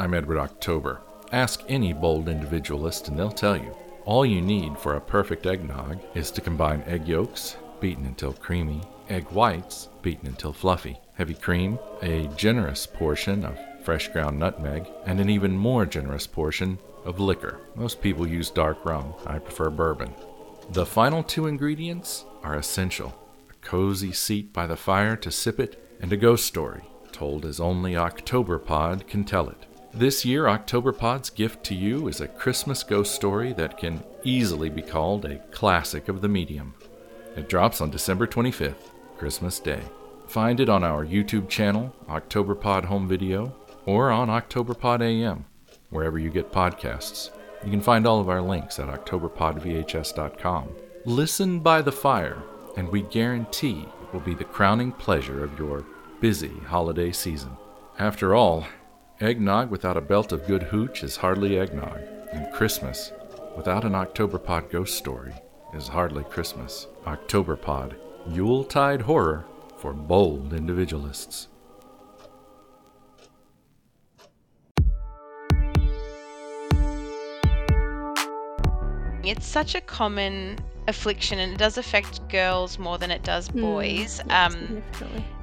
[0.00, 1.00] I'm Edward October.
[1.32, 3.76] Ask any bold individualist and they'll tell you.
[4.04, 8.80] All you need for a perfect eggnog is to combine egg yolks, beaten until creamy,
[9.08, 15.18] egg whites, beaten until fluffy, heavy cream, a generous portion of fresh ground nutmeg, and
[15.18, 17.58] an even more generous portion of liquor.
[17.74, 19.14] Most people use dark rum.
[19.26, 20.14] I prefer bourbon.
[20.70, 23.18] The final two ingredients are essential
[23.50, 27.58] a cozy seat by the fire to sip it, and a ghost story told as
[27.58, 29.66] only October Pod can tell it.
[29.94, 34.82] This year, Octoberpod's gift to you is a Christmas ghost story that can easily be
[34.82, 36.74] called a classic of the medium.
[37.36, 39.80] It drops on December 25th, Christmas Day.
[40.26, 45.46] Find it on our YouTube channel, Octoberpod Home Video, or on Octoberpod AM,
[45.88, 47.30] wherever you get podcasts.
[47.64, 50.68] You can find all of our links at octoberpodvhs.com.
[51.06, 52.42] Listen by the fire,
[52.76, 55.86] and we guarantee it will be the crowning pleasure of your
[56.20, 57.56] busy holiday season.
[57.98, 58.66] After all,
[59.20, 62.00] eggnog without a belt of good hooch is hardly eggnog,
[62.32, 63.12] and Christmas
[63.56, 65.34] without an Octoberpod ghost story
[65.74, 66.86] is hardly Christmas.
[67.04, 67.96] Octoberpod,
[68.28, 69.44] Yuletide horror
[69.76, 71.48] for bold individualists.
[79.24, 84.20] It's such a common affliction and it does affect girls more than it does boys.
[84.30, 84.82] um,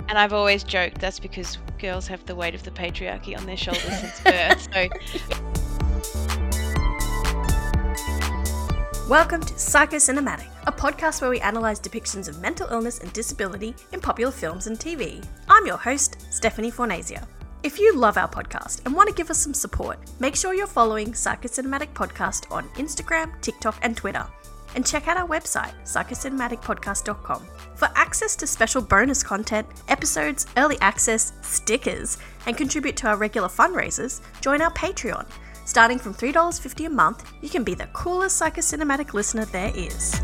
[0.07, 3.57] and I've always joked that's because girls have the weight of the patriarchy on their
[3.57, 4.67] shoulders since birth.
[4.73, 4.89] So
[9.07, 14.01] Welcome to Psychocinematic, a podcast where we analyse depictions of mental illness and disability in
[14.01, 15.23] popular films and TV.
[15.47, 17.27] I'm your host, Stephanie Fornasia.
[17.61, 20.65] If you love our podcast and want to give us some support, make sure you're
[20.65, 24.25] following Psychocinematic Podcast on Instagram, TikTok, and Twitter.
[24.73, 31.33] And check out our website, psychocinematicpodcast.com, for access to special bonus content, episodes, early access,
[31.41, 35.27] stickers, and contribute to our regular fundraisers, join our Patreon.
[35.65, 40.21] Starting from $3.50 a month, you can be the coolest psychocinematic listener there is.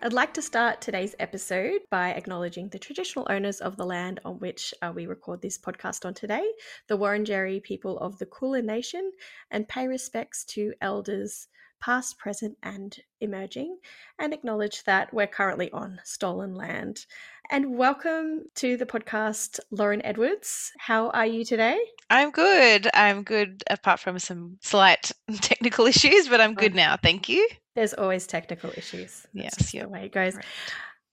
[0.00, 4.38] I'd like to start today's episode by acknowledging the traditional owners of the land on
[4.38, 6.48] which uh, we record this podcast on today,
[6.86, 9.10] the Wurundjeri people of the Kulin Nation,
[9.50, 11.48] and pay respects to elders
[11.80, 13.78] past, present, and emerging,
[14.18, 17.06] and acknowledge that we're currently on stolen land.
[17.50, 20.72] And welcome to the podcast, Lauren Edwards.
[20.78, 21.78] How are you today?
[22.10, 22.88] I'm good.
[22.92, 26.96] I'm good apart from some slight technical issues, but I'm good now.
[26.96, 27.48] Thank you.
[27.74, 29.26] There's always technical issues.
[29.32, 30.34] That's Yes, yeah, the way it goes.
[30.34, 30.44] right.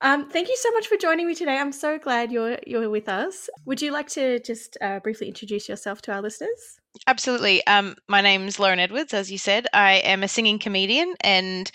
[0.02, 1.56] Um, thank you so much for joining me today.
[1.56, 3.48] I'm so glad you're you're with us.
[3.64, 6.80] Would you like to just uh, briefly introduce yourself to our listeners?
[7.06, 7.66] Absolutely.
[7.66, 9.66] Um, my name's Lauren Edwards, as you said.
[9.72, 11.70] I am a singing comedian and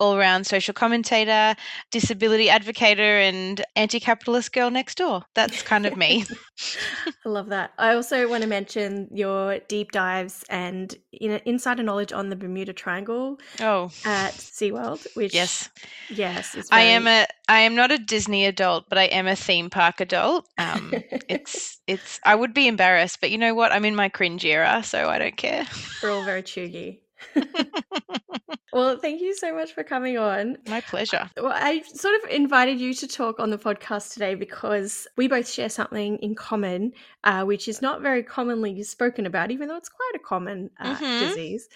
[0.00, 1.54] all around social commentator,
[1.90, 5.22] disability advocate, and anti capitalist girl next door.
[5.34, 6.24] That's kind of me.
[7.24, 7.72] I love that.
[7.78, 12.36] I also want to mention your deep dives and you know, insider knowledge on the
[12.36, 15.68] Bermuda Triangle oh, at SeaWorld, which yes.
[16.10, 19.36] yes, is I am a I am not a Disney adult, but I am a
[19.36, 20.48] theme park adult.
[20.58, 20.92] Um,
[21.28, 23.72] it's it's I would be embarrassed, but you know what?
[23.72, 25.66] I'm in my cringe era, so I don't care.
[26.02, 27.00] we're all very chuggy.
[28.72, 30.56] well, thank you so much for coming on.
[30.66, 31.28] My pleasure.
[31.36, 35.48] Well, I sort of invited you to talk on the podcast today because we both
[35.48, 36.92] share something in common,
[37.24, 40.96] uh, which is not very commonly spoken about, even though it's quite a common uh,
[40.96, 41.18] Mhm.
[41.20, 41.68] disease.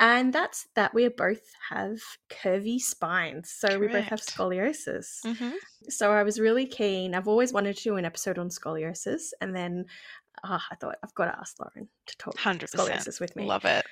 [0.00, 1.98] And that's that we both have
[2.30, 3.50] curvy spines.
[3.50, 4.36] So we both have Correct.
[4.36, 5.26] scoliosis.
[5.38, 5.56] hmm
[5.88, 7.14] So I was really keen.
[7.16, 9.32] I've always wanted to do an episode on scoliosis.
[9.40, 9.86] And then
[10.44, 12.74] uh, I thought, I've got to ask Lauren to talk 100%.
[12.74, 13.84] scoliosis with me Love it.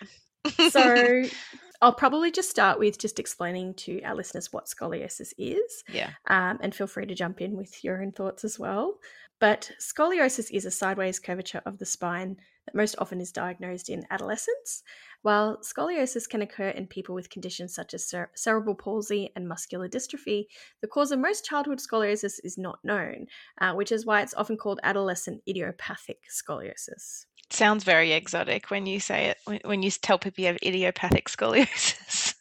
[0.70, 1.22] so
[1.82, 6.10] I'll probably just start with just explaining to our listeners what scoliosis is, yeah.
[6.28, 8.94] um, and feel free to jump in with your own thoughts as well.
[9.38, 12.36] But scoliosis is a sideways curvature of the spine
[12.66, 14.82] that most often is diagnosed in adolescence,
[15.22, 19.88] while scoliosis can occur in people with conditions such as cer- cerebral palsy and muscular
[19.88, 20.46] dystrophy.
[20.82, 23.26] The cause of most childhood scoliosis is not known,
[23.60, 27.26] uh, which is why it's often called adolescent idiopathic scoliosis.
[27.50, 29.38] Sounds very exotic when you say it.
[29.44, 32.34] When, when you tell people you have idiopathic scoliosis,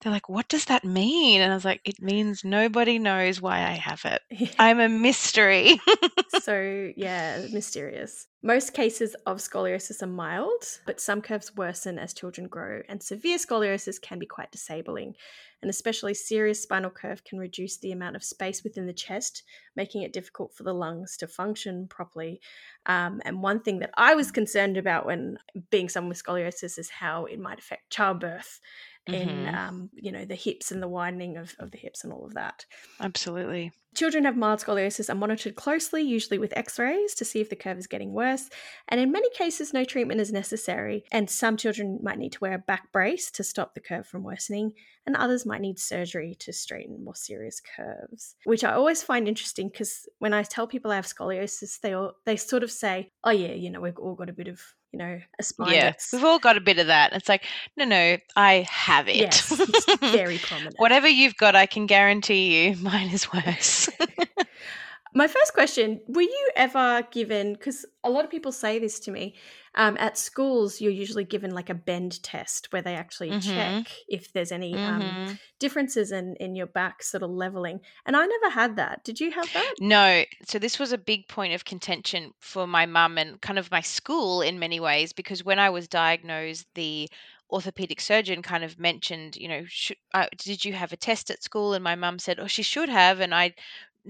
[0.00, 3.58] they're like, "What does that mean?" And I was like, "It means nobody knows why
[3.58, 4.54] I have it.
[4.58, 5.80] I'm a mystery."
[6.40, 8.26] so yeah, mysterious.
[8.42, 13.38] Most cases of scoliosis are mild, but some curves worsen as children grow, and severe
[13.38, 15.14] scoliosis can be quite disabling.
[15.62, 19.42] An especially serious spinal curve can reduce the amount of space within the chest,
[19.74, 22.40] making it difficult for the lungs to function properly.
[22.84, 25.38] Um, and one thing that I was concerned about when
[25.70, 28.60] being someone with scoliosis is how it might affect childbirth
[29.08, 29.54] in Mhm.
[29.54, 32.34] um, you know the hips and the widening of, of the hips and all of
[32.34, 32.64] that
[33.00, 33.72] Absolutely.
[33.94, 37.56] Children have mild scoliosis are monitored closely, usually with x rays, to see if the
[37.56, 38.50] curve is getting worse.
[38.88, 41.04] And in many cases, no treatment is necessary.
[41.10, 44.22] And some children might need to wear a back brace to stop the curve from
[44.22, 44.74] worsening,
[45.06, 48.36] and others might need surgery to straighten more serious curves.
[48.44, 52.12] Which I always find interesting because when I tell people I have scoliosis, they all,
[52.26, 54.60] they sort of say, "Oh yeah, you know, we've all got a bit of
[54.96, 55.74] you know, a spine.
[55.74, 57.12] Yeah, we've all got a bit of that.
[57.12, 57.44] It's like,
[57.76, 59.16] no, no, I have it.
[59.16, 59.52] Yes,
[60.00, 60.76] very prominent.
[60.78, 63.90] Whatever you've got, I can guarantee you mine is worse.
[65.14, 69.10] My first question Were you ever given, because a lot of people say this to
[69.10, 69.34] me,
[69.76, 73.40] um, at schools, you're usually given like a bend test where they actually mm-hmm.
[73.40, 75.26] check if there's any um, mm-hmm.
[75.28, 77.80] um, differences in, in your back sort of leveling.
[78.06, 79.04] And I never had that.
[79.04, 79.74] Did you have that?
[79.78, 80.24] No.
[80.46, 83.82] So this was a big point of contention for my mum and kind of my
[83.82, 87.10] school in many ways because when I was diagnosed, the
[87.50, 91.42] orthopedic surgeon kind of mentioned, you know, should, uh, did you have a test at
[91.42, 91.74] school?
[91.74, 93.20] And my mum said, oh, she should have.
[93.20, 93.54] And I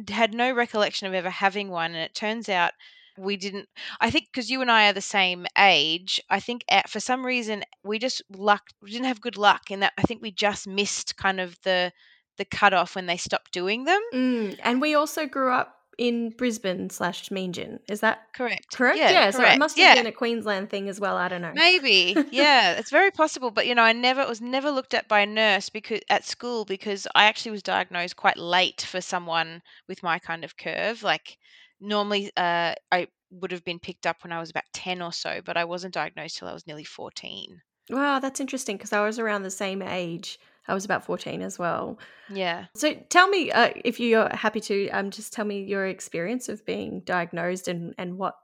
[0.08, 1.90] had no recollection of ever having one.
[1.90, 2.72] And it turns out
[3.18, 3.68] we didn't,
[4.00, 7.24] I think because you and I are the same age, I think at, for some
[7.24, 10.66] reason we just luck, we didn't have good luck in that I think we just
[10.66, 11.92] missed kind of the,
[12.38, 14.00] the cutoff when they stopped doing them.
[14.12, 17.78] Mm, and we also grew up in Brisbane slash Meanjin.
[17.88, 18.76] Is that correct?
[18.76, 18.98] Correct.
[18.98, 19.10] Yeah.
[19.10, 20.02] yeah so it must have yeah.
[20.02, 21.16] been a Queensland thing as well.
[21.16, 21.52] I don't know.
[21.54, 22.14] Maybe.
[22.36, 23.50] Yeah, it's very possible.
[23.50, 26.24] But you know, I never it was never looked at by a nurse because at
[26.24, 31.02] school because I actually was diagnosed quite late for someone with my kind of curve.
[31.02, 31.38] Like
[31.80, 35.40] normally, uh, I would have been picked up when I was about ten or so,
[35.44, 37.62] but I wasn't diagnosed till I was nearly fourteen.
[37.88, 40.38] Wow, that's interesting because I was around the same age.
[40.68, 41.98] I was about 14 as well.
[42.28, 42.66] Yeah.
[42.74, 46.64] So tell me, uh, if you're happy to, um, just tell me your experience of
[46.66, 48.34] being diagnosed and, and what,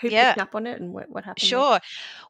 [0.00, 0.34] who yeah.
[0.34, 1.42] picked up on it and what, what happened.
[1.42, 1.70] Sure.
[1.70, 1.80] There.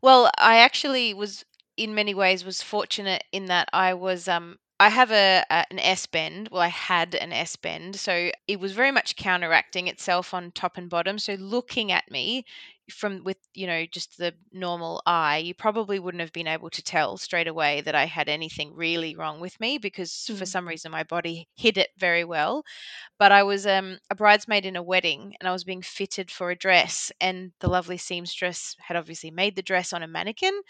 [0.03, 1.45] Well, I actually was,
[1.77, 5.79] in many ways, was fortunate in that I was, um, I have a, a, an
[5.79, 6.49] S bend.
[6.51, 10.77] Well, I had an S bend, so it was very much counteracting itself on top
[10.77, 11.19] and bottom.
[11.19, 12.45] So looking at me,
[12.91, 16.83] from with you know just the normal eye you probably wouldn't have been able to
[16.83, 20.37] tell straight away that i had anything really wrong with me because mm.
[20.37, 22.63] for some reason my body hid it very well
[23.19, 26.51] but i was um, a bridesmaid in a wedding and i was being fitted for
[26.51, 30.61] a dress and the lovely seamstress had obviously made the dress on a mannequin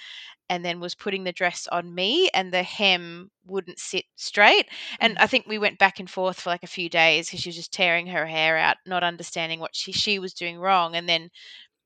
[0.51, 4.69] and then was putting the dress on me and the hem wouldn't sit straight
[5.01, 5.21] and mm.
[5.21, 7.57] i think we went back and forth for like a few days because she was
[7.57, 11.29] just tearing her hair out not understanding what she, she was doing wrong and then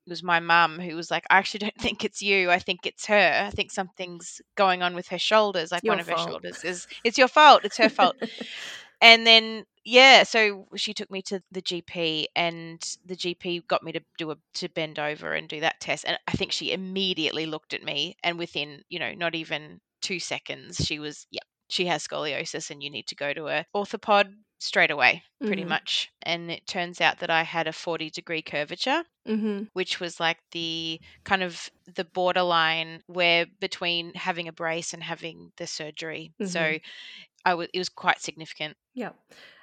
[0.09, 2.51] was my mum who was like, I actually don't think it's you.
[2.51, 3.45] I think it's her.
[3.47, 5.73] I think something's going on with her shoulders.
[5.73, 6.19] Like your one fault.
[6.19, 7.65] of her shoulders is it's your fault.
[7.65, 8.17] It's her fault.
[9.01, 13.93] and then yeah, so she took me to the GP and the GP got me
[13.93, 16.05] to do a to bend over and do that test.
[16.07, 20.21] And I think she immediately looked at me and within, you know, not even two
[20.21, 21.41] seconds, she was, yeah,
[21.71, 25.71] she has scoliosis and you need to go to a orthopod straight away pretty mm-hmm.
[25.71, 29.65] much and it turns out that i had a 40 degree curvature mm-hmm.
[29.73, 35.53] which was like the kind of the borderline where between having a brace and having
[35.59, 36.51] the surgery mm-hmm.
[36.51, 36.79] so
[37.45, 38.77] I was, it was quite significant.
[38.95, 39.11] Yeah.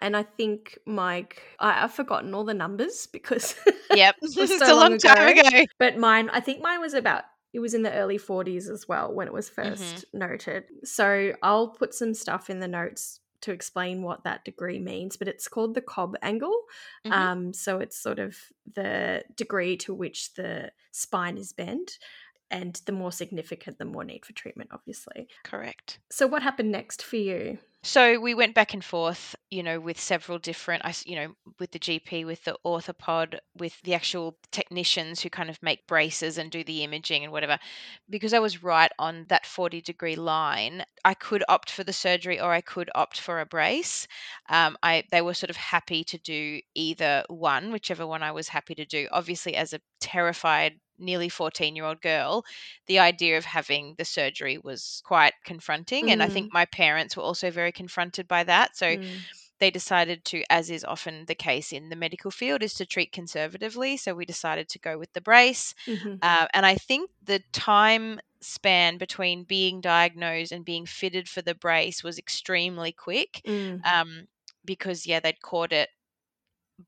[0.01, 3.53] And I think Mike, I, have forgotten all the numbers because
[3.91, 5.41] yep, it was so it's a long, long time ago.
[5.41, 5.65] ago.
[5.77, 9.13] But mine, I think mine was about it was in the early 40s as well
[9.13, 10.17] when it was 1st mm-hmm.
[10.17, 10.63] noted.
[10.83, 15.27] So I'll put some stuff in the notes to explain what that degree means, but
[15.27, 16.55] it's called the Cobb angle.
[17.05, 17.11] Mm-hmm.
[17.11, 18.37] Um, so it's sort of
[18.73, 21.97] the degree to which the spine is bent.
[22.51, 25.27] And the more significant, the more need for treatment, obviously.
[25.43, 25.97] Correct.
[26.11, 27.57] So, what happened next for you?
[27.85, 31.69] So we went back and forth, you know, with several different, I, you know, with
[31.71, 36.51] the GP, with the orthopod, with the actual technicians who kind of make braces and
[36.51, 37.59] do the imaging and whatever.
[38.09, 42.39] Because I was right on that 40 degree line, I could opt for the surgery
[42.41, 44.07] or I could opt for a brace.
[44.49, 48.47] Um, I they were sort of happy to do either one, whichever one I was
[48.49, 49.07] happy to do.
[49.11, 52.45] Obviously, as a terrified nearly 14 year old girl,
[52.87, 56.07] the idea of having the surgery was quite confronting.
[56.07, 56.13] Mm.
[56.13, 56.53] And I think mm.
[56.53, 58.75] my parents were also very confronted by that.
[58.77, 59.07] So mm.
[59.59, 63.11] they decided to, as is often the case in the medical field, is to treat
[63.11, 63.97] conservatively.
[63.97, 65.73] So we decided to go with the brace.
[65.87, 66.15] Mm-hmm.
[66.21, 71.55] Uh, and I think the time span between being diagnosed and being fitted for the
[71.55, 73.41] brace was extremely quick.
[73.47, 73.85] Mm.
[73.85, 74.27] Um,
[74.63, 75.89] because, yeah, they'd caught it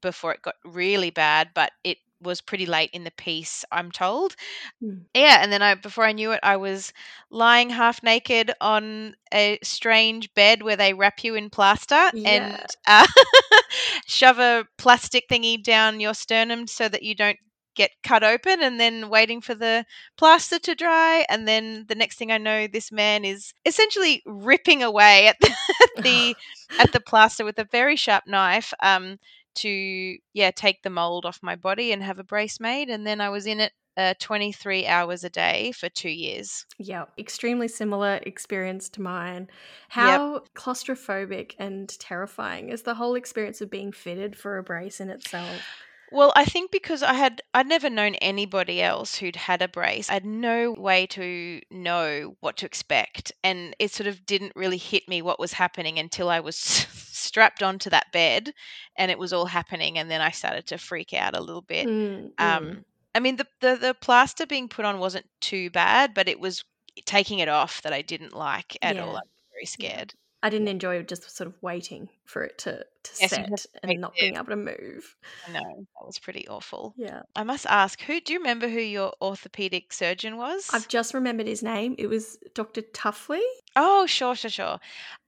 [0.01, 4.36] before it got really bad, but it was pretty late in the piece, I'm told.
[4.83, 5.03] Mm.
[5.13, 6.93] Yeah, and then I before I knew it, I was
[7.29, 12.29] lying half naked on a strange bed where they wrap you in plaster yeah.
[12.29, 13.07] and uh,
[14.07, 17.38] shove a plastic thingy down your sternum so that you don't
[17.77, 19.86] get cut open and then waiting for the
[20.17, 24.81] plaster to dry and then the next thing i know this man is essentially ripping
[24.81, 26.36] away at the at the,
[26.79, 29.19] at the plaster with a very sharp knife um,
[29.57, 33.21] to yeah take the mold off my body and have a brace made, and then
[33.21, 36.65] I was in it uh, 23 hours a day for two years.
[36.77, 39.47] Yeah, extremely similar experience to mine.
[39.89, 40.43] How yep.
[40.55, 45.87] claustrophobic and terrifying is the whole experience of being fitted for a brace in itself?
[46.11, 50.09] Well, I think because I had I'd never known anybody else who'd had a brace.
[50.09, 54.77] I had no way to know what to expect, and it sort of didn't really
[54.77, 58.53] hit me what was happening until I was strapped onto that bed,
[58.95, 61.87] and it was all happening, and then I started to freak out a little bit.
[61.87, 62.83] Mm, um, mm.
[63.13, 66.63] I mean, the, the the plaster being put on wasn't too bad, but it was
[67.05, 69.03] taking it off that I didn't like at yeah.
[69.03, 69.09] all.
[69.09, 70.13] I was very scared.
[70.44, 74.13] I didn't enjoy just sort of waiting for it to, to yes, set and not
[74.20, 75.15] being able to move.
[75.51, 76.94] No, that was pretty awful.
[76.96, 77.24] Yeah.
[77.36, 80.70] I must ask, who do you remember who your orthopedic surgeon was?
[80.72, 81.96] I've just remembered his name.
[81.98, 82.82] It was Dr.
[82.82, 83.41] Tuffley.
[83.75, 84.79] Oh, sure, sure, sure.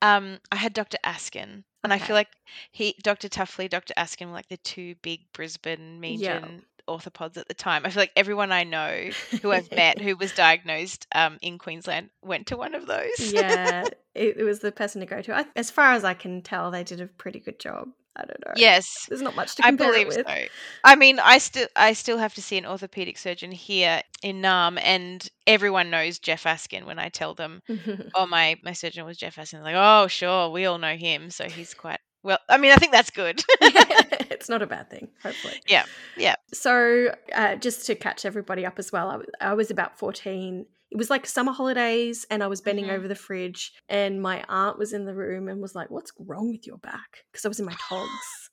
[0.02, 0.98] Um, I had Dr.
[1.04, 1.64] Askin.
[1.84, 2.04] And okay.
[2.04, 2.30] I feel like
[2.72, 3.30] he, Dr.
[3.30, 3.94] Tuffley, Dr.
[3.98, 6.46] Askin were like the two big Brisbane yeah
[6.90, 7.86] orthopods at the time.
[7.86, 9.10] I feel like everyone I know
[9.42, 13.32] who I've met who was diagnosed um, in Queensland went to one of those.
[13.34, 15.36] yeah, it, it, was the person to go to.
[15.36, 17.90] I, as far as I can tell, they did a pretty good job.
[18.16, 18.54] I don't know.
[18.56, 20.28] Yes, there's not much to compare I believe it with.
[20.28, 20.48] So.
[20.84, 24.80] I mean, I still I still have to see an orthopedic surgeon here in Naarm,
[24.82, 27.62] and everyone knows Jeff Askin when I tell them,
[28.16, 31.30] "Oh, my my surgeon was Jeff Askin." They're like, "Oh, sure, we all know him."
[31.30, 33.44] So he's quite well, I mean, I think that's good.
[33.62, 35.62] it's not a bad thing, hopefully.
[35.68, 35.86] Yeah,
[36.18, 36.36] yeah.
[36.54, 40.66] So, uh, just to catch everybody up as well, I, I, was about 14.
[40.92, 42.96] It was like summer holidays, and I was bending mm-hmm.
[42.96, 46.52] over the fridge, and my aunt was in the room and was like, What's wrong
[46.52, 47.24] with your back?
[47.32, 48.50] Because I was in my togs.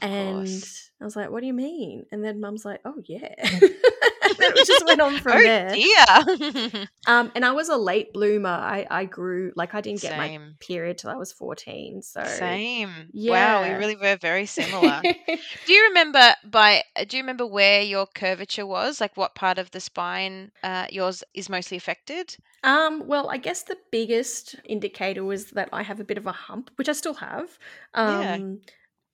[0.00, 0.90] And course.
[1.00, 2.06] I was like, What do you mean?
[2.10, 3.34] And then mum's like, Oh, yeah.
[4.38, 5.74] it just went on from oh, there.
[5.74, 6.84] Yeah.
[7.06, 8.48] um, and I was a late bloomer.
[8.48, 10.40] I, I grew like I didn't get Same.
[10.40, 12.02] my period till I was fourteen.
[12.02, 13.08] So Same.
[13.12, 13.32] Yeah.
[13.32, 15.00] Wow, we really were very similar.
[15.02, 19.00] do you remember by do you remember where your curvature was?
[19.00, 22.36] Like what part of the spine uh, yours is mostly affected?
[22.64, 26.32] Um, well, I guess the biggest indicator was that I have a bit of a
[26.32, 27.58] hump, which I still have.
[27.94, 28.38] Um, yeah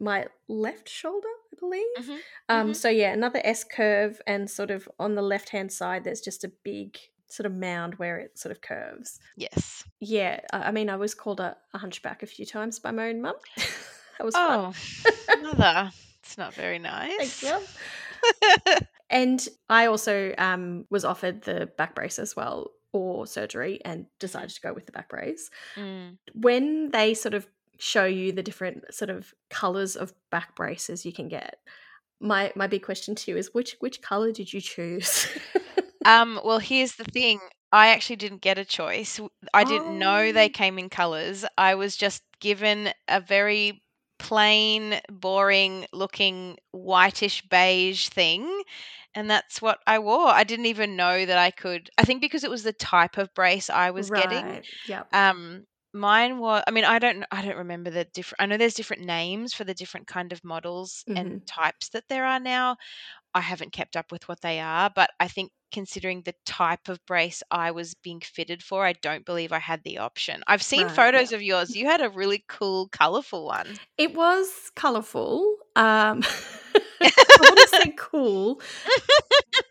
[0.00, 1.84] my left shoulder, I believe.
[1.98, 2.12] Mm-hmm.
[2.48, 2.72] Um, mm-hmm.
[2.74, 6.44] So yeah, another S curve, and sort of on the left hand side, there's just
[6.44, 9.20] a big sort of mound where it sort of curves.
[9.36, 9.84] Yes.
[10.00, 13.22] Yeah, I mean, I was called a, a hunchback a few times by my own
[13.22, 13.34] mum.
[13.56, 14.72] that was oh,
[15.42, 15.90] mother.
[16.22, 17.40] It's not very nice.
[17.40, 17.76] Thanks,
[19.10, 24.50] and I also um, was offered the back brace as well or surgery and decided
[24.50, 25.50] to go with the back brace.
[25.76, 26.16] Mm.
[26.34, 27.46] When they sort of
[27.78, 31.58] show you the different sort of colors of back braces you can get.
[32.20, 35.26] My my big question to you is which which color did you choose?
[36.04, 37.40] um well here's the thing.
[37.70, 39.20] I actually didn't get a choice.
[39.52, 39.98] I didn't oh.
[39.98, 40.52] know they oh.
[40.52, 41.44] came in colors.
[41.56, 43.82] I was just given a very
[44.18, 48.62] plain, boring looking whitish beige thing.
[49.14, 50.28] And that's what I wore.
[50.28, 51.90] I didn't even know that I could.
[51.98, 54.22] I think because it was the type of brace I was right.
[54.22, 54.62] getting.
[54.86, 55.04] Yeah.
[55.12, 55.64] Um,
[55.98, 59.04] Mine was I mean, I don't I don't remember the different I know there's different
[59.04, 61.18] names for the different kind of models Mhm.
[61.18, 62.76] and types that there are now.
[63.34, 67.04] I haven't kept up with what they are, but I think considering the type of
[67.06, 70.42] brace I was being fitted for, I don't believe I had the option.
[70.46, 70.94] I've seen Right, yeah.
[70.96, 71.76] photos of yours.
[71.76, 73.78] You had a really cool, colorful one.
[73.98, 75.56] It was colorful.
[75.76, 76.22] Um,
[77.00, 78.62] I wouldn't say cool.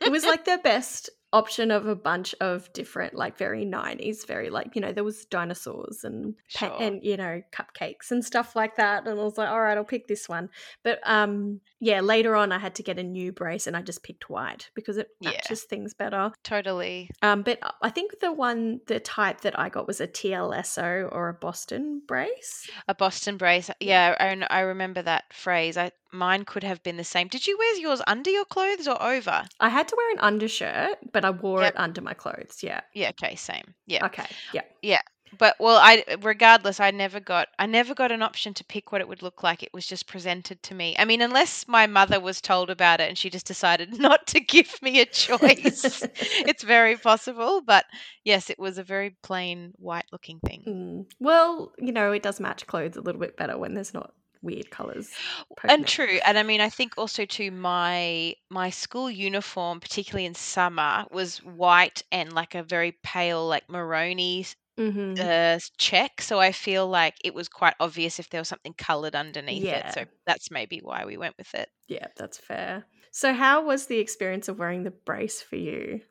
[0.01, 4.49] It was like their best option of a bunch of different like very 90s very
[4.49, 6.73] like you know there was dinosaurs and sure.
[6.79, 9.83] and you know cupcakes and stuff like that and i was like all right i'll
[9.83, 10.49] pick this one
[10.83, 14.03] but um yeah later on i had to get a new brace and i just
[14.03, 15.69] picked white because it matches yeah.
[15.69, 20.01] things better totally um but i think the one the type that i got was
[20.01, 25.77] a tlso or a boston brace a boston brace yeah i, I remember that phrase
[25.77, 27.27] i mine could have been the same.
[27.27, 29.45] Did you wear yours under your clothes or over?
[29.59, 31.73] I had to wear an undershirt, but I wore yep.
[31.73, 32.59] it under my clothes.
[32.61, 32.81] Yeah.
[32.93, 33.09] Yeah.
[33.09, 33.35] Okay.
[33.35, 33.73] Same.
[33.85, 34.05] Yeah.
[34.05, 34.25] Okay.
[34.53, 34.61] Yeah.
[34.81, 35.01] Yeah.
[35.37, 39.01] But well, I regardless, I never got I never got an option to pick what
[39.01, 39.63] it would look like.
[39.63, 40.95] It was just presented to me.
[40.97, 44.39] I mean, unless my mother was told about it and she just decided not to
[44.39, 47.61] give me a choice, it's very possible.
[47.61, 47.85] But
[48.23, 50.63] yes, it was a very plain white looking thing.
[50.67, 51.05] Mm.
[51.19, 54.69] Well, you know, it does match clothes a little bit better when there's not weird
[54.69, 55.11] colors
[55.63, 60.35] and true and i mean i think also to my my school uniform particularly in
[60.35, 64.45] summer was white and like a very pale like maroni
[64.77, 65.13] mm-hmm.
[65.19, 69.15] uh, check so i feel like it was quite obvious if there was something colored
[69.15, 69.87] underneath yeah.
[69.89, 73.87] it so that's maybe why we went with it yeah that's fair so how was
[73.87, 76.01] the experience of wearing the brace for you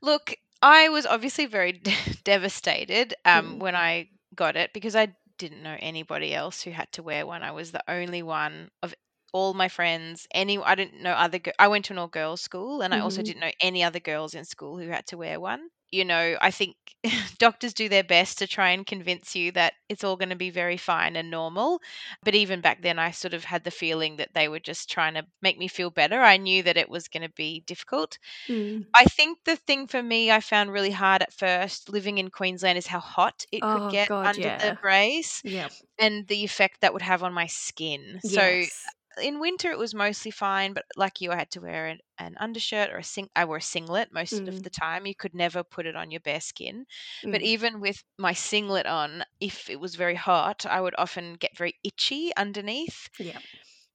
[0.00, 1.72] look I was obviously very
[2.24, 3.58] devastated um, mm.
[3.58, 7.42] when I got it because I didn't know anybody else who had to wear one.
[7.42, 8.94] I was the only one of
[9.32, 10.26] all my friends.
[10.32, 11.40] Any, I didn't know other.
[11.58, 13.24] I went to an all girls school, and I also Mhm.
[13.24, 15.68] didn't know any other girls in school who had to wear one.
[15.92, 16.76] You know, I think
[17.38, 20.50] doctors do their best to try and convince you that it's all going to be
[20.50, 21.80] very fine and normal.
[22.24, 25.14] But even back then, I sort of had the feeling that they were just trying
[25.14, 26.20] to make me feel better.
[26.20, 28.18] I knew that it was going to be difficult.
[28.48, 28.86] Mm.
[28.94, 32.78] I think the thing for me I found really hard at first living in Queensland
[32.78, 34.58] is how hot it Oh, could get God, under yeah.
[34.58, 35.72] the brace Yep.
[35.98, 38.20] and the effect that would have on my skin.
[38.22, 38.88] So yes.
[39.20, 42.36] In winter it was mostly fine, but like you, I had to wear an, an
[42.38, 43.28] undershirt or a sing.
[43.36, 44.48] I wore a singlet most Mm.
[44.48, 45.06] of the time.
[45.06, 46.86] You could never put it on your bare skin.
[47.30, 47.42] But Mm.
[47.42, 51.74] even with my singlet on, if it was very hot, I would often get very
[51.84, 53.38] itchy underneath yeah.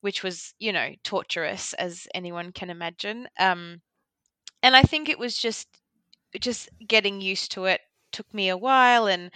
[0.01, 3.81] which was you know torturous as anyone can imagine um
[4.63, 5.67] and i think it was just
[6.39, 7.81] just getting used to it
[8.11, 9.31] took me a while and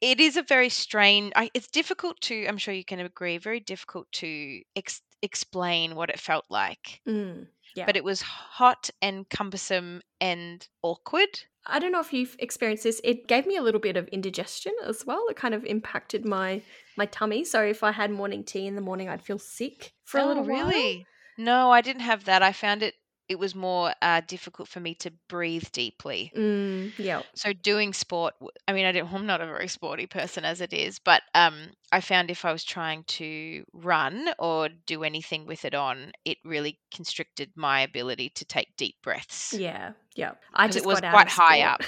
[0.00, 3.60] it is a very strange I, it's difficult to i'm sure you can agree very
[3.60, 7.46] difficult to ex- explain what it felt like Mm.
[7.74, 7.86] Yeah.
[7.86, 13.00] but it was hot and cumbersome and awkward I don't know if you've experienced this.
[13.04, 15.24] It gave me a little bit of indigestion as well.
[15.28, 16.60] It kind of impacted my
[16.96, 17.44] my tummy.
[17.44, 20.26] So if I had morning tea in the morning, I'd feel sick for a oh
[20.26, 20.66] little while.
[20.66, 21.06] really
[21.38, 22.94] no i didn't have that i found it
[23.28, 27.22] it was more uh, difficult for me to breathe deeply Mm, yeah.
[27.34, 28.34] So doing sport,
[28.68, 32.00] I mean, I I'm not a very sporty person as it is, but um, I
[32.00, 36.78] found if I was trying to run or do anything with it on, it really
[36.94, 39.52] constricted my ability to take deep breaths.
[39.56, 39.92] Yeah.
[40.14, 40.32] Yeah.
[40.54, 41.80] I 'Cause it just was quite high sport.
[41.80, 41.82] up.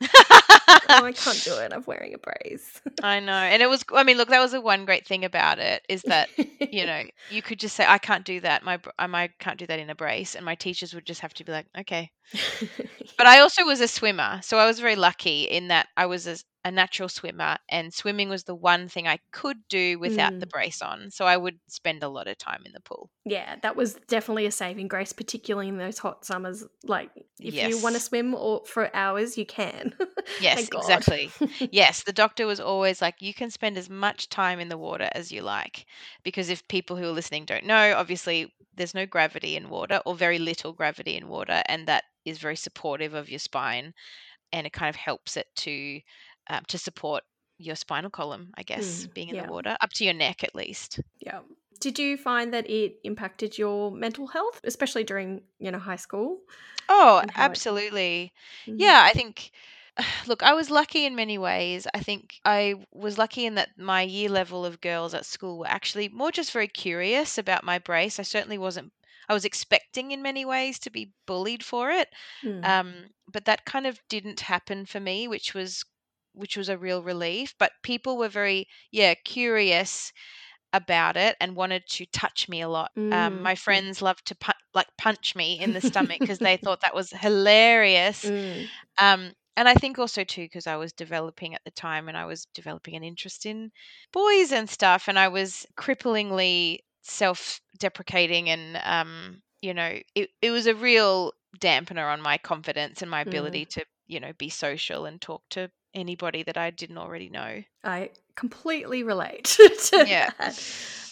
[0.68, 1.72] oh, I can't do it.
[1.72, 2.80] I'm wearing a brace.
[3.02, 3.84] I know, and it was.
[3.92, 6.28] I mean, look, that was the one great thing about it is that
[6.70, 8.62] you know you could just say, "I can't do that.
[8.64, 11.44] My I can't do that in a brace," and my teachers would just have to
[11.44, 12.10] be like, "Okay."
[13.16, 16.26] But I also was a swimmer, so I was very lucky in that I was
[16.26, 20.46] a, a natural swimmer, and swimming was the one thing I could do without the
[20.46, 20.50] Mm.
[20.50, 21.10] brace on.
[21.12, 23.10] So I would spend a lot of time in the pool.
[23.24, 26.64] yeah, that was definitely a saving grace, particularly in those hot summers.
[26.84, 29.94] Like, if you want to swim or for hours, you can.
[30.40, 31.04] Yes, God.
[31.08, 31.34] exactly.
[31.70, 35.08] Yes, the doctor was always like, you can spend as much time in the water
[35.12, 35.86] as you like.
[36.22, 40.14] Because if people who are listening don't know, obviously there's no gravity in water or
[40.14, 43.92] very little gravity in water, and that is very supportive of your spine,
[44.52, 46.00] and it kind of helps it to
[46.48, 47.24] um, to support
[47.58, 49.38] your spinal column, I guess, Mm, being in yeah.
[49.38, 51.00] the water up to your neck at least.
[51.20, 51.40] yeah.
[51.80, 56.40] Did you find that it impacted your mental health, especially during, you know, high school?
[56.88, 58.32] Oh, how it- absolutely.
[58.66, 58.78] Mhm.
[58.78, 59.50] Yeah, I think.
[60.26, 61.86] Look, I was lucky in many ways.
[61.94, 65.68] I think I was lucky in that my year level of girls at school were
[65.68, 68.18] actually more just very curious about my brace.
[68.18, 68.92] I certainly wasn't,
[69.28, 72.08] I was expecting in many ways to be bullied for it.
[72.44, 72.64] Mm.
[72.64, 75.84] Um, but that kind of didn't happen for me, which was
[76.32, 77.54] which was a real relief.
[77.58, 80.12] But people were very, yeah, curious
[80.72, 82.90] about it and wanted to touch me a lot.
[83.12, 83.58] Um, Mm, my mm.
[83.58, 87.10] friends loved to pu- like punch me in the stomach because they thought that was
[87.10, 88.24] hilarious.
[88.24, 88.70] Mm.
[88.98, 92.24] Um, and I think also too because I was developing at the time and I
[92.26, 93.70] was developing an interest in
[94.12, 100.66] boys and stuff, and I was cripplingly self-deprecating and um, you know, it it was
[100.66, 103.30] a real dampener on my confidence and my Mm.
[103.30, 107.62] ability to you know be social and talk to anybody that I didn't already know.
[107.82, 110.30] I completely relate to Yeah.
[110.38, 110.60] that.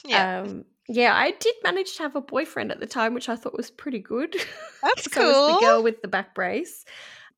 [0.05, 3.37] Yeah, Um, yeah, I did manage to have a boyfriend at the time, which I
[3.37, 4.35] thought was pretty good.
[4.83, 6.85] that's 'Cause I was the girl with the back brace.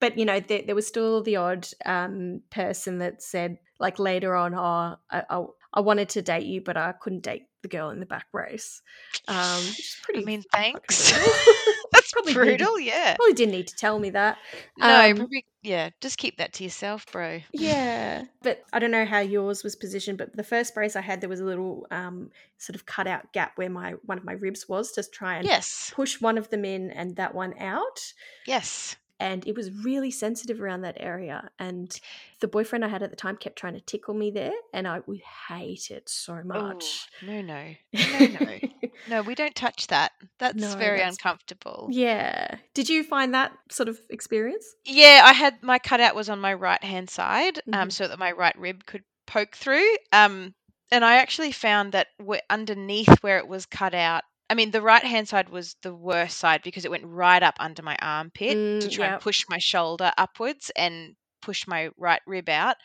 [0.00, 4.35] But, you know, there, there was still the odd um, person that said, like later
[4.35, 7.90] on, oh, I, I, I wanted to date you, but I couldn't date the girl
[7.90, 8.83] in the back brace.
[9.26, 11.12] Um, which is pretty I mean, thanks.
[11.92, 12.78] that's Probably needed- brutal.
[12.78, 13.16] Yeah.
[13.16, 14.38] Probably didn't need to tell me that.
[14.78, 15.44] No, Um, probably.
[15.62, 17.40] Yeah, just keep that to yourself, bro.
[17.52, 20.18] Yeah, but I don't know how yours was positioned.
[20.18, 23.52] But the first brace I had, there was a little um, sort of cutout gap
[23.57, 25.90] where my one of my ribs was to try and Yes.
[25.94, 28.12] push one of them in and that one out.
[28.46, 28.94] Yes.
[29.24, 31.48] And it was really sensitive around that area.
[31.58, 31.98] And
[32.40, 35.00] the boyfriend I had at the time kept trying to tickle me there, and I
[35.06, 37.08] would hate it so much.
[37.22, 37.74] Oh, no, no.
[37.94, 38.58] No, no.
[39.08, 40.12] No, we don't touch that.
[40.38, 41.88] That's No, very that's- uncomfortable.
[41.90, 42.56] yeah.
[42.74, 44.64] Did you find that sort of experience?
[44.84, 47.92] Yeah, I had my cutout was on my right hand side, um, Mhm.
[47.92, 49.96] so that my right rib could poke through.
[50.12, 50.54] Um,
[50.92, 52.08] and I actually found that
[52.48, 56.38] underneath where it was cut out, I mean, the right hand side was the worst
[56.38, 59.09] side because it went right up under my armpit to Mm, try yep.
[59.09, 62.76] and push my shoulder upwards and push my right rib out.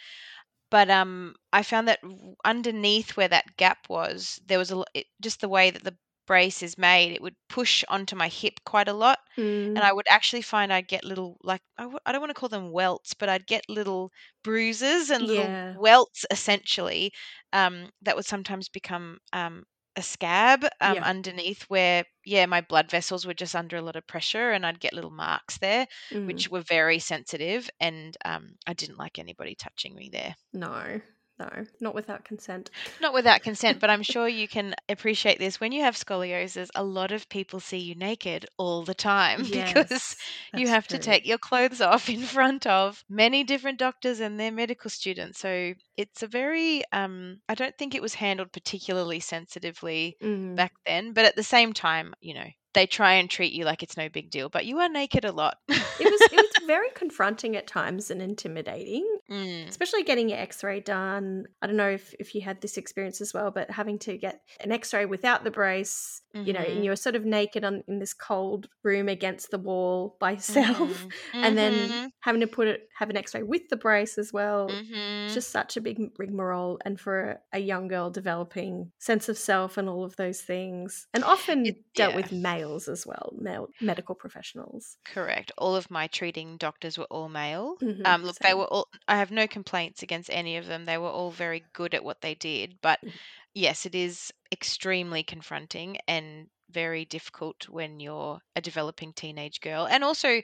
[0.72, 2.00] But um, I found that
[2.45, 6.62] underneath where that gap was, there was a it, just the way that the brace
[6.63, 9.19] is made, it would push onto my hip quite a lot.
[9.38, 9.76] Mm.
[9.76, 12.39] And I would actually find I'd get little, like, I w- I don't want to
[12.39, 14.12] call them welts, but I'd get little
[14.43, 15.76] bruises and little Yeah.
[15.76, 17.12] welts essentially
[17.54, 19.63] um, that would sometimes become um,
[19.99, 21.03] a scab um, Yeah.
[21.03, 24.79] underneath where, yeah, my blood vessels were just under a lot of pressure and I'd
[24.79, 26.19] get little marks there, Mm.
[26.25, 27.69] which were very sensitive.
[27.79, 30.35] And um, I didn't like anybody touching me there.
[30.53, 31.01] no,
[31.39, 32.69] no, not without consent.
[32.99, 35.59] Not without consent, but I'm sure you can appreciate this.
[35.59, 40.15] When you have scoliosis, a lot of people see you naked all the time because
[40.53, 44.51] you have to take your clothes off in front of many different doctors and their
[44.51, 45.39] medical students.
[45.39, 50.55] So it's a very, um, I don't think it was handled particularly sensitively Mm.
[50.55, 53.83] back then, but at the same time, you know, they try and treat you like
[53.83, 55.57] it's no big deal, but you are naked a lot.
[55.67, 55.77] It
[56.09, 59.05] was it was very confronting at times and intimidating.
[59.29, 63.21] Mm, especially getting your x-ray done i don't know if, if you had this experience
[63.21, 66.95] as well but having to get an x-ray without the brace you know and you're
[66.95, 71.55] sort of naked on in this cold room against the wall by yourself mhm, and
[71.55, 75.31] then mhm, having to put it have an x-ray with the brace as well mhm.
[75.31, 79.89] just such a big rigmarole and for a young girl developing sense of self and
[79.89, 82.15] all of those things and often It- dealt yeah.
[82.15, 85.52] with males as well male medical professionals Correct.
[85.58, 87.78] All of my treating doctors were all male.
[87.82, 88.88] Mhm, Um, look, they were all.
[89.10, 90.86] I have no complaints against any of them.
[90.86, 92.80] They were all very good at what they did.
[92.82, 93.19] But Mhm.
[93.54, 99.88] yes, it is extremely confronting and very difficult when you're a developing teenage girl.
[99.88, 100.41] And also,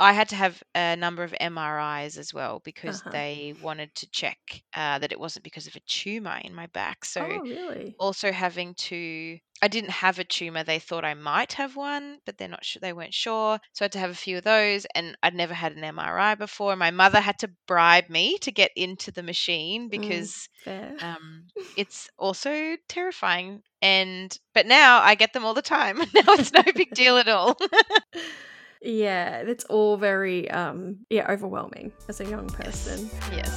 [0.00, 3.12] I had to have a number of MRIs as well because Uh-huh.
[3.12, 4.38] they wanted to check
[4.74, 7.04] uh, that it wasn't because of a tumor in my back.
[7.04, 10.64] So oh really also having to I didn't have a tumor.
[10.64, 12.80] They thought I might have one, but they're not sure.
[12.80, 14.86] They weren't sure, so I had to have a few of those.
[14.94, 16.76] And I'd never had an MRI before.
[16.76, 22.08] My mother had to bribe me to get into the machine because fair um, it's
[22.18, 23.62] also terrifying.
[23.82, 25.98] And but now I get them all the time.
[26.14, 27.58] now it's no big deal at all.
[28.82, 33.10] Yeah, it's all very um yeah, overwhelming as a young person.
[33.30, 33.50] yes.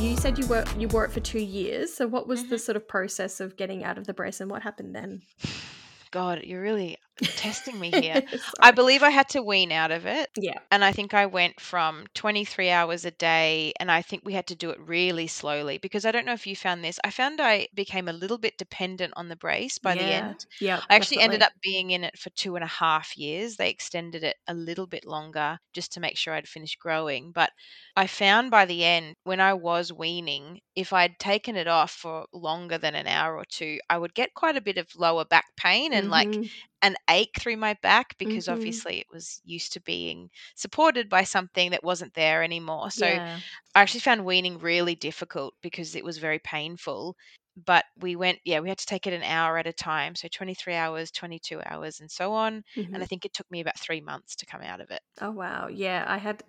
[0.00, 1.92] You said you were you wore it for 2 years.
[1.92, 2.60] So what was the Mhm.
[2.60, 5.22] sort of process of getting out of the brace and what happened then?
[6.10, 6.98] God, you're really
[7.36, 8.22] testing me here.
[8.60, 10.30] I believe I had to wean out of it.
[10.36, 10.58] yeah.
[10.70, 14.48] And I think I went from 23 hours a day, and I think we had
[14.48, 16.98] to do it really slowly because I don't know if you found this.
[17.04, 20.46] I found I became a little bit dependent on the brace by the end.
[20.60, 20.82] Yeah.
[20.90, 23.56] I actually ended up being in it for two and a half years.
[23.56, 27.30] They extended it a little bit longer just to make sure I'd finished growing.
[27.30, 27.52] But
[27.96, 32.26] I found by the end, when I was weaning, if I'd taken it off for
[32.32, 35.46] longer than an hour or two, I would get quite a bit of lower back
[35.56, 36.50] pain and like Mhm.
[36.84, 38.48] An ache through my back because Mhm.
[38.48, 42.92] obviously it was used to being supported by something that wasn't there anymore.
[42.92, 43.40] So yeah.
[43.74, 47.16] I actually found weaning really difficult because it was very painful.
[47.56, 50.16] But we went, yeah, we had to take it an hour at a time.
[50.16, 52.64] So 23 hours, 22 hours, and so on.
[52.76, 52.94] Mhm.
[52.94, 55.02] And I think it took me about three months to come out of it.
[55.20, 55.68] Oh wow.
[55.68, 56.42] Yeah, I had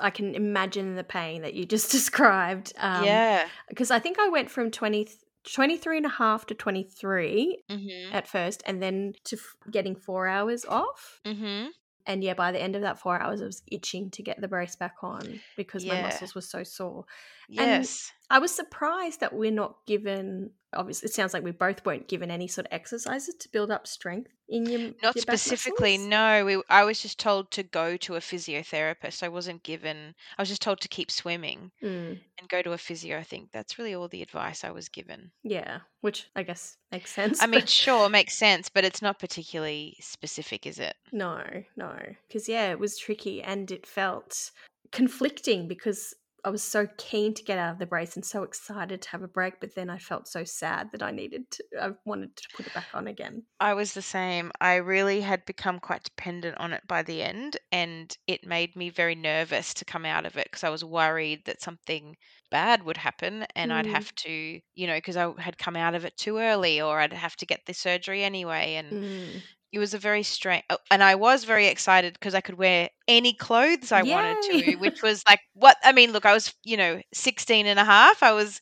[0.00, 2.72] I can imagine the pain that you just described.
[2.76, 3.50] Um yeah.
[3.68, 5.08] because I think I went from 20
[5.44, 8.14] 23 and a half to 23 Mm-hmm.
[8.14, 11.20] at first and then to f- getting 4 hours off.
[11.26, 11.68] Mm-hmm.
[12.06, 14.48] And yeah, by the end of that 4 hours I was itching to get the
[14.48, 17.04] brace back on because my muscles were so sore.
[17.48, 18.12] Yes.
[18.30, 20.50] I was surprised that we're not given.
[20.72, 23.88] Obviously, it sounds like we both weren't given any sort of exercises to build up
[23.88, 26.44] strength in your Not your specifically, no.
[26.44, 29.24] We, I was just told to go to a physiotherapist.
[29.24, 32.78] I wasn't given, I was just told to keep swimming Mm, and go to a
[32.78, 33.18] physio.
[33.18, 35.32] I think that's really all the advice I was given.
[35.42, 37.42] yeah, which I guess makes sense.
[37.42, 40.94] I mean, sure, makes sense, but it's not particularly specific, is it?
[41.10, 41.42] no,
[41.76, 41.96] no,
[42.28, 44.52] because yeah, it was tricky and it felt
[44.92, 49.02] conflicting because I was so keen to get out of the brace and so excited
[49.02, 51.64] to have a break, but then I felt so sad that I needed to.
[51.80, 53.46] I wanted to put it back on again.
[53.62, 54.52] I was the same.
[54.60, 58.88] I really had become quite dependent on it by the end, and it made me
[58.90, 62.16] very nervous to come out of it because I was worried that something
[62.50, 63.86] bad would happen and I'd Mm.
[63.86, 67.12] have to, you know, because I had come out of it too early or I'd
[67.12, 68.74] have to get the surgery anyway.
[68.76, 69.42] And Mm.
[69.72, 73.32] It was a very strange, and I was very excited because I could wear any
[73.32, 75.76] clothes I wanted to, which was like, what?
[75.84, 78.22] I mean, look, I was, you know, 16 and a half.
[78.22, 78.60] I was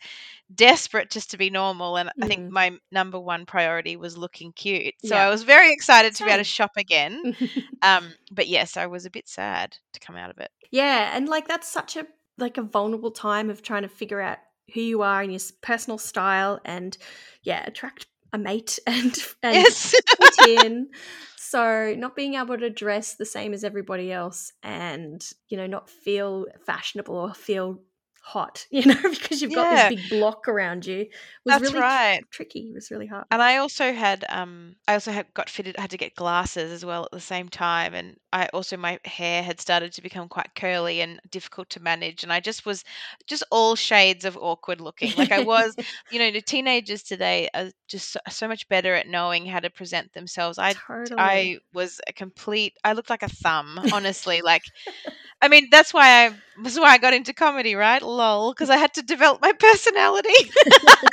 [0.54, 2.50] desperate just to be normal and i think Mm.
[2.50, 5.26] my number one priority was looking cute so Yeah.
[5.26, 7.34] i was very excited to be able to shop again
[7.82, 11.28] um but yes i was a bit sad to come out of it Yeah, and
[11.28, 12.06] like that's such a
[12.38, 14.38] like a vulnerable time of trying to figure out
[14.72, 16.96] who you are and your personal style and
[17.42, 20.88] yeah, attract a mate and and yes fit in.
[21.36, 25.88] So not being able to dress the same as everybody else and you know not
[25.88, 27.80] feel fashionable or feel
[28.22, 29.88] hot, you know, because you've got Yeah.
[29.88, 31.00] this big block around you.
[31.00, 31.10] It
[31.44, 32.20] was That's really right.
[32.30, 32.68] tricky.
[32.70, 33.24] It was really hard.
[33.30, 36.70] And I also had um I also had got fitted I had to get glasses
[36.70, 40.28] as well at the same time and I also my hair had started to become
[40.28, 42.84] quite curly and difficult to manage and I just was
[43.26, 45.14] just all shades of awkward looking.
[45.16, 45.74] Like I was,
[46.12, 49.70] you know, the teenagers today are just so, so much better at knowing how to
[49.70, 50.58] present themselves.
[50.58, 51.18] I totally.
[51.18, 54.42] I was a complete I looked like a thumb, honestly.
[54.42, 54.62] like
[55.40, 56.30] I mean, that's why I
[56.62, 58.02] that's why I got into comedy, right?
[58.02, 60.50] Lol, because I had to develop my personality.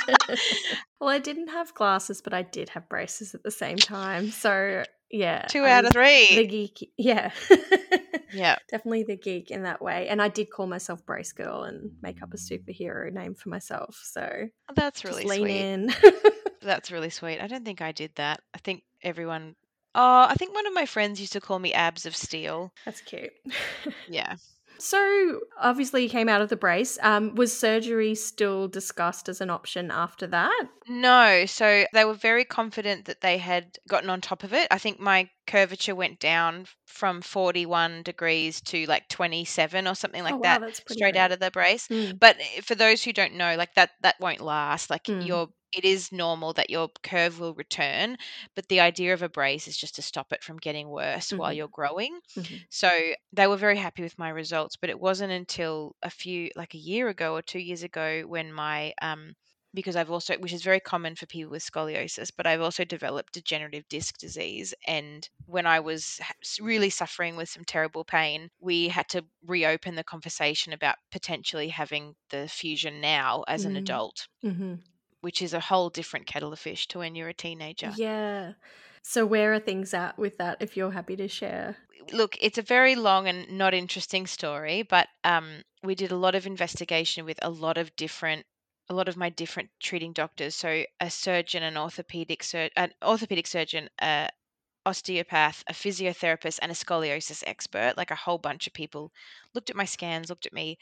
[1.00, 4.30] well, I didn't have glasses, but I did have braces at the same time.
[4.30, 6.34] So yeah, Two out of three.
[6.36, 7.30] The geek, yeah,
[8.32, 8.56] Yeah.
[8.70, 10.08] definitely the geek in that way.
[10.08, 14.00] And I did call myself Brace Girl and make up a superhero name for myself.
[14.02, 14.28] So
[14.68, 16.12] oh, That's just really lean sweet.
[16.12, 16.12] in.
[16.62, 17.40] That's really sweet.
[17.40, 18.40] I don't think I did that.
[18.54, 19.54] I think everyone.
[19.94, 22.72] Oh, I think one of my friends used to call me Abs of Steel.
[22.84, 23.32] That's cute.
[24.08, 24.34] Yeah.
[24.78, 26.98] So obviously you came out of the brace.
[27.02, 30.68] Um, was surgery still discussed as an option after that?
[30.88, 34.68] No, so they were very confident that they had gotten on top of it.
[34.70, 40.34] I think my curvature went down from 41 degrees to like 27 or something like
[40.34, 41.16] oh wow, that straight great.
[41.16, 41.88] out of the brace.
[41.88, 44.90] Mm, But eh, for those who don't know, like that that won't last.
[44.90, 45.26] Like Mm.
[45.26, 48.16] your it is normal that your curve will return,
[48.54, 51.52] but the idea of a brace is just to stop it from getting worse while
[51.52, 51.58] Mhm.
[51.58, 52.20] you're growing.
[52.36, 52.66] mhm.
[52.70, 56.74] So they were very happy with my results, but it wasn't until a few like
[56.74, 59.34] a year ago or 2 years ago when my um
[59.74, 63.34] because I've also which is very common for people with scoliosis, but I've also developed
[63.34, 66.18] degenerative disc disease and when I was
[66.60, 72.14] really suffering with some terrible pain, we had to reopen the conversation about potentially having
[72.30, 73.76] the fusion now as an Mm.
[73.76, 74.95] adult, Mhm.
[75.26, 77.92] Which is a whole different kettle of fish to when you're a teenager.
[77.96, 78.52] Yeah.
[79.02, 80.58] So where are things at with that?
[80.60, 81.76] If you're happy to share.
[82.12, 86.36] look, it's a very long and not interesting story, but um, we did a lot
[86.36, 88.46] of investigation with a lot of different,
[88.88, 90.54] a lot of my different treating doctors.
[90.54, 94.28] So a surgeon, an orthopedic sur- an orthopedic surgeon, a
[94.86, 97.94] osteopath, a physiotherapist, and a scoliosis expert.
[97.98, 99.12] Like a whole bunch of people
[99.54, 100.78] looked at my scans, looked at me.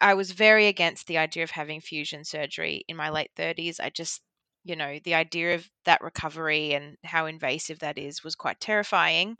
[0.00, 3.80] I was very against the idea of having fusion surgery in my late thirties.
[3.80, 4.22] I just
[4.64, 9.38] you know, the idea of that recovery and how invasive that is was quite terrifying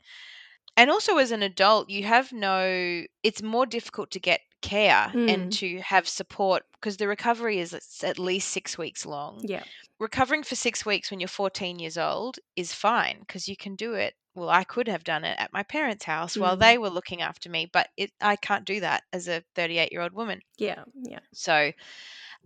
[0.77, 5.29] and also as an adult you have no it's more difficult to get care Mm.
[5.33, 9.63] and to have support because the recovery is at least six weeks long Yeah.
[9.99, 13.93] recovering for six weeks when you're 14 years old is fine because you can do
[13.95, 16.59] it well i could have done it at my parents house while Mm.
[16.59, 20.01] they were looking after me but it i can't do that as a 38 year
[20.01, 20.83] old woman Yeah.
[20.93, 21.19] Yeah.
[21.33, 21.71] so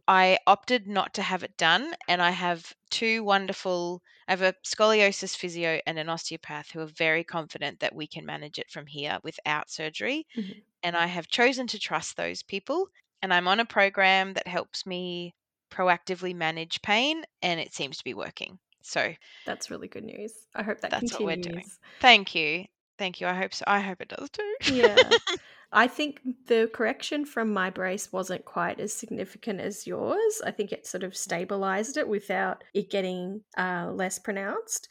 [0.07, 4.01] I opted not to have it done, and I have two wonderful.
[4.27, 8.25] I have a scoliosis physio and an osteopath who are very confident that we can
[8.25, 10.27] manage it from here without surgery.
[10.35, 10.65] Mhm.
[10.83, 12.89] And I have chosen to trust those people.
[13.21, 15.35] And I'm on a program that helps me
[15.71, 18.59] proactively manage pain, and it seems to be working.
[18.83, 20.47] So That's really good news.
[20.55, 21.37] I hope that That's what we're continues.
[21.37, 21.71] doing.
[21.99, 22.65] thank you,
[22.97, 23.27] thank you.
[23.27, 23.63] I hope so.
[23.67, 24.55] I hope it does too.
[24.65, 25.13] Yeah.
[25.75, 30.41] I think the correction from my brace wasn't quite as significant as yours.
[30.45, 34.87] I think it sort of stabilized it without it getting uh, less pronounced.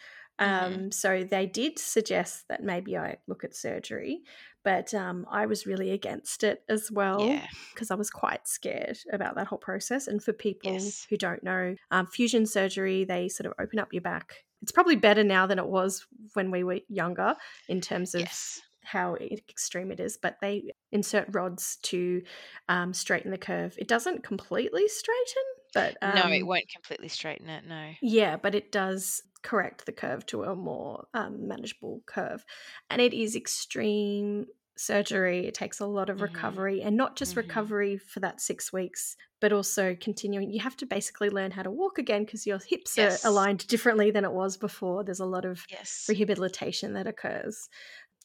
[0.60, 0.84] Mhm.
[0.86, 4.24] Um, so they did suggest that maybe I look at surgery,
[4.62, 7.46] but um, I was really against it as well yeah.
[7.72, 10.06] because I was quite scared about that whole process.
[10.06, 11.06] And for people Yes.
[11.08, 14.44] who don't know, um, fusion surgery, they sort of open up your back.
[14.60, 17.36] It's probably better now than it was when we were younger
[17.68, 18.60] in terms of Yes.
[18.84, 22.22] How extreme it is, but they insert rods to
[22.68, 23.74] um, straighten the curve.
[23.78, 25.42] It doesn't completely straighten,
[25.74, 27.64] but um, no, it won't completely straighten it.
[27.64, 27.94] No.
[28.00, 32.44] yeah, but it does correct the curve to a more um, manageable curve.
[32.90, 35.46] And it is extreme surgery.
[35.46, 36.20] It takes a lot of Mhm.
[36.20, 37.36] recovery and not just Mhm.
[37.36, 40.50] recovery for that six weeks, but also continuing.
[40.50, 42.98] You have to basically learn how to walk again because your hips Yes.
[42.98, 45.04] are aligned differently than it was before.
[45.04, 46.08] There's a lot of Yes.
[46.08, 47.68] rehabilitation that occurs.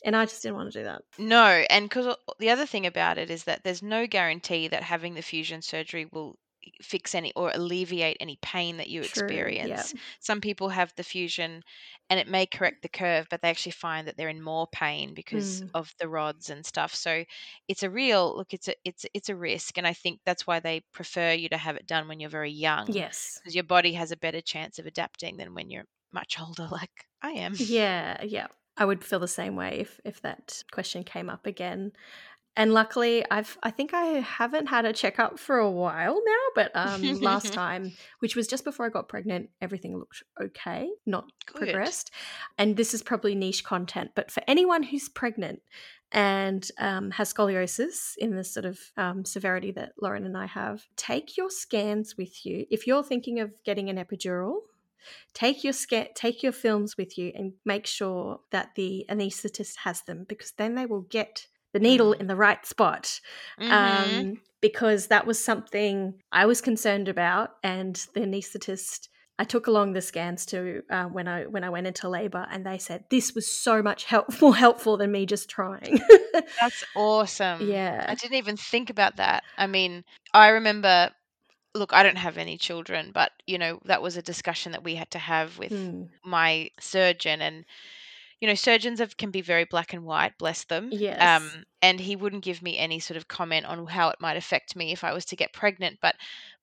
[0.05, 1.01] And I just didn't want to do that.
[1.17, 5.13] No, and because the other thing about it is that there's no guarantee that having
[5.13, 6.37] the fusion surgery will
[6.81, 9.27] fix any or alleviate any pain that you True, yeah.
[9.27, 9.93] experience.
[10.19, 11.63] Some people have the fusion
[12.09, 15.13] and it may correct the curve, but they actually find that they're in more pain
[15.13, 15.71] because Mm.
[15.73, 16.93] of the rods and stuff.
[16.93, 17.23] So
[17.67, 19.77] it's a real look, it's a it's it's a risk.
[19.77, 22.51] And I think that's why they prefer you to have it done when you're very
[22.51, 22.87] young.
[22.91, 23.39] Yes.
[23.39, 27.05] Because your body has a better chance of adapting than when you're much older, like
[27.21, 27.53] I am.
[27.57, 28.47] Yeah, yeah.
[28.79, 31.91] I would feel the same way if if that question came up again.
[32.55, 36.71] And luckily, I've I think I haven't had a checkup for a while now, but
[36.73, 41.57] um, last time, which was just before I got pregnant, everything looked okay, not Good.
[41.57, 42.11] progressed.
[42.57, 45.61] And this is probably niche content, but for anyone who's pregnant
[46.11, 50.83] and um, has scoliosis in the sort of um, severity that Lauren and I have,
[50.97, 52.65] take your scans with you.
[52.71, 54.61] If you're thinking of getting an epidural,
[55.33, 60.01] take your scan, take your films with you, and make sure that the anaesthetist has
[60.01, 62.21] them because then they will get the needle Mm.
[62.21, 63.19] in the right spot.
[63.59, 63.71] Mhm.
[63.71, 69.07] Um, because that was something I was concerned about, and the anaesthetist.
[69.37, 72.65] I took along the scans to uh, when I when I went into labour, and
[72.65, 76.01] they said this was so much help more helpful than me just trying.
[76.59, 77.61] That's awesome.
[77.69, 79.43] yeah, I didn't even think about that.
[79.57, 81.11] I mean, I remember
[81.75, 84.95] look, I don't have any children, but you know, that was a discussion that we
[84.95, 87.65] had to have with Mm, my surgeon and
[88.41, 90.95] you know, surgeons have, can be very black and white, bless them.
[90.99, 94.37] yes, Um, and he wouldn't give me any sort of comment on how it might
[94.37, 95.99] affect me if I was to get pregnant.
[96.01, 96.15] But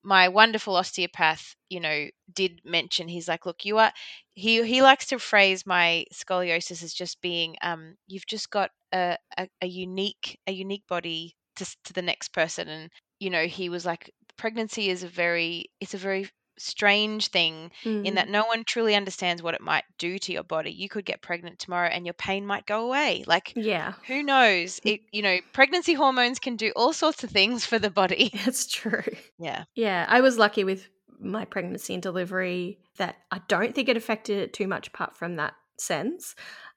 [0.02, 3.92] my wonderful osteopath, you know, did mention he's like, look, you are.
[4.34, 9.16] He he likes to phrase my scoliosis as just being, um, you've just got a,
[9.36, 12.90] a, a unique a unique body to to the next person, and
[13.20, 18.02] you know, he was like, pregnancy is a very it's a very strange thing in
[18.02, 20.70] Mm, that no one truly understands what it might do to your body.
[20.70, 23.24] You could get pregnant tomorrow and your pain might go away.
[23.26, 24.80] Like yeah, who knows?
[24.84, 28.30] It you know, pregnancy hormones can do all sorts of things for the body.
[28.44, 29.02] That's true.
[29.38, 29.64] Yeah.
[29.74, 34.38] Yeah, I was lucky with my pregnancy and delivery that I don't think it affected
[34.38, 36.34] it too much apart from that sense.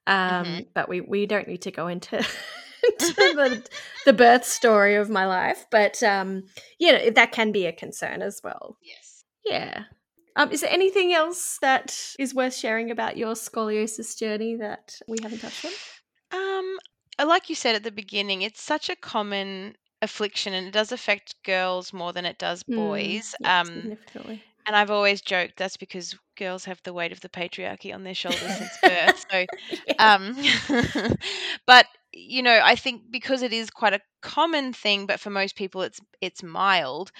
[0.07, 0.67] Um, Mhm.
[0.73, 2.17] But we, we don't need to go into
[2.99, 3.63] the,
[4.05, 5.65] the birth story of my life.
[5.71, 6.43] But, um,
[6.79, 8.77] you know, that can be a concern as well.
[8.81, 9.23] Yes.
[9.45, 9.83] Yeah.
[10.35, 15.19] Um, is there anything else that is worth sharing about your scoliosis journey that we
[15.21, 15.71] haven't touched on?
[16.31, 16.77] Um
[17.17, 20.91] uh, like you said at the beginning, it's such a common affliction and it does
[20.93, 23.35] affect girls more than it does Mm, boys.
[23.43, 24.43] Um significantly.
[24.65, 28.13] and I've always joked that's because girls have the weight of the patriarchy on their
[28.15, 29.25] shoulders since birth.
[29.31, 29.45] So
[29.99, 30.35] Um,
[31.65, 35.55] but you know, I think because it is quite a common thing, but for most
[35.55, 37.11] people it's it's mild.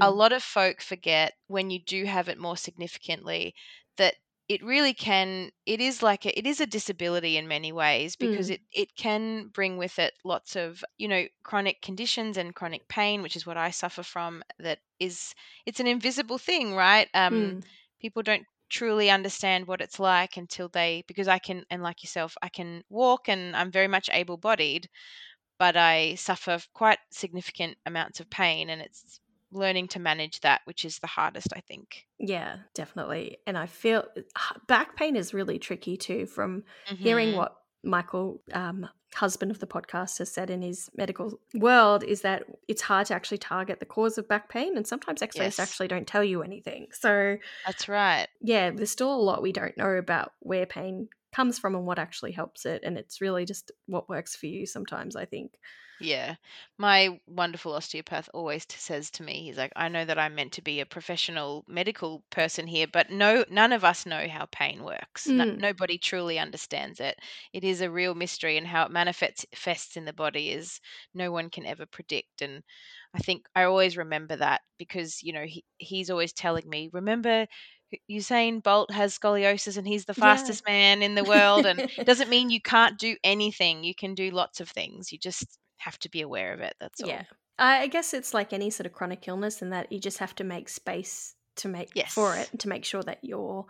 [0.00, 3.54] A Mm, lot of folk forget when you do have it more significantly
[3.96, 4.14] that
[4.48, 5.50] it really can.
[5.66, 8.50] It is like a, it is a disability in many ways because Mm.
[8.50, 13.22] it it can bring with it lots of you know chronic conditions and chronic pain,
[13.22, 14.42] which is what I suffer from.
[14.58, 15.34] That is,
[15.66, 17.08] it's an invisible thing, right?
[17.14, 17.64] Um, mm,
[18.00, 22.36] people don't truly understand what it's like until they because I can and like yourself
[22.42, 24.88] I can walk and I'm very much able bodied
[25.58, 29.20] but I suffer quite significant amounts of pain and it's
[29.52, 32.06] learning to manage that which is the hardest I think.
[32.18, 33.38] Yeah, definitely.
[33.46, 34.08] And I feel
[34.66, 36.64] back pain is really tricky too from
[36.96, 37.32] hearing Mhm.
[37.32, 42.44] what Michael, um, husband of the podcast, has said in his medical world is that
[42.68, 45.58] it's hard to actually target the cause of back pain, and sometimes x rays Yes.
[45.58, 46.88] actually don't tell you anything.
[46.92, 48.28] So, That's right.
[48.40, 51.98] yeah, there's still a lot we don't know about where pain comes from and what
[51.98, 52.82] actually helps it.
[52.84, 55.58] And it's really just what works for you sometimes, I think.
[56.00, 56.36] Yeah.
[56.78, 60.52] My wonderful osteopath always t- says to me, he's like, I know that I'm meant
[60.54, 64.84] to be a professional medical person here, but no, none of us know how pain
[64.84, 65.32] works.
[65.32, 65.58] No, Mm.
[65.58, 67.18] nobody truly understands it.
[67.52, 70.80] It is a real mystery, and how it manifests fests in the body is
[71.14, 72.42] no one can ever predict.
[72.42, 72.62] And
[73.14, 77.46] I think I always remember that because, you know, he, he's always telling me, remember,
[78.10, 80.54] Usain Bolt has scoliosis and he's the Yeah.
[80.54, 81.64] fastest man in the world.
[81.66, 83.82] And it doesn't mean you can't do anything.
[83.84, 85.12] You can do lots of things.
[85.12, 86.74] You just have to be aware of it.
[86.80, 87.08] That's all.
[87.08, 87.22] Yeah.
[87.60, 90.44] I guess it's like any sort of chronic illness in that you just have to
[90.44, 93.66] make space to make for it to make sure that you're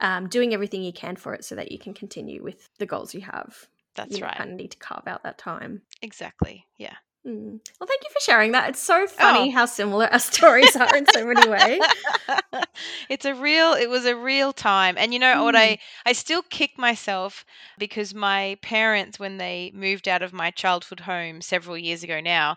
[0.00, 3.14] um, doing everything you can for it so that you can continue with the goals
[3.14, 3.66] you have.
[3.96, 4.36] That's you right.
[4.36, 5.82] kind of need to carve out that time.
[6.00, 6.64] Exactly.
[6.78, 6.94] Yeah.
[7.28, 7.60] Mm.
[7.78, 8.70] Well, thank you for sharing that.
[8.70, 9.52] It's so funny Oh.
[9.52, 11.82] how similar our stories are in so many ways.
[13.10, 15.58] it's a real it was a real time and you know what Mm.
[15.58, 17.44] i i still kick myself
[17.78, 22.56] because my parents when they moved out of my childhood home several years ago now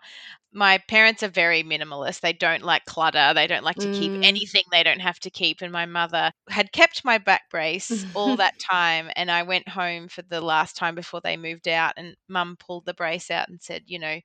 [0.54, 4.22] my parents are very minimalist they don't like clutter they don't like to keep Mm.
[4.22, 8.36] anything they don't have to keep and my mother had kept my back brace all
[8.38, 12.16] that time and i went home for the last time before they moved out and
[12.28, 14.20] mum pulled the brace out and said you know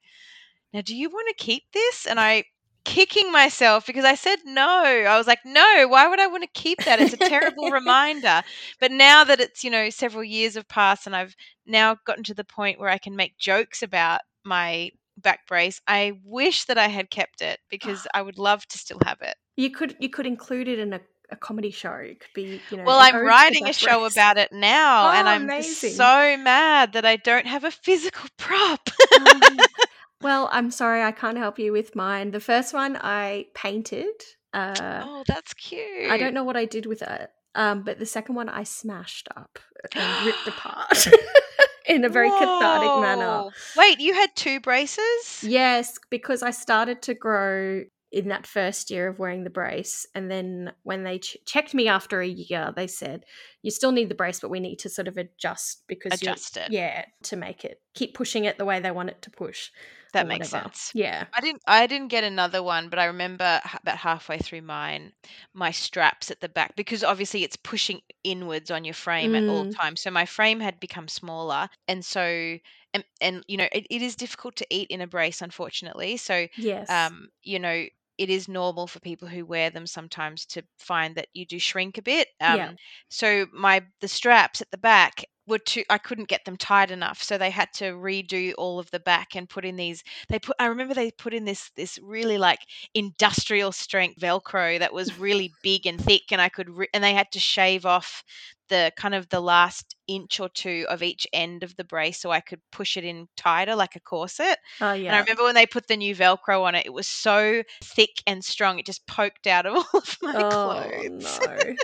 [0.72, 2.44] now do you want to keep this and i
[2.84, 4.64] kicking myself because I said no.
[4.64, 7.00] I was like, no, why would I want to keep that?
[7.00, 8.42] It's a terrible reminder.
[8.78, 11.34] But now that it's, you know, several years have passed and I've
[11.66, 16.12] now gotten to the point where I can make jokes about my back brace, I
[16.24, 19.34] wish that I had kept it because I would love to still have it.
[19.56, 21.00] You could you could include it in a,
[21.30, 21.92] a comedy show.
[21.94, 22.84] It could be you know.
[22.84, 24.12] Well, I'm writing a show brace.
[24.14, 25.92] about it now and Oh, I'm amazing.
[25.92, 28.88] so mad that I don't have a physical prop.
[29.20, 29.40] Um,
[30.22, 32.30] well, I'm sorry, I can't help you with mine.
[32.32, 34.12] The first one I painted.
[34.52, 36.10] Uh, oh, that's cute.
[36.10, 37.30] I don't know what I did with it.
[37.54, 39.58] Um, but the second one I smashed up
[39.94, 41.06] and ripped apart.
[41.88, 43.50] in a very cathartic manner.
[43.76, 45.42] Wait, you had two braces?
[45.42, 50.06] Yes, because I started to grow in that first year of wearing the brace.
[50.14, 53.24] And then when they ch- checked me after a year, they said,
[53.62, 56.70] you still need the brace, but we need to sort of adjust because Adjust it.
[56.70, 59.70] Yeah, to make it keep pushing it the way they want it to push.
[60.12, 60.68] That makes whatever.
[60.70, 60.92] sense.
[60.94, 61.24] Yeah.
[61.34, 61.62] I didn't.
[61.66, 65.12] I didn't get another one, but I remember about halfway through mine,
[65.52, 69.66] my straps at the back because obviously it's pushing inwards on your frame at all
[69.66, 69.76] Mm.
[69.76, 70.00] times.
[70.00, 72.56] So my frame had become smaller, and so
[72.96, 76.16] and and you know it, it is difficult to eat in a brace, unfortunately.
[76.16, 77.12] So Yes.
[77.12, 77.86] um, you know
[78.18, 81.98] it is normal for people who wear them sometimes to find that you do shrink
[81.98, 82.28] a bit.
[82.40, 82.76] Um, Yeah.
[83.10, 85.84] So my the straps at the back were too.
[85.90, 89.34] I couldn't get them tight enough, so they had to redo all of the back
[89.36, 90.02] and put in these.
[90.28, 90.56] They put.
[90.58, 92.60] I remember they put in this this really like
[92.94, 96.70] industrial strength Velcro that was really big and thick, and I could.
[96.70, 98.24] Re- and they had to shave off
[98.68, 102.32] the kind of the last inch or two of each end of the brace so
[102.32, 104.58] I could push it in tighter like a corset.
[104.80, 105.06] oh yeah.
[105.08, 108.22] And I remember when they put the new Velcro on it, it was so thick
[108.26, 111.40] and strong, it just poked out of all of my Oh clothes.
[111.46, 111.74] no.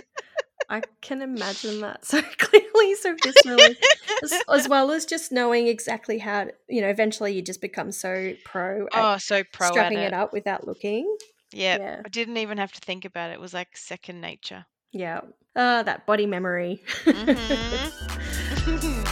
[0.73, 3.75] I can imagine that so clearly, so viscerally,
[4.23, 6.45] as, as well as just knowing exactly how.
[6.45, 10.05] To, you know, eventually you just become so pro at Oh, so pro strapping at
[10.05, 10.13] it it.
[10.13, 11.15] up without looking.
[11.51, 11.77] Yeah.
[11.77, 12.01] Yeah.
[12.03, 13.33] I didn't even have to think about it.
[13.33, 14.65] It was like second nature.
[14.91, 15.21] Yeah.
[15.55, 16.81] Ah, that body memory.
[17.05, 17.91] Mhm.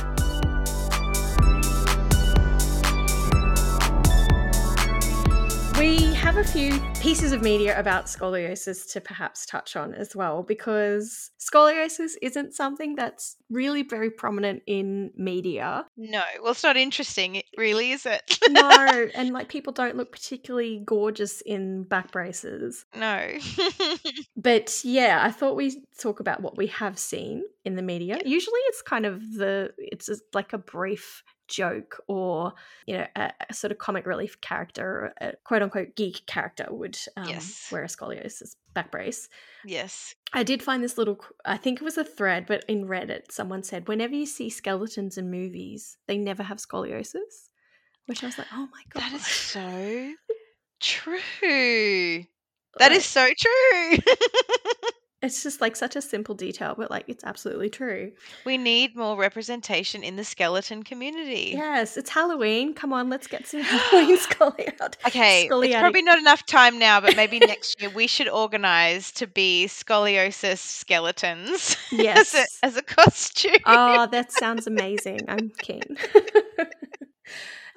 [6.31, 11.29] have a few pieces of media about scoliosis to perhaps touch on as well, because
[11.37, 15.85] scoliosis isn't something that's really very prominent in media.
[15.97, 18.39] no, well, it's not interesting, really, is it?
[18.49, 22.85] No, and like people don't look particularly gorgeous in back braces.
[22.95, 23.33] no.
[24.37, 28.17] But yeah, I thought we'd talk about what we have seen in the media.
[28.25, 32.53] Usually it's kind of the, it's just like a brief joke or,
[32.87, 36.97] you know, a, a sort of comic relief character, a quote unquote geek character would
[37.17, 37.67] um, Yes.
[37.71, 39.29] wear a scoliosis back brace.
[39.65, 40.15] yes.
[40.33, 43.63] I did find this little, I think it was a thread, but in Reddit, someone
[43.63, 47.49] said, whenever you see skeletons in movies, they never have scoliosis.
[48.07, 49.03] Which I was like, oh my god.
[49.03, 50.13] That is so
[50.79, 52.23] true.
[52.79, 53.97] That is so true.
[55.23, 58.11] It's just like such a simple detail, but like it's absolutely true.
[58.43, 61.51] we need more representation in the skeleton community.
[61.53, 62.73] Yes, it's Halloween.
[62.73, 64.97] Come on, let's get some Halloween Scully out.
[65.05, 69.27] Okay, it's probably not enough time now, but maybe next year we should organize to
[69.27, 72.33] be scoliosis skeletons Yes.
[72.35, 73.57] as, a, as a costume.
[73.67, 75.19] oh, that sounds amazing.
[75.27, 75.97] I'm keen.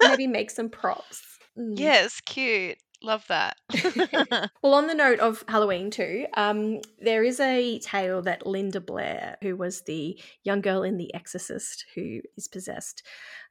[0.01, 1.21] Maybe make some props.
[1.57, 1.77] Mm.
[1.79, 2.77] yes, cute.
[3.05, 3.57] Love that.
[4.63, 9.37] Well, on the note of Halloween too, um, there is a tale that Linda Blair,
[9.43, 13.03] who was the young girl in The Exorcist who is possessed,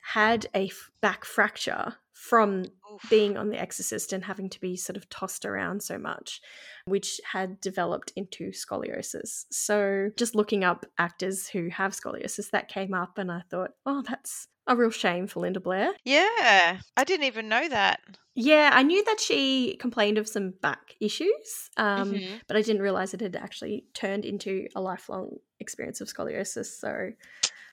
[0.02, 3.08] had a f- back fracture from Oof.
[3.08, 6.40] being on The Exorcist and having to be sort of tossed around so much,
[6.86, 9.44] which had developed into scoliosis.
[9.52, 14.02] So, just looking up actors who have scoliosis, that came up, and I thought, oh,
[14.02, 15.92] that's a real shame for Linda Blair.
[16.04, 18.00] yeah, I didn't even know that.
[18.36, 22.40] Yeah, I knew that she complained of some back issues, um, Mhm.
[22.48, 26.66] but I didn't realize it had actually turned into a lifelong experience of scoliosis.
[26.66, 27.10] So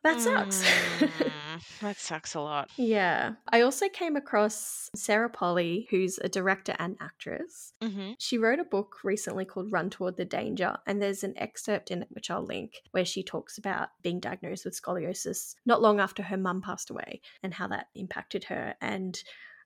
[0.04, 0.64] that sucks.
[0.64, 2.70] Mm, that sucks a lot.
[2.78, 3.34] yeah.
[3.50, 7.74] I also came across Sarah Polley, who's a director and actress.
[7.82, 11.92] hmm She wrote a book recently called Run Toward the Danger, and there's an excerpt
[11.92, 16.00] in it which I'll link where she talks about being diagnosed with scoliosis not long
[16.00, 18.76] after her mum passed away and how that impacted her.
[18.82, 19.22] And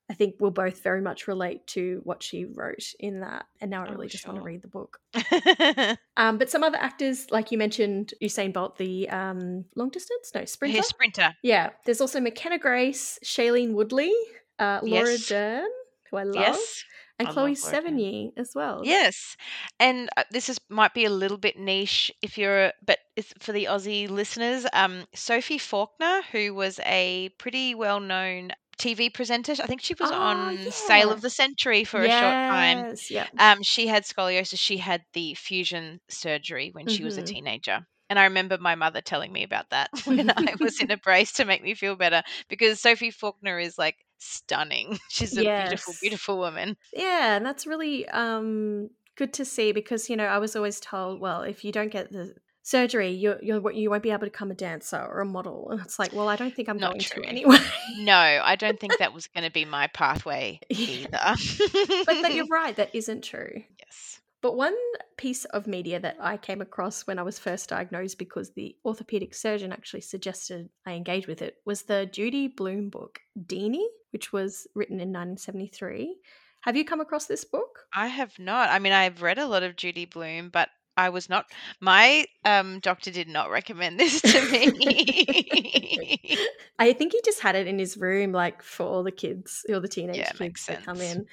[0.10, 3.48] I think we'll both very much relate to what she wrote in that.
[3.60, 5.00] And now I Oh, really just want to read the book.
[6.18, 10.46] Um, but some other actors, like you mentioned, Usain Bolt, the um, long distance, no
[10.46, 10.78] sprinter.
[10.78, 11.34] His sprinter.
[11.44, 14.14] yeah, there's also McKenna Grace, Shailene Woodley,
[14.58, 15.28] uh, Laura Yes.
[15.28, 15.68] Dern,
[16.10, 16.84] who I love, Yes.
[17.20, 17.98] and I Chloe love Laura Dern.
[17.98, 18.80] Sevigny as well.
[18.86, 19.36] Yes,
[19.78, 23.52] and uh, this is might be a little bit niche if you're, but it's for
[23.52, 24.66] the Aussie listeners.
[24.72, 28.52] Um, Sophie Falkiner, who was a pretty well-known
[28.86, 32.38] TV presenter, I think she was Oh, on Sale of the Century for a short
[32.50, 32.86] time.
[33.10, 33.28] Yeah.
[33.38, 34.60] Um, she had scoliosis.
[34.60, 37.24] She had the fusion surgery when she was a Mhm.
[37.24, 37.86] teenager.
[38.10, 41.32] And I remember my mother telling me about that when I was in a brace
[41.34, 45.00] to make me feel better because Sophie Falkiner is like stunning.
[45.10, 46.78] She's a beautiful, beautiful woman.
[46.94, 51.20] Yeah, and that's really um good to see because you know I was always told,
[51.20, 52.36] well, if you don't get the
[52.66, 55.80] surgery, you you you won't be able to become a dancer or a model, and
[55.80, 57.22] it's like, well, I don't think I'm Not going true.
[57.24, 57.58] to anyway.
[58.00, 61.08] No, I don't think that was going to be my pathway either.
[61.14, 63.64] but that you're right, that isn't true.
[63.80, 64.20] yes.
[64.42, 64.76] But one
[65.18, 69.34] piece of media that I came across when I was first diagnosed because the orthopedic
[69.34, 74.68] surgeon actually suggested I engage with it was the Judy Blume book, Deenie, which was
[74.76, 76.18] written in 1973.
[76.62, 77.86] Have you come across this book?
[77.94, 78.70] I have not.
[78.70, 81.46] I mean, I've read a lot of Judy Blume, but I was not.
[81.82, 86.38] My um, doctor did not recommend this to me.
[86.80, 89.82] I think he just had it in his room, like for all the kids, all
[89.82, 91.26] the teenage Yeah, kids that come in.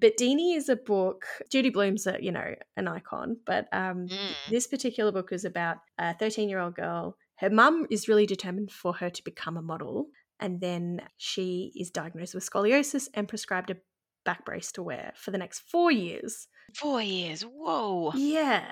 [0.00, 1.24] But Deenie is a book.
[1.50, 4.34] Judy Blume's a you know an icon, but um, Mm.
[4.50, 7.16] this particular book is about a 13 year old girl.
[7.36, 10.08] Her mum is really determined for her to become a model,
[10.40, 13.76] and then she is diagnosed with scoliosis and prescribed a
[14.24, 16.48] back brace to wear for the next four years.
[16.74, 17.42] Four years.
[17.42, 18.12] Whoa.
[18.14, 18.64] Yeah,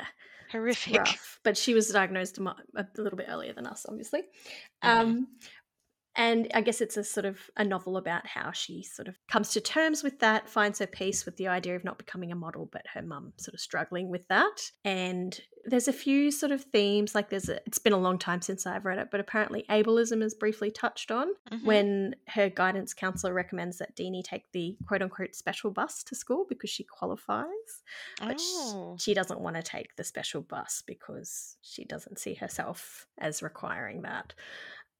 [0.55, 0.99] Horrific.
[0.99, 1.41] rough.
[1.43, 4.23] But she was diagnosed a, little bit earlier than us, obviously.
[4.83, 5.27] Um,
[6.17, 9.51] and I guess it's a sort of a novel about how she sort of comes
[9.53, 12.69] to terms with that, finds her peace with the idea of not becoming a model,
[12.71, 14.71] but her mum sort of struggling with that.
[14.85, 18.43] And there's a few sort of themes, like there's a, it's been a long time
[18.43, 21.65] since I've read it, but apparently ableism is briefly touched on Mhm.
[21.65, 26.45] when her guidance counselor recommends that Deenie take the quote unquote special bus to school
[26.49, 27.83] because she qualifies
[28.19, 28.97] but Oh.
[29.01, 34.03] she doesn't want to take the special bus because she doesn't see herself as requiring
[34.03, 34.35] that.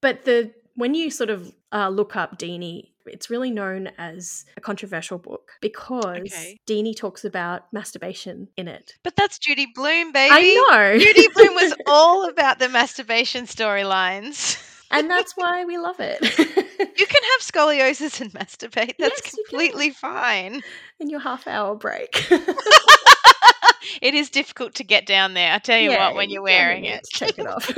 [0.01, 4.61] But the when you sort of uh, look up Deenie, it's really known as a
[4.61, 6.59] controversial book because Okay.
[6.67, 8.95] Deenie talks about masturbation in it.
[9.03, 10.33] But that's Judy Blume, baby.
[10.33, 14.57] I know, Judy Blume was all about the masturbation storylines.
[14.91, 16.19] and that's why we love it.
[16.23, 18.95] You can have scoliosis and masturbate.
[18.99, 20.63] That's Yes, completely fine.
[21.01, 22.27] in your half hour break.
[24.01, 25.53] It is difficult to get down there.
[25.53, 27.07] I tell you Yeah, what, when you're wearing it.
[27.15, 27.71] take it off.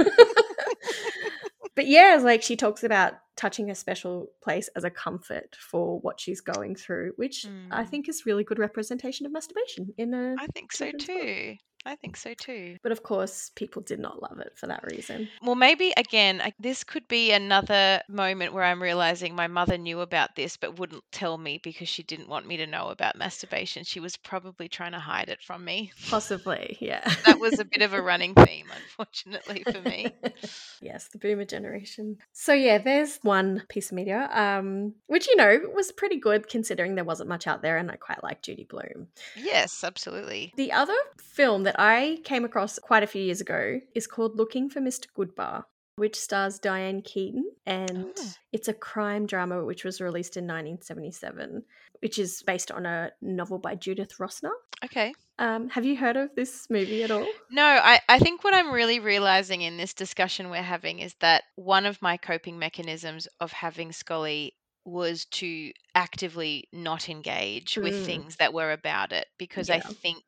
[1.77, 6.19] But yeah, like she talks about touching a special place as a comfort for what
[6.21, 7.89] she's going through, which I Mm.
[7.91, 10.35] think is really good representation of masturbation in a.
[10.39, 11.13] I think so too.
[11.53, 11.59] book.
[11.87, 12.77] I think so too.
[12.83, 15.29] But of course, people did not love it for that reason.
[15.41, 20.01] Well, maybe again, I- this could be another moment where I'm realizing my mother knew
[20.01, 23.85] about this but wouldn't tell me because she didn't want me to know about masturbation.
[23.85, 25.93] She was probably trying to hide it from me.
[26.11, 27.09] Possibly, yeah.
[27.27, 30.13] That was a bit of a running theme, unfortunately for me.
[30.81, 32.19] yes, the boomer generation.
[32.33, 36.95] So yeah, there's one piece of media, um, which you know was pretty good considering
[36.95, 39.09] there wasn't much out there, and I quite like Judy Blume.
[39.37, 40.53] Yes, absolutely.
[40.57, 44.69] The other film that I came across quite a few years ago is called Looking
[44.71, 45.07] for Mr.
[45.17, 45.65] Goodbar,
[45.97, 48.33] which stars Diane Keaton, and Oh.
[48.53, 51.63] it's a crime drama which was released in 1977,
[52.03, 54.51] which is based on a novel by Judith Rossner.
[54.85, 55.15] Okay.
[55.39, 57.27] Um, have you heard of this movie at all?
[57.51, 61.45] No, I, I think what I'm really realizing in this discussion we're having is that
[61.57, 64.55] one of my coping mechanisms of having Scully
[64.87, 67.97] was to actively not engage with Mm.
[67.97, 70.25] things that were about it because I think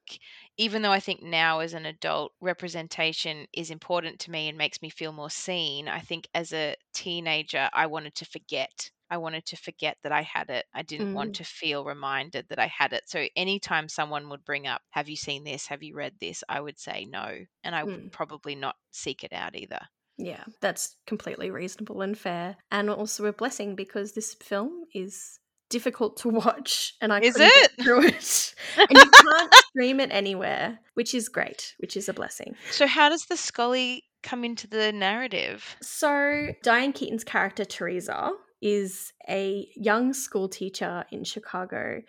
[0.57, 4.83] even though I think now as an adult representation is important to me and makes
[4.83, 8.91] me feel more seen, I think as a teenager I wanted to forget.
[9.11, 10.67] I wanted to forget that I had it.
[10.75, 11.13] I didn't Mm.
[11.13, 13.09] want to feel reminded that I had it.
[13.09, 15.67] So anytime someone would bring up, "Have you seen this?
[15.69, 18.11] Have you read this?" I would say no, and I would Mm.
[18.11, 19.89] probably not seek it out either.
[20.19, 25.39] Yeah, that's completely reasonable and fair, and also a blessing because this film is
[25.71, 27.85] difficult to watch, and I Is couldn't get it?
[27.85, 32.55] through it, and you can't stream it anywhere, which is great, which is a blessing.
[32.71, 35.77] So how does the Scully come into the narrative?
[35.81, 42.03] So Diane Keaton's character Teresa is a young school teacher in Chicago.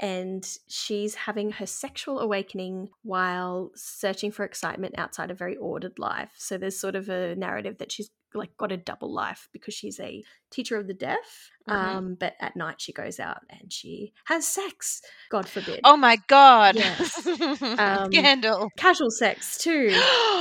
[0.00, 6.32] And she's having her sexual awakening while searching for excitement outside a very ordered life.
[6.36, 10.00] So there's sort of a narrative that she's like got a double life because she's
[10.00, 11.50] a teacher of the deaf.
[11.68, 11.74] Mhm.
[11.74, 15.00] Um, but at night she goes out and she has sex.
[15.30, 15.80] God forbid.
[15.84, 16.76] Oh my god.
[16.76, 17.26] Yes.
[17.84, 18.68] Um, Scandal.
[18.76, 19.90] Casual sex too.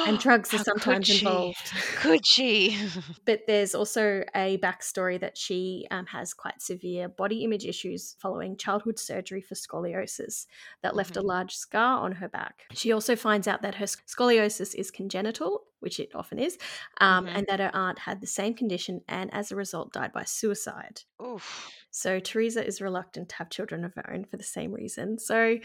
[0.07, 1.71] And drugs are sometimes could involved.
[1.97, 2.77] Could she?
[3.25, 8.57] But there's also a backstory that she um, has quite severe body image issues following
[8.57, 10.45] childhood surgery for scoliosis
[10.81, 12.63] that left a large scar on her back.
[12.73, 16.57] She also finds out that her scoliosis is congenital, which it often is,
[16.99, 17.35] um, Mhm.
[17.35, 21.01] and that her aunt had the same condition and as a result died by suicide.
[21.23, 21.71] Oof.
[21.91, 25.19] So Teresa is reluctant to have children of her own for the same reason.
[25.19, 25.57] So,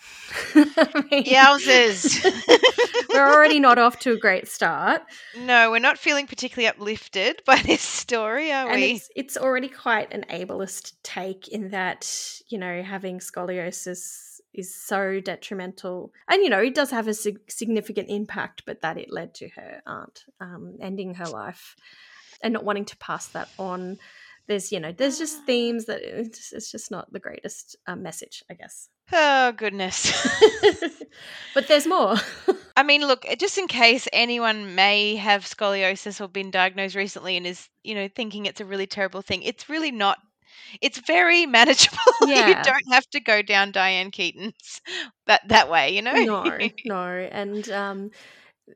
[0.54, 2.24] I mean, Yowzers.
[3.14, 5.02] we're already not off to a great start.
[5.36, 8.92] no, we're not feeling particularly uplifted by this story, are and we?
[8.92, 12.10] it's it's already quite an ableist take in that
[12.48, 17.50] you know having scoliosis is so detrimental and you know it does have a sig-
[17.50, 21.76] significant impact but that it led to her aunt um, ending her life
[22.42, 23.98] and not wanting to pass that on
[24.48, 28.42] there's you know there's just themes that it's, it's just not the greatest um, message,
[28.50, 28.88] I guess.
[29.12, 30.12] Oh goodness.
[31.54, 32.16] but there's more.
[32.76, 37.46] I mean, look, just in case anyone may have scoliosis or been diagnosed recently and
[37.46, 40.18] is, you know, thinking it's a really terrible thing, it's really not.
[40.80, 41.96] It's very manageable.
[42.26, 42.48] Yeah.
[42.48, 44.80] you don't have to go down Diane Keaton's
[45.26, 46.12] that that way, you know.
[46.12, 48.10] no, no, and um,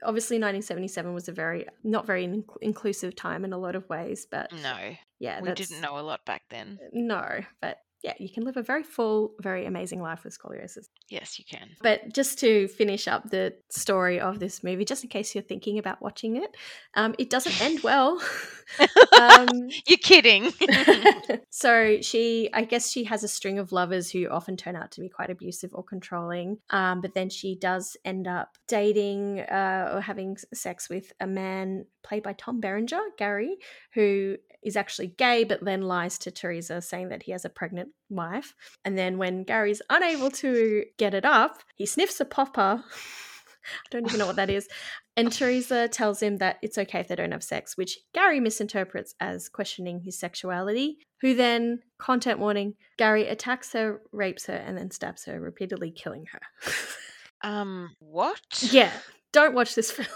[0.03, 4.27] obviously 1977 was a very not very in- inclusive time in a lot of ways,
[4.31, 6.79] but no, yeah, we didn't know a lot back then.
[6.93, 10.89] No, but yeah, you can live a very full, very amazing life with scoliosis.
[11.09, 11.69] Yes, you can.
[11.81, 15.79] But just to finish up the story of this movie, just in case you're thinking
[15.79, 16.57] about watching it,
[16.95, 18.21] um, it doesn't end well.
[19.21, 19.49] um,
[19.87, 20.53] You're kidding.
[21.51, 25.01] so she, I guess she has a string of lovers who often turn out to
[25.01, 26.59] be quite abusive or controlling.
[26.71, 31.87] Um, but then she does end up dating uh, or having sex with a man
[32.03, 33.57] played by Tom Berenger, Gary,
[33.95, 37.91] who is actually gay, but then lies to Teresa, saying that he has a pregnant
[38.09, 38.55] wife.
[38.85, 42.83] And then when Gary's unable to get it up, he sniffs a popper.
[43.65, 44.69] I don't even know what that is.
[45.17, 49.15] And Teresa tells him that it's okay if they don't have sex, which Gary misinterprets
[49.21, 50.99] as questioning his sexuality.
[51.21, 56.27] Who then, content warning, Gary attacks her, rapes her, and then stabs her, repeatedly killing
[56.33, 56.41] her.
[57.49, 58.41] um, what?
[58.73, 58.91] yeah,
[59.33, 60.09] don't watch this film.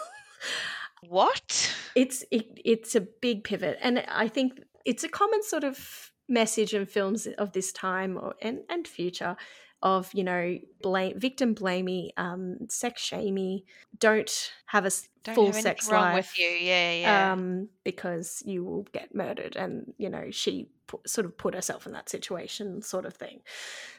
[1.03, 1.75] What?
[1.95, 6.75] It's it, it's a big pivot, and I think it's a common sort of message
[6.75, 9.37] in films of this time or and, and future
[9.83, 13.65] of you know blame victim blamey um sex shamey
[13.99, 14.91] don't have a
[15.23, 16.49] Don't full have sex life with you.
[16.49, 17.33] Yeah, yeah.
[17.33, 20.69] um because you will get murdered and you know she
[21.07, 23.41] sort of put herself in that situation sort of thing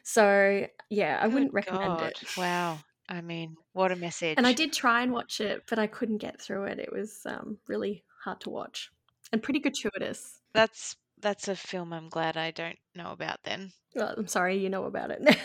[0.03, 2.11] so yeah i Good wouldn't recommend God.
[2.11, 2.79] it Wow.
[3.09, 4.35] I mean, what a message.
[4.37, 7.21] and i did try and watch it but i couldn't get through it it was
[7.25, 8.89] um really hard to watch
[9.31, 13.71] and pretty gratuitous That's that's a film I'm glad I don't know about then.
[13.95, 15.35] well, i'm sorry you know about it now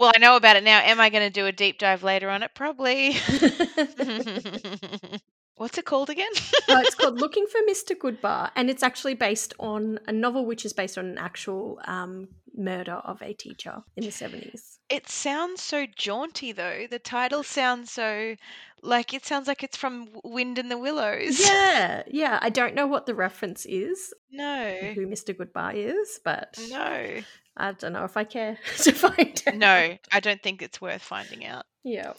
[0.00, 0.80] Well, I know about it now.
[0.80, 2.50] Am I going to do a deep dive later on it?
[2.54, 3.12] Probably.
[5.56, 6.30] What's it called again?
[6.68, 7.96] Uh, it's called Looking for Mr.
[7.96, 12.28] Goodbar, and it's actually based on a novel which is based on an actual um,
[12.56, 14.78] murder of a teacher in the 70s.
[14.88, 16.86] it sounds so jaunty though.
[16.90, 18.36] The title sounds so
[18.82, 21.38] like it sounds like it's from Wind in the Willows.
[21.46, 22.38] Yeah, yeah.
[22.42, 24.74] I don't know what the reference is, No.
[24.94, 25.36] who Mr.
[25.36, 27.22] Goodbye is, but No.
[27.56, 29.56] I don't know if I care to find out.
[29.56, 31.64] No, I don't think it's worth finding out.
[31.84, 32.14] Yeah.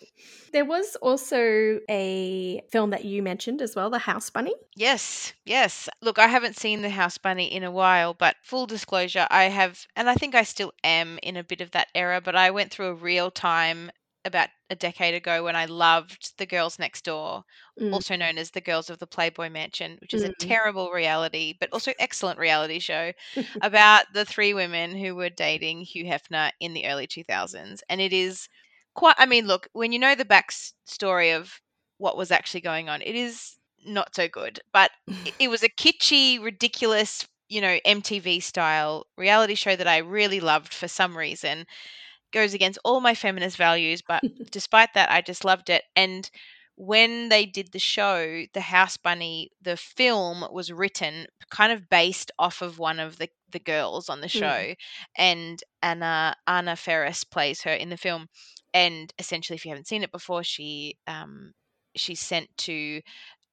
[0.53, 4.55] There was also a film that you mentioned as well, The House Bunny.
[4.75, 5.89] Yes, yes.
[6.01, 9.85] Look, I haven't seen the House Bunny in a while, but full disclosure, I have,
[9.97, 12.71] and I think I still am in a bit of that era, but I went
[12.71, 13.91] through a real time
[14.23, 17.43] about a decade ago when I loved The Girls Next Door,
[17.80, 17.91] Mm.
[17.91, 20.34] also known as The Girls of the Playboy Mansion, which is a Mm.
[20.39, 23.13] terrible reality, but also excellent reality show
[23.61, 27.84] about the three women who were dating Hugh Hefner in the early 2000s.
[27.89, 28.47] And it is
[28.93, 31.61] quite, I mean, look, when you know the backstory of
[31.97, 33.55] what was actually going on, it is
[33.86, 34.59] not so good.
[34.74, 34.91] But
[35.26, 40.39] it, it was a kitschy, ridiculous, you know, MTV style reality show that I really
[40.39, 41.65] loved for some reason.
[42.34, 45.84] Goes against all my feminist values, but despite that, I just loved it.
[45.95, 46.30] And
[46.75, 52.32] when they did the show, The House Bunny, the film was written kind of based
[52.38, 54.67] off of one of the, the girls on the Mm.
[54.67, 54.75] show.
[55.15, 58.28] And Anna Anna Faris plays her in the film.
[58.73, 61.53] And essentially, if you haven't seen it before, she um,
[61.95, 63.01] she's sent to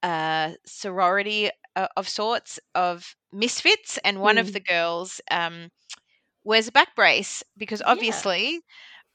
[0.03, 4.55] a sorority uh, of sorts of misfits, and one of Mm.
[4.55, 5.71] the girls um,
[6.45, 7.87] wears a back brace because Yeah.
[7.87, 8.61] obviously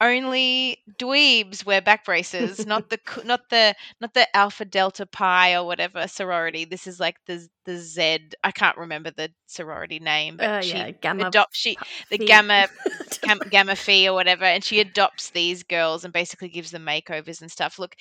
[0.00, 5.64] only dweebs wear back braces, not the not the not the Alpha Delta Pi or
[5.66, 6.64] whatever sorority.
[6.64, 8.30] This is like the the Z.
[8.44, 11.32] I can't remember the sorority name, but Uh, she yeah, Gamma.
[11.32, 11.78] adopts she
[12.10, 12.24] the Phi.
[12.24, 12.68] Gamma
[13.26, 17.40] Gam- Gamma Phi or whatever, and she adopts these girls and basically gives them makeovers
[17.40, 17.78] and stuff.
[17.78, 17.94] Look,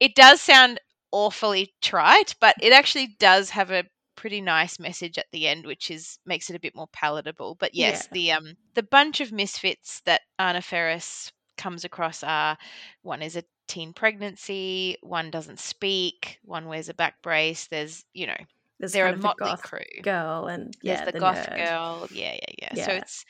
[0.00, 0.80] it does sound
[1.12, 3.84] awfully trite, but it actually does have a
[4.16, 7.56] pretty nice message at the end, which is makes it a bit more palatable.
[7.56, 8.12] But yes, Yeah.
[8.12, 12.56] the um the bunch of misfits that Anna Faris comes across are
[13.02, 17.66] one is a teen pregnancy, one doesn't speak, one wears a back brace.
[17.68, 18.36] There's you know
[18.78, 19.80] There's they're a the motley goth crew.
[20.02, 21.52] girl and There's yeah, the, the goth nerd.
[21.54, 22.06] girl.
[22.10, 23.24] Yeah, yeah, yeah, So it's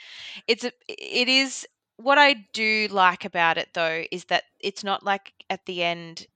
[0.47, 1.67] it's a it is
[1.97, 6.27] what I do like about it though is that it's not like at the end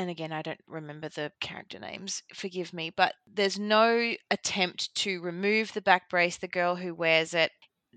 [0.00, 5.20] and again I don't remember the character names, forgive me, but there's no attempt to
[5.20, 7.52] remove the back brace, the girl who wears it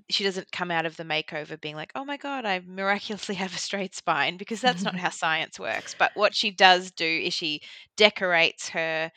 [0.09, 3.53] she doesn't come out of the makeover being like, "Oh my god, I miraculously have
[3.55, 5.93] a straight spine," because that's not how science works.
[5.93, 7.61] But what she does do is she
[7.97, 9.11] decorates her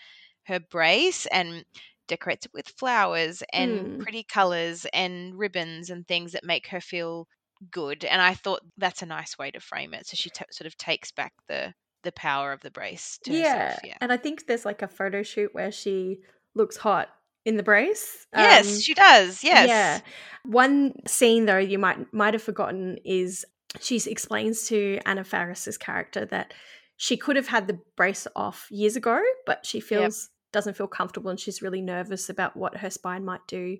[0.47, 1.65] her brace and
[2.09, 4.01] decorates it with flowers and Mm.
[4.01, 7.27] pretty colors and ribbons and things that make her feel
[7.71, 8.05] good.
[8.05, 10.07] And I thought that's a nice way to frame it.
[10.07, 11.75] So she t- sort of takes back the
[12.07, 13.65] the power of the brace to yeah.
[13.65, 13.81] herself.
[13.85, 13.97] Yeah.
[14.01, 16.21] And I think there's like a photo shoot where she
[16.55, 17.09] looks hot
[17.45, 18.27] in the brace.
[18.33, 19.45] yes, Um, she does.
[19.45, 19.69] Yes.
[19.69, 20.01] Yeah.
[20.45, 23.45] One scene though you might might have forgotten is
[23.81, 26.55] she explains to Anna Faris's character that
[26.97, 31.31] she could have had the brace off years ago, but she feels doesn't feel comfortable
[31.31, 33.77] and she's really nervous about what her spine might do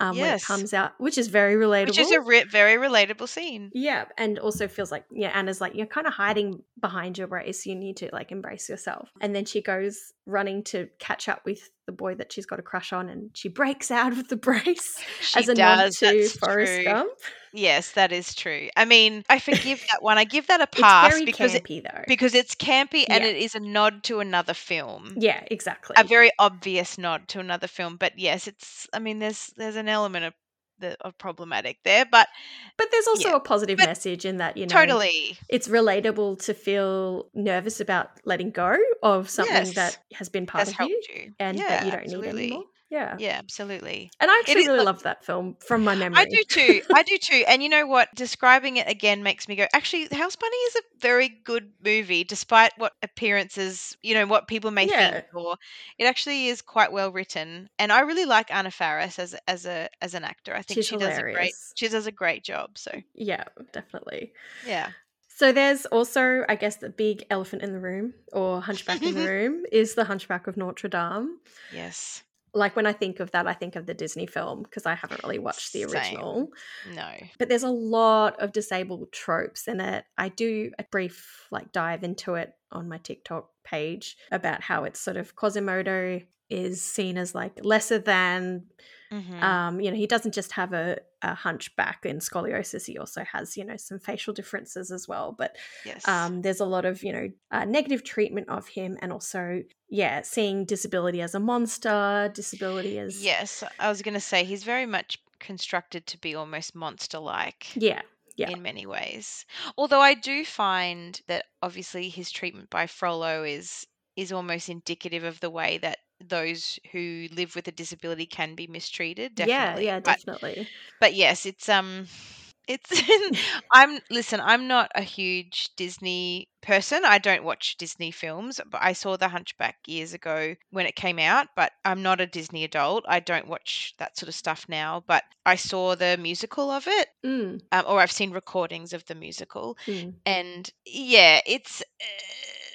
[0.00, 1.88] um, when it comes out, which is very relatable.
[1.88, 3.70] Which is a re- very relatable scene.
[3.74, 7.66] yeah, and also feels like yeah, Anna's like you're kind of hiding behind your brace.
[7.66, 9.10] You need to like embrace yourself.
[9.20, 12.62] And then she goes running to catch up with the boy that she's got a
[12.62, 16.00] crush on, and she breaks out of the brace She as a does.
[16.02, 16.84] nod to that's Forrest true.
[16.84, 17.10] Gump.
[17.54, 18.68] Yes, that is true.
[18.76, 20.18] I mean, I forgive that one.
[20.18, 22.04] I give that a It's pass very because it, campy though.
[22.06, 23.30] because it's campy and Yeah.
[23.30, 25.14] it is a nod to another film.
[25.16, 25.94] yeah, exactly.
[25.98, 29.88] A very obvious nod to another film, but yes, it's I mean there's there's an
[29.88, 30.34] element of
[30.78, 32.28] the of problematic there, but
[32.76, 35.36] but there's also yeah, a positive but message in that you know totally.
[35.48, 39.74] it's relatable to feel nervous about letting go of something Yes.
[39.74, 41.32] that has been part Has of you you.
[41.38, 42.32] and yeah, that you don't absolutely.
[42.32, 42.64] need anymore.
[42.90, 43.16] Yeah.
[43.18, 44.10] Yeah, absolutely.
[44.20, 46.18] And I actually really love that film from my memory.
[46.20, 46.82] I do too.
[46.94, 47.44] I do too.
[47.46, 48.08] And you know what?
[48.14, 52.72] Describing it again makes me go, actually, House Bunny is a very good movie, despite
[52.78, 55.10] what appearances, you know, what people may Yeah.
[55.10, 55.56] think, or
[55.98, 57.68] it actually is quite well written.
[57.78, 60.54] And I really like Anna Faris as as a as an actor.
[60.54, 62.78] I think She's she does a great she does a great job.
[62.78, 64.32] So Yeah, definitely.
[64.62, 64.92] yeah.
[65.28, 69.22] So there's also, I guess, the big elephant in the room or hunchback in the
[69.22, 71.38] room is the Hunchback of Notre Dame.
[71.70, 72.22] Yes.
[72.58, 75.22] Like when I think of that, I think of the Disney film because I haven't
[75.22, 75.90] really watched the Same.
[75.90, 76.48] original.
[76.94, 77.10] No.
[77.38, 80.04] But there's a lot of disabled tropes in it.
[80.16, 85.00] I do a brief like dive into it on my TikTok page about how it's
[85.00, 86.20] sort of Quasimodo
[86.50, 88.64] is seen as like lesser than
[89.10, 89.42] Mhm.
[89.42, 93.56] um, you know, he doesn't just have a, a hunchback and scoliosis, he also has,
[93.56, 95.32] you know, some facial differences as well.
[95.32, 96.06] But yes.
[96.06, 100.20] um, there's a lot of, you know, uh, negative treatment of him and also, yeah,
[100.20, 103.24] seeing disability as a monster, disability as.
[103.24, 103.64] yes.
[103.78, 107.74] I was going to say he's very much constructed to be almost monster like.
[107.76, 108.02] Yeah.
[108.36, 108.50] Yeah.
[108.50, 109.46] in many ways.
[109.76, 113.84] Although I do find that obviously his treatment by Frollo is
[114.16, 118.66] is almost indicative of the way that those who live with a disability can be
[118.66, 119.38] mistreated.
[119.38, 119.46] Yeah.
[119.46, 119.84] Definitely.
[119.86, 120.00] Yeah.
[120.00, 120.68] But, Definitely.
[121.00, 122.06] but yes, it's um
[122.68, 122.90] it's
[123.72, 127.04] I'm listen, I'm not a huge Disney person.
[127.04, 131.18] I don't watch Disney films, but I saw The Hunchback years ago when it came
[131.18, 133.04] out, but I'm not a Disney adult.
[133.08, 137.08] I don't watch that sort of stuff now, but I saw the musical of it
[137.24, 140.14] Mm, um, or I've seen recordings of the musical, mm.
[140.24, 141.82] and yeah, it's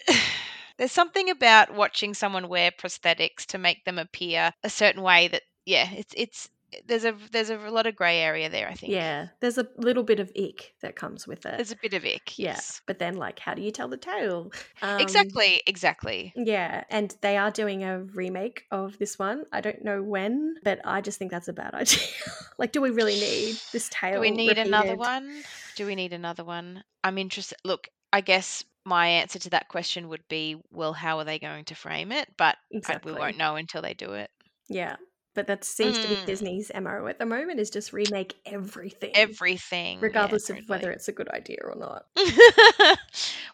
[0.10, 0.14] uh,
[0.78, 5.44] there's something about watching someone wear prosthetics to make them appear a certain way that
[5.66, 6.50] yeah, it's it's
[6.88, 8.68] there's a there's a lot of grey area there.
[8.68, 9.28] I think Yeah.
[9.42, 11.56] There's a little bit of ick that comes with it.
[11.58, 12.40] there's a bit of ick.
[12.40, 12.54] yeah.
[12.54, 14.52] Yes, But then, like, how do you tell the tale?
[14.82, 16.34] Um, exactly, exactly.
[16.36, 19.44] Yeah, and they are doing a remake of this one.
[19.52, 22.00] I don't know when, but I just think that's a bad idea.
[22.58, 24.16] like, do we really need this tale?
[24.16, 25.44] Do we need another one?
[25.76, 26.84] Do we need another one?
[27.04, 27.58] I'm interested.
[27.64, 31.66] Look, I guess my answer to that question would be, well, how are they going
[31.66, 32.30] to frame it?
[32.38, 32.58] But
[32.88, 34.30] I, we won't know until they do it.
[34.70, 34.98] Yeah,
[35.36, 36.26] but that seems to be Mm.
[36.26, 41.08] Disney's MO at the moment is just remake everything, Everything, yeah, regardless of whether it's
[41.08, 42.06] a good idea or not.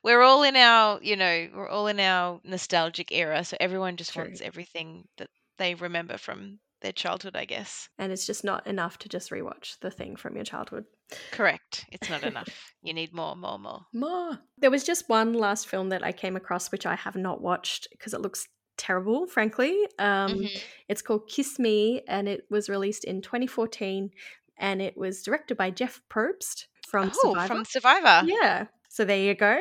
[0.04, 4.14] we're all in our, you know, we're all in our nostalgic era, so everyone just
[4.14, 4.24] True.
[4.26, 7.90] wants everything that they remember from their childhood, I guess.
[7.98, 10.86] And it's just not enough to just rewatch the thing from your childhood.
[11.32, 11.86] Correct.
[11.92, 12.48] It's not enough.
[12.82, 13.82] You need more, more, more.
[13.94, 14.40] More.
[14.58, 17.88] There was just one last film that I came across which I have not watched
[17.92, 19.78] because it looks terrible, frankly.
[19.98, 20.62] Um, Mhm.
[20.88, 24.12] It's called Kiss Me, and it was released in 2014,
[24.58, 27.18] and it was directed by Jeff Probst from Survivor.
[27.26, 27.48] Oh, Survivor.
[27.56, 28.22] from Survivor.
[28.26, 29.60] yeah, so there you go.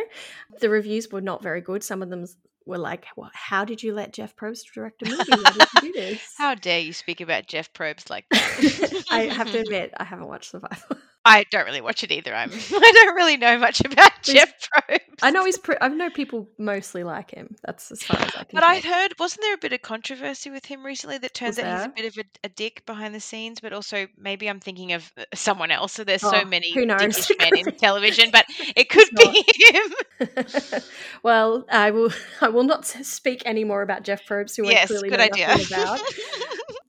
[0.61, 1.83] The reviews were not very good.
[1.83, 2.25] Some of them
[2.69, 5.25] were like, well, "How did you let Jeff Probst direct a movie?
[5.31, 9.05] Why did you do this?" How dare you speak about Jeff Probst like that?
[9.11, 10.99] I have to admit, I haven't watched Survivor.
[11.25, 12.35] I don't really watch it either.
[12.35, 14.55] I'm I don't really know much about He's- Jeff
[14.89, 15.01] Probst.
[15.21, 15.59] I know he's.
[15.59, 17.57] Pre- I know people mostly like him.
[17.66, 18.47] That's as far as I can.
[18.53, 21.64] But I heard, wasn't there a bit of controversy with him recently that turns Was
[21.64, 24.61] out he's a bit of a, a dick behind the scenes, but also maybe I'm
[24.61, 25.93] thinking of uh, someone else.
[25.95, 27.31] So there's Oh, so many who knows?
[27.41, 28.47] men in television, but
[28.77, 30.83] it could be him.
[31.23, 32.11] well, I will.
[32.41, 35.25] I will not speak any more about Jeff Probst, who I yes, clearly good know
[35.25, 35.55] idea.
[35.66, 36.01] about.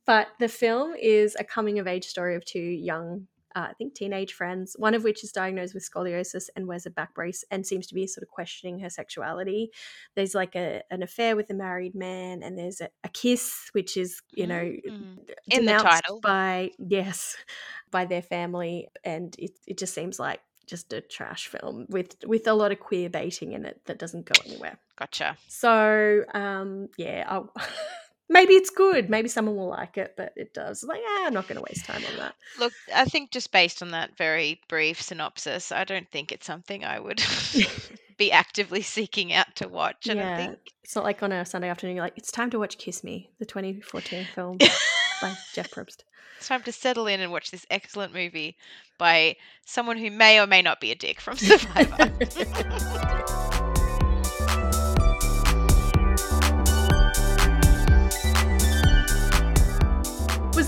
[0.06, 3.96] But the film is a coming of age story of two young uh, I think,
[3.96, 7.66] teenage friends, one of which is diagnosed with scoliosis and wears a back brace and
[7.66, 9.72] seems to be sort of questioning her sexuality.
[10.16, 13.98] There's like a, an affair with a married man, and there's a, a kiss, which
[13.98, 15.30] is, you know, Mm.
[15.48, 16.20] In the title.
[16.20, 17.36] by, yes,
[17.92, 18.90] by their family.
[19.04, 22.80] And it, it just seems like just a trash film with with a lot of
[22.80, 24.78] queer baiting in it that doesn't go anywhere.
[24.98, 25.36] Gotcha.
[25.48, 27.52] So um, yeah, I'll,
[28.30, 29.10] maybe it's good.
[29.10, 30.84] Maybe someone will like it, but it does.
[30.84, 32.36] Like, ah, I'm not going to waste time on that.
[32.60, 36.86] Look, I think just based on that very brief synopsis, I don't think it's something
[36.86, 37.22] I would
[38.18, 40.10] be actively seeking out to watch.
[40.10, 40.60] I yeah, think.
[40.84, 41.96] it's not like on a Sunday afternoon.
[41.96, 44.58] You're like, it's time to watch Kiss Me, the 2014 film
[45.22, 46.04] by Jeff Probst.
[46.38, 48.56] It's time to settle in and watch this excellent movie
[48.98, 52.14] by someone who may or may not be a dick from Survivor.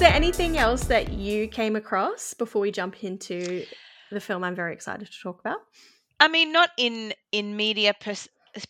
[0.02, 3.64] There anything else that you came across before we jump into
[4.10, 5.60] the film I'm very excited to talk about?
[6.20, 8.16] I mean, not in in media per,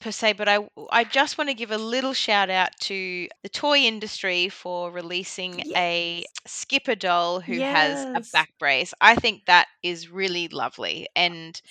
[0.02, 3.50] per se, but I I just want to give a little shout out to the
[3.50, 8.94] toy industry for releasing a skipper doll who has a back brace.
[9.00, 11.62] I think that is really lovely, and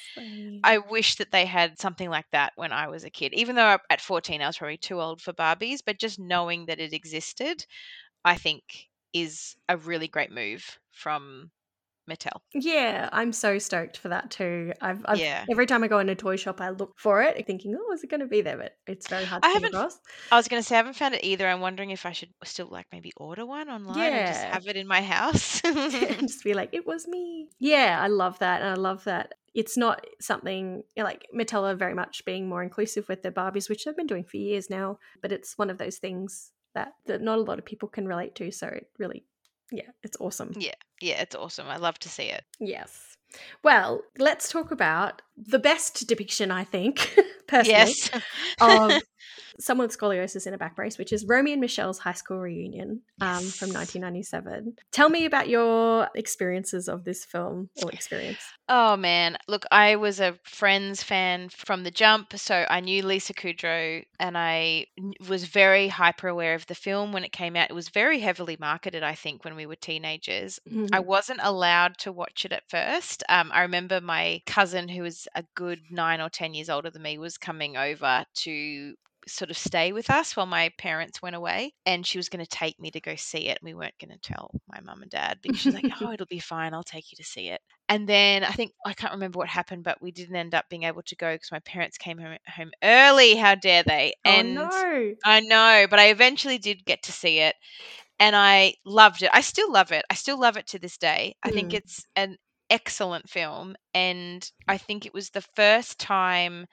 [0.64, 3.34] I wish that they had something like that when I was a kid.
[3.34, 6.80] Even though at 14 I was probably too old for Barbies, but just knowing that
[6.80, 7.66] it existed,
[8.24, 11.50] I think is a really great move from
[12.08, 12.40] Mattel.
[12.52, 14.72] Yeah, I'm so stoked for that too.
[14.80, 15.46] I've, I've Yeah.
[15.48, 18.02] every time I go in a toy shop, I look for it, thinking, "Oh, is
[18.02, 20.00] it going to be there?" But it's very hard I haven't across.
[20.32, 21.46] I was going to say I haven't found it either.
[21.46, 24.76] I'm wondering if I should still like maybe order one online and just have it
[24.76, 25.60] in my house.
[25.64, 29.34] and just be like, "It was me." Yeah, I love that, and I love that
[29.54, 33.32] it's not something you know, like Mattel are very much being more inclusive with their
[33.32, 34.98] Barbies, which they've been doing for years now.
[35.22, 38.34] But it's one of those things that that not a lot of people can relate
[38.36, 38.50] to.
[38.50, 39.24] So it really,
[39.70, 40.52] yeah, it's awesome.
[40.56, 41.66] yeah, yeah, it's awesome.
[41.68, 42.44] I love to see it.
[42.58, 43.16] Yes.
[43.62, 46.98] Well, let's talk about the best depiction, I think,
[47.46, 48.10] personally, Yes.
[48.60, 49.00] of
[49.58, 53.02] someone with scoliosis in a back brace, which is Romy and Michele's high school reunion
[53.20, 54.76] um, from 1997.
[54.92, 58.40] Tell me about your experiences of this film or experience.
[58.68, 63.34] Oh man, look, I was a Friends fan from the jump, so I knew Lisa
[63.34, 64.86] Kudrow and I
[65.28, 67.70] was very hyper aware of the film when it came out.
[67.70, 70.60] It was very heavily marketed, I think, when we were teenagers.
[70.92, 73.22] I wasn't allowed to watch it at first.
[73.28, 77.02] Um, I remember my cousin, who was a good nine or 10 years older than
[77.02, 78.94] me, was coming over to
[79.28, 81.74] sort of stay with us while my parents went away.
[81.86, 83.58] And she was going to take me to go see it.
[83.62, 86.38] We weren't going to tell my mum and dad because she's like, oh, it'll be
[86.38, 86.74] fine.
[86.74, 87.60] I'll take you to see it.
[87.88, 90.84] And then I think, I can't remember what happened, but we didn't end up being
[90.84, 93.36] able to go because my parents came home, home early.
[93.36, 94.14] How dare they?
[94.24, 95.14] And oh no.
[95.24, 97.54] I know, but I eventually did get to see it
[98.18, 99.30] and I loved it.
[99.32, 100.04] I still love it.
[100.10, 101.36] I still love it to this day.
[101.42, 101.74] I think Mm.
[101.74, 102.36] it's an
[102.70, 106.66] excellent film and I think it was the first time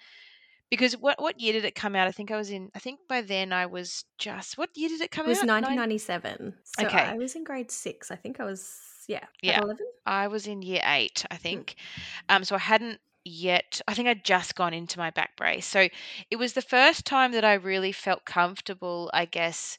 [0.69, 2.07] because what what year did it come out?
[2.07, 5.01] I think I was in I think by then I was just what year did
[5.01, 5.27] it come out?
[5.27, 5.43] It was out?
[5.43, 6.57] 1997.
[6.63, 7.13] So Okay.
[7.13, 8.11] I was in grade six.
[8.11, 9.61] I think I was, yeah, Yeah.
[9.61, 9.87] 11.
[10.05, 11.75] I was in year 8, I think.
[12.29, 15.65] Um so I hadn't yet I think I'd just gone into my back brace.
[15.65, 15.89] So
[16.29, 19.77] it was the first time that I really felt comfortable, I guess,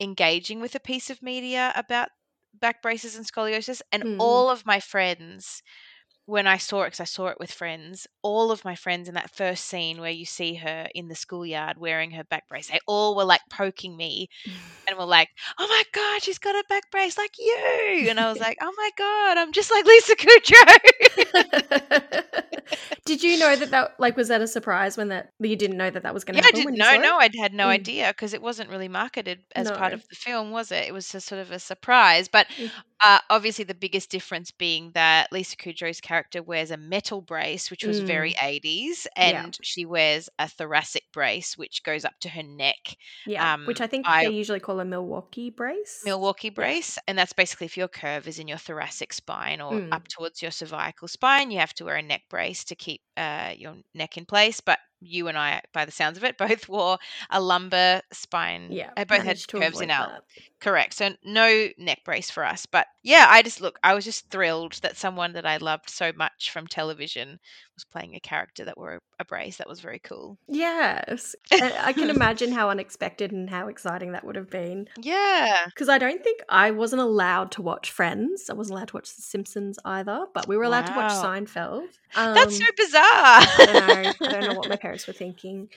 [0.00, 2.10] engaging with a piece of media about
[2.54, 3.82] back braces and scoliosis.
[3.92, 4.18] And Mm.
[4.18, 5.62] all of my friends,
[6.26, 9.14] when I saw it, because I saw it with friends, all of my friends in
[9.14, 12.80] that first scene where you see her in the schoolyard wearing her back brace, they
[12.86, 14.28] all were like poking me
[14.88, 18.28] and were like, "Oh my god, she's got a back brace like you!" And I
[18.30, 20.78] was like, "Oh my god, I'm just like Lisa Kudrow."
[23.04, 25.90] Did you know that that like was that a surprise when that you didn't know
[25.90, 26.54] that that was going to Yeah, I happen?
[26.54, 26.96] didn't when you know.
[26.98, 27.68] No, I had no Mm.
[27.68, 30.84] idea because it wasn't really marketed as part of the film, was it?
[30.86, 32.28] It was a sort of a surprise.
[32.28, 32.70] But Mm.
[33.04, 36.15] uh, obviously, the biggest difference being that Lisa Kudrow's character
[36.46, 39.44] wears a metal brace, which was very 80s, Yeah.
[39.44, 42.96] and she wears a thoracic brace, which goes up to her neck,
[43.26, 46.02] Yeah, which um, I think I- they usually call a Milwaukee brace.
[46.04, 46.98] Milwaukee brace.
[47.06, 49.92] And that's basically if your curve is in your thoracic spine or Mm.
[49.92, 53.54] up towards your cervical spine, you have to wear a neck brace to keep uh,
[53.56, 54.60] your neck in place.
[54.60, 56.98] But you and I, by the sounds of it, both wore
[57.30, 58.68] a lumbar spine.
[58.70, 60.22] yeah, uh, both had curves in our that.
[60.60, 60.94] Correct.
[60.94, 62.66] So no neck brace for us.
[62.66, 63.78] But yeah, I just look.
[63.84, 67.38] I was just thrilled that someone that I loved so much from television
[67.74, 69.58] was playing a character that wore a, brace.
[69.58, 70.38] That was very cool.
[70.48, 74.88] Yes, I can imagine how unexpected and how exciting that would have been.
[74.98, 75.64] Yeah.
[75.66, 78.48] Because I don't think I wasn't allowed to watch Friends.
[78.50, 81.22] I wasn't allowed to watch The Simpsons either, but we were allowed to watch Wow.
[81.24, 81.88] Seinfeld.
[82.14, 83.02] That's Um, so bizarre.
[83.02, 84.26] I don't know.
[84.28, 85.68] I don't know what my parents were thinking.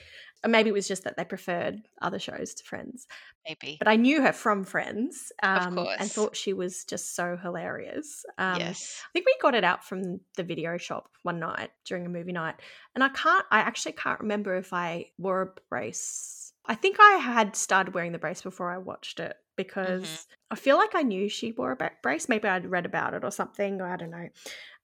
[0.42, 3.06] Or maybe it was just that they preferred other shows to Friends.
[3.46, 3.76] Maybe.
[3.78, 5.96] But I knew her from Friends um, course.
[5.98, 8.24] and thought she was just so hilarious.
[8.38, 9.02] Um, yes.
[9.04, 12.32] I think we got it out from the video shop one night during a movie
[12.32, 12.54] night.
[12.94, 16.52] And I can't, I actually can't remember if I wore a brace.
[16.66, 20.26] I think I had started wearing the brace before I watched it because Mhm.
[20.52, 22.28] I feel like I knew she wore a brace.
[22.28, 23.82] Maybe I'd read about it or something.
[23.82, 24.28] I don't know.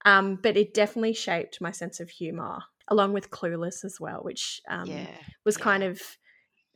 [0.04, 2.58] Um, but it definitely shaped my sense of humor,
[2.88, 5.06] along with Clueless as well, which um, yeah.
[5.44, 5.64] was yeah.
[5.64, 6.00] kind of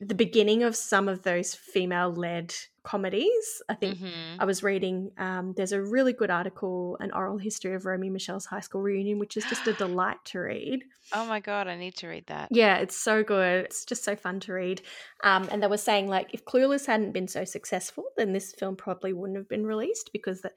[0.01, 2.55] the beginning of some of those female led
[2.85, 3.63] comedies.
[3.69, 4.37] I think Mhm.
[4.39, 8.47] I was reading, um, there's a really good article, An Oral History of Romy Michele's
[8.47, 10.85] High School Reunion, which is just a delight to read.
[11.13, 12.49] Oh my god, I need to read that.
[12.51, 13.67] Yeah, it's so good.
[13.67, 14.81] It's just so fun to read.
[15.23, 18.77] Um, and they were saying, like, if Clueless hadn't been so successful, then this film
[18.77, 20.51] probably wouldn't have been released because the,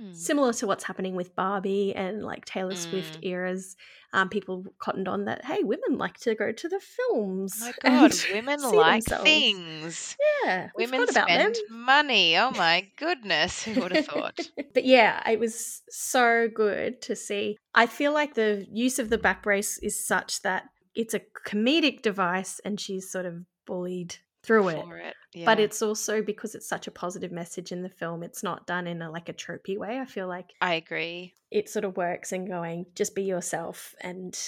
[0.00, 0.14] Mm.
[0.14, 3.26] similar to what's happening with Barbie and like Taylor Swift Mm.
[3.28, 3.76] eras,
[4.14, 7.60] um, people cottoned on that, hey, women like to go to the films.
[7.62, 9.24] Oh my god, women like themselves.
[9.24, 10.16] things.
[10.44, 11.54] Yeah, Women forgot about them.
[11.54, 12.36] spend money.
[12.38, 14.38] Oh my goodness, who would have thought?
[14.72, 17.56] but yeah, it was so good to see.
[17.74, 22.02] I feel like the use of the back brace is such that it's a comedic
[22.02, 23.34] device and she's sort of
[23.66, 24.84] bullied through it.
[24.84, 24.96] For
[25.34, 25.44] it.
[25.44, 28.22] But it's also because it's such a positive message in the film.
[28.22, 29.98] It's not done in a like a tropey way.
[29.98, 31.34] I feel like I agree.
[31.50, 34.38] it sort of works in going just be yourself and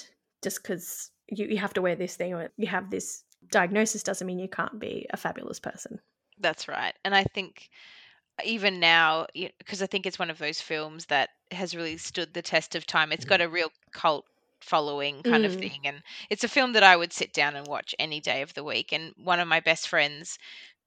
[0.43, 4.26] just because you, you have to wear this thing or you have this diagnosis doesn't
[4.26, 5.99] mean you can't be a fabulous person.
[6.39, 6.95] That's right.
[7.05, 7.70] And I think
[8.45, 9.26] even now,
[9.59, 12.87] because I think it's one of those films that has really stood the test of
[12.87, 13.11] time.
[13.12, 14.26] It's got a real cult
[14.61, 15.59] following kind of Mm.
[15.61, 15.80] thing.
[15.84, 18.64] And it's a film that I would sit down and watch any day of the
[18.64, 18.93] week.
[18.93, 20.39] And one of my best friends,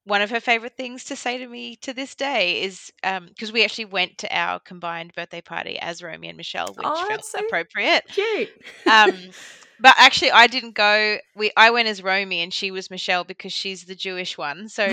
[0.10, 3.64] one of her favorite things to say to me to this day is because we
[3.64, 7.40] actually went to our combined birthday party as Romy and Michele, which Oh, felt so
[7.40, 8.04] appropriate.
[8.10, 8.50] Cute.
[8.86, 9.14] Um,
[9.80, 11.18] but actually, I didn't go.
[11.36, 14.68] We I went as Romy and she was Michele because she's the Jewish one.
[14.70, 14.86] So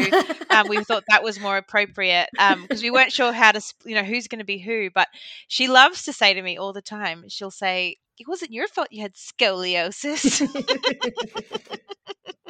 [0.50, 2.28] um, we thought that was more appropriate
[2.62, 4.90] because we weren't sure how to, you know, who's going to be who.
[4.94, 5.08] But
[5.48, 7.24] she loves to say to me all the time.
[7.28, 10.42] She'll say, "It wasn't your fault you had scoliosis."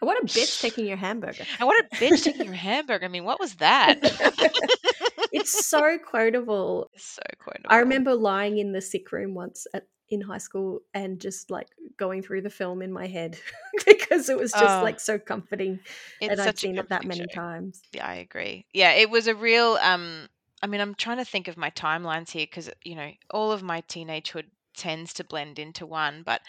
[0.00, 1.44] what a bitch taking your hamburger.
[1.58, 3.04] and what a bitch taking your hamburger.
[3.04, 3.98] I mean, what was that?
[5.32, 6.90] it's so quotable.
[6.94, 7.68] It's so quotable.
[7.70, 11.68] I remember lying in the sick room once at in high school and just like
[11.96, 13.38] going through the film in my head
[13.86, 14.82] because it was just Oh.
[14.82, 15.78] like so comforting
[16.20, 17.26] it's and a seen it that many show.
[17.40, 17.80] times.
[17.92, 18.66] Yeah, I agree.
[18.74, 19.78] Yeah, it was a real.
[19.80, 20.26] Um,
[20.62, 23.62] I mean, I'm trying to think of my timelines here because you know all of
[23.62, 24.46] my teenagehood
[24.76, 26.40] tends to blend into one, but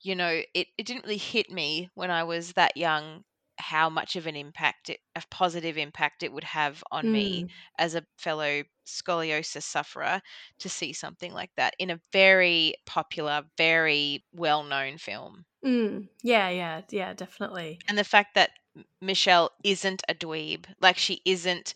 [0.00, 3.24] you know, it it didn't really hit me when I was that young
[3.58, 7.54] how much of an impact, it, a positive impact, it would have on me Mm.
[7.78, 10.20] as a fellow scoliosis sufferer
[10.58, 15.46] to see something like that in a very popular, very well known film.
[15.64, 16.08] Mm.
[16.22, 17.84] Yeah, yeah, yeah, definitely.
[17.88, 18.52] And the fact that
[19.00, 21.74] Michele isn't a dweeb, like she isn't.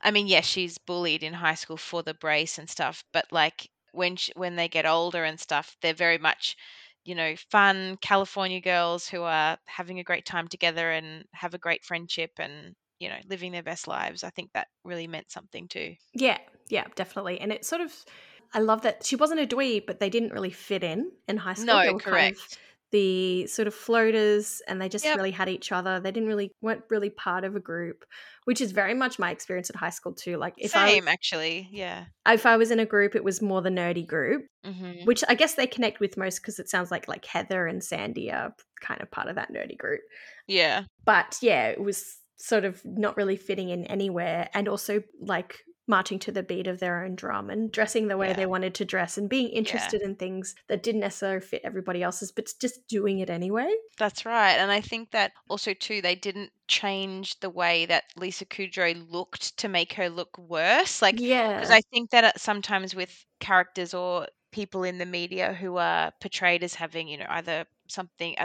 [0.00, 3.70] I mean, yes, she's bullied in high school for the brace and stuff, but like
[3.92, 6.56] when sh when they get older and stuff, they're very much,
[7.04, 11.58] you know, fun California girls who are having a great time together and have a
[11.58, 14.24] great friendship and you know living their best lives.
[14.24, 15.94] I think that really meant something too.
[16.12, 16.38] Yeah,
[16.68, 17.40] yeah, definitely.
[17.40, 18.04] And it sort of
[18.52, 21.54] I love that she wasn't a dweeb, but they didn't really fit in in high
[21.54, 21.76] school.
[21.76, 22.58] No, were kind of correct.
[22.92, 25.16] The sort of floaters and they just Yep.
[25.16, 26.00] really had each other.
[26.00, 28.04] They didn't really weren't really part of a group,
[28.44, 30.36] which is very much my experience at high school too.
[30.38, 31.68] Like if I Same, was, actually.
[31.70, 32.06] Yeah.
[32.28, 35.34] if I was in a group, it was more the nerdy group, hmm which I
[35.34, 39.00] guess they connect with most because it sounds like like Heather and Sandy are kind
[39.00, 40.00] of part of that nerdy group.
[40.48, 40.84] Yeah.
[41.04, 45.58] But yeah, it was sort of not really fitting in anywhere and also like
[45.90, 48.32] marching to the beat of their own drum and dressing the way Yeah.
[48.34, 52.32] they wanted to dress and being interested in things that didn't necessarily fit everybody else's
[52.32, 53.70] but just doing it anyway.
[53.98, 54.52] That's right.
[54.54, 59.58] And I think that also too they didn't change the way that Lisa Kudrow looked
[59.58, 61.02] to make her look worse.
[61.02, 61.56] Like yeah.
[61.56, 66.64] because I think that sometimes with characters or people in the media who are portrayed
[66.64, 68.36] as having, you know, either something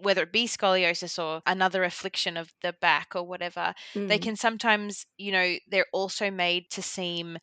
[0.00, 3.74] whether it be scoliosis or another affliction of the back or whatever,
[4.08, 4.28] they Mm.
[4.28, 7.38] can sometimes, you know, they're also made to seem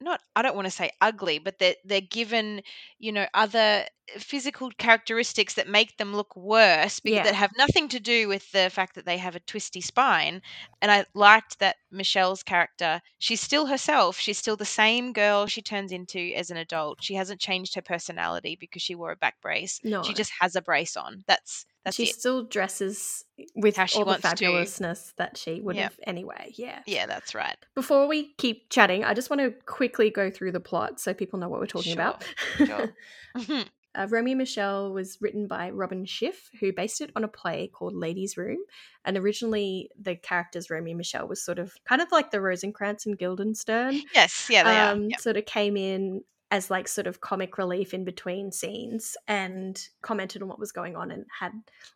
[0.00, 2.62] not I don't want to say ugly, but they're they're given,
[2.98, 3.86] you know, other
[4.18, 7.22] physical characteristics that make them look worse because Yeah.
[7.22, 10.40] that have nothing to do with the fact that they have a twisty spine.
[10.80, 14.18] And I liked that Michele's character, she's still herself.
[14.18, 17.02] She's still the same girl she turns into as an adult.
[17.02, 19.80] She hasn't changed her personality because she wore a back brace.
[19.82, 20.02] No.
[20.02, 21.24] She just has a brace on.
[21.26, 22.14] That's that's she it.
[22.14, 23.24] still dresses
[23.56, 24.44] with How she all the wants to.
[24.44, 25.82] fabulousness that she would Yep.
[25.84, 26.52] have anyway.
[26.56, 26.80] Yeah.
[26.86, 27.56] Yeah, that's right.
[27.74, 31.38] Before we keep chatting, I just want to quickly go through the plot so people
[31.38, 32.24] know what we're talking about.
[32.56, 32.94] Sure.
[33.94, 37.68] Uh, Romy and Michele was written by Robin Schiff, who based it on a play
[37.72, 38.58] called Ladies' Room.
[39.04, 43.06] And originally, the characters Romy and Michele was sort of kind of like the Rosencrantz
[43.06, 44.00] and Guildenstern.
[44.14, 45.08] Yes, yeah, they um, are.
[45.08, 45.20] Yep.
[45.20, 50.42] Sort of came in as like sort of comic relief in between scenes and commented
[50.42, 51.52] on what was going on and had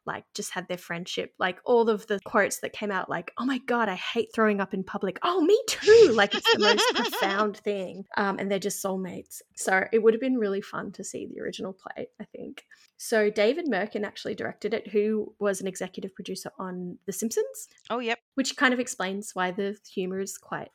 [0.07, 3.45] like just had their friendship like all of the quotes that came out like oh
[3.45, 5.19] my god i hate throwing up in public.
[5.23, 6.13] Oh me too.
[6.15, 8.05] Like it's the most profound thing.
[8.17, 9.41] Um, and they're just soulmates.
[9.57, 12.65] So it would have been really fun to see the original play i think.
[12.97, 17.69] So david mirkin actually directed it who was an executive producer on the simpsons.
[17.91, 18.19] Oh yep.
[18.35, 20.71] Which kind of explains why the humor is quite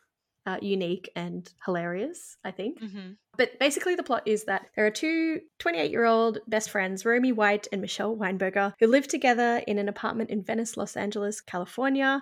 [0.48, 2.82] uh, unique and hilarious, I think.
[2.82, 3.12] Mm-hmm.
[3.38, 7.34] But basically, the plot is that there are two 28 year old best friends, Romy
[7.34, 12.22] White and Michele Weinberger, who live together in an apartment in Venice, Los Angeles, California.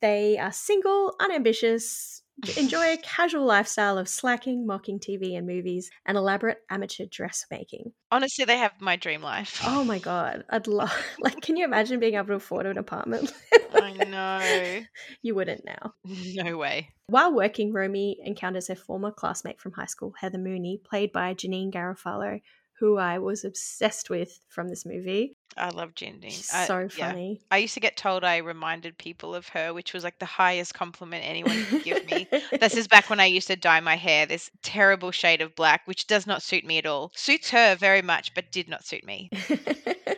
[0.00, 2.22] They are single, unambitious,
[2.56, 7.92] enjoy a casual lifestyle of slacking, mocking TV and movies, and elaborate amateur dressmaking.
[8.10, 9.60] Honestly, they have my dream life.
[9.64, 10.92] Oh my god, I'd love.
[11.20, 13.32] Like, can you imagine being able to afford an apartment?
[13.74, 14.84] I know.
[15.22, 15.94] You wouldn't now.
[16.04, 16.90] No way.
[17.08, 21.72] While working, Romy encounters her former classmate from high school, Heather Mooney, played by Janeane
[21.72, 22.40] Garofalo,
[22.78, 25.36] who I was obsessed with from this movie.
[25.56, 26.30] I love Jindy.
[26.30, 27.32] so funny.
[27.32, 27.46] Yeah.
[27.50, 30.74] I used to get told I reminded people of her, which was like the highest
[30.74, 32.28] compliment anyone could give me.
[32.60, 35.86] this is back when I used to dye my hair this terrible shade of black,
[35.86, 37.10] which does not suit me at all.
[37.14, 39.30] Suits her very much, but did not suit me.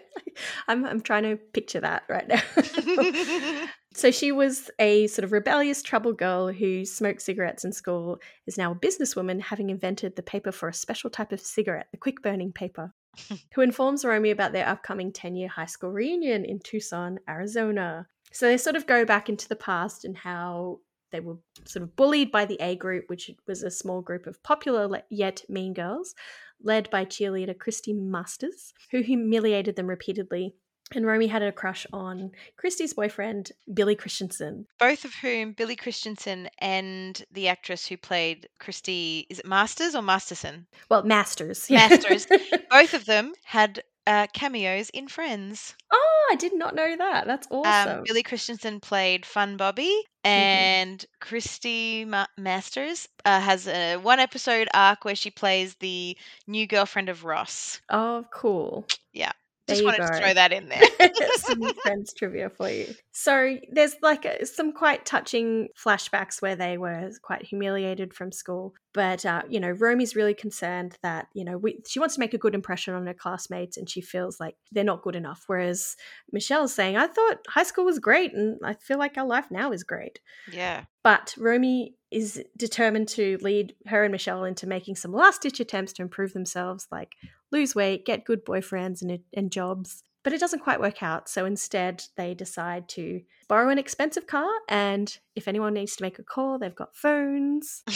[0.69, 3.67] I'm, I'm trying to picture that right now.
[3.95, 8.59] so she was a sort of rebellious trouble girl who smoked cigarettes in school, is
[8.59, 12.23] now a businesswoman, having invented the paper for a special type of cigarette, the quick
[12.23, 12.93] burning paper,
[13.55, 18.07] who informs Romy about their upcoming 10 year high school reunion in Tucson, Arizona.
[18.33, 20.79] So they sort of go back into the past and how
[21.11, 24.43] they were sort of bullied by the A group, which was a small group of
[24.43, 26.15] popular yet mean girls,
[26.63, 30.55] led by cheerleader Christy Masters, who humiliated them repeatedly.
[30.93, 34.67] And Romy had a crush on Christy's boyfriend, Billy Christensen.
[34.79, 40.03] Both of whom, Billy Christensen and the actress who played Christy, is it Masters or
[40.03, 40.67] Masterson?
[40.89, 41.71] Well, Masters.
[41.71, 42.27] Masters.
[42.71, 45.75] both of them had uh, cameos in Friends.
[45.93, 47.27] Oh, I did not know that.
[47.27, 47.99] That's um, awesome.
[47.99, 50.29] Um, Billy Christensen played Fun Bobby, mm-hmm.
[50.29, 51.29] and mm-hmm.
[51.29, 57.09] Christy Ma- Masters uh, has a one episode arc where she plays the new girlfriend
[57.09, 57.81] of Ross.
[57.91, 58.87] Oh, cool.
[59.13, 59.33] Yeah.
[59.71, 60.07] Just wanted go.
[60.07, 60.83] to throw that in there.
[61.37, 62.95] some friends trivia for you.
[63.13, 68.75] So there's like a, some quite touching flashbacks where they were quite humiliated from school.
[68.93, 72.35] But uh, you know, Romy's really concerned that you know we, she wants to make
[72.35, 75.45] a good impression on her classmates, and she feels like they're not good enough.
[75.47, 75.97] Whereas
[76.33, 79.73] Michele's saying, "I thought high school was great, and I feel like our life now
[79.73, 80.19] is great."
[80.53, 80.85] Yeah.
[81.05, 85.93] But Romy is determined to lead her and Michele into making some last ditch attempts
[85.95, 87.15] to improve themselves, like
[87.53, 90.03] lose weight, get good boyfriends and, and jobs.
[90.23, 91.29] But it doesn't quite work out.
[91.29, 94.51] So instead, they decide to borrow an expensive car.
[94.69, 97.83] And if anyone needs to make a call, they've got phones.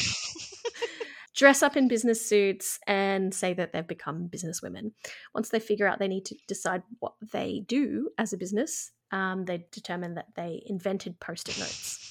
[1.34, 4.92] dress up in business suits and say that they've become businesswomen.
[5.34, 9.44] Once they figure out they need to decide what they do as a business, um,
[9.44, 12.03] they determine that they invented post it notes.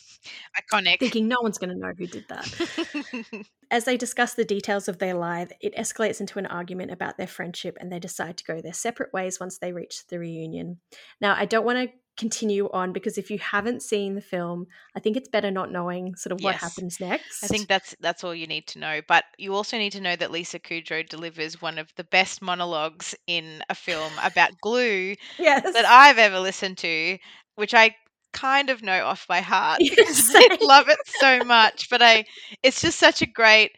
[0.60, 1.00] Iconic.
[1.00, 3.46] Thinking no one's going to know who did that.
[3.72, 7.28] As they discuss the details of their life, it escalates into an argument about their
[7.28, 10.80] friendship and they decide to go their separate ways once they reach the reunion.
[11.20, 15.00] Now, I don't want to continue on because if you haven't seen the film, I
[15.00, 16.62] think it's better not knowing sort of what yes.
[16.62, 17.44] happens next.
[17.44, 19.02] I think that's that's all you need to know.
[19.08, 23.16] But you also need to know that Lisa Kudrow delivers one of the best monologues
[23.28, 25.74] in a film about glue yes.
[25.74, 27.18] that I've ever listened to,
[27.56, 27.96] which I
[28.34, 29.80] kind of know off by heart
[30.36, 31.90] I love it so much.
[31.90, 32.26] But I,
[32.64, 33.72] it's just such a great.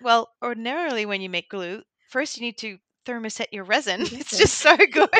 [0.00, 4.02] Well, ordinarily when you make glue, first you need to thermoset your resin.
[4.12, 5.10] It's just so good.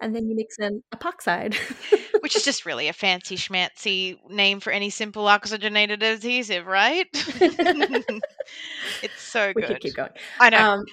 [0.00, 1.54] and then you mix in epoxide,
[2.20, 7.06] which is just really a fancy schmancy name for any simple oxygenated adhesive, right?
[9.02, 9.56] It's so good.
[9.56, 10.10] We could keep going.
[10.38, 10.58] I know.
[10.58, 10.84] Um,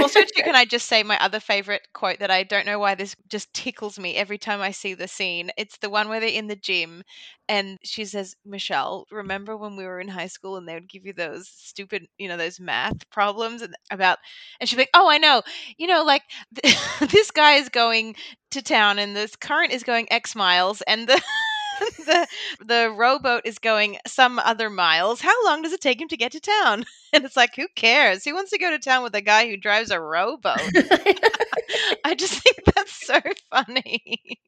[0.00, 2.94] also, too, can I just say my other favorite quote that I don't know why
[2.94, 5.50] this just tickles me every time I see the scene?
[5.56, 7.02] It's the one where they're in the gym
[7.48, 11.04] and she says, Michele, remember when we were in high school and they would give
[11.04, 14.18] you those stupid, you know, those math problems and about,
[14.60, 15.42] and she'd be like, oh, I know,
[15.76, 16.22] you know, like
[17.10, 18.16] this guy is going
[18.52, 21.20] to town and this current is going X miles and the
[22.06, 22.26] the
[22.60, 25.20] the rowboat is going some other miles.
[25.20, 26.84] How long does it take him to get to town?
[27.14, 28.24] And it's like, who cares?
[28.24, 30.58] Who wants to go to town with a guy who drives a rowboat?
[32.04, 33.20] I just think that's so
[33.50, 34.40] funny.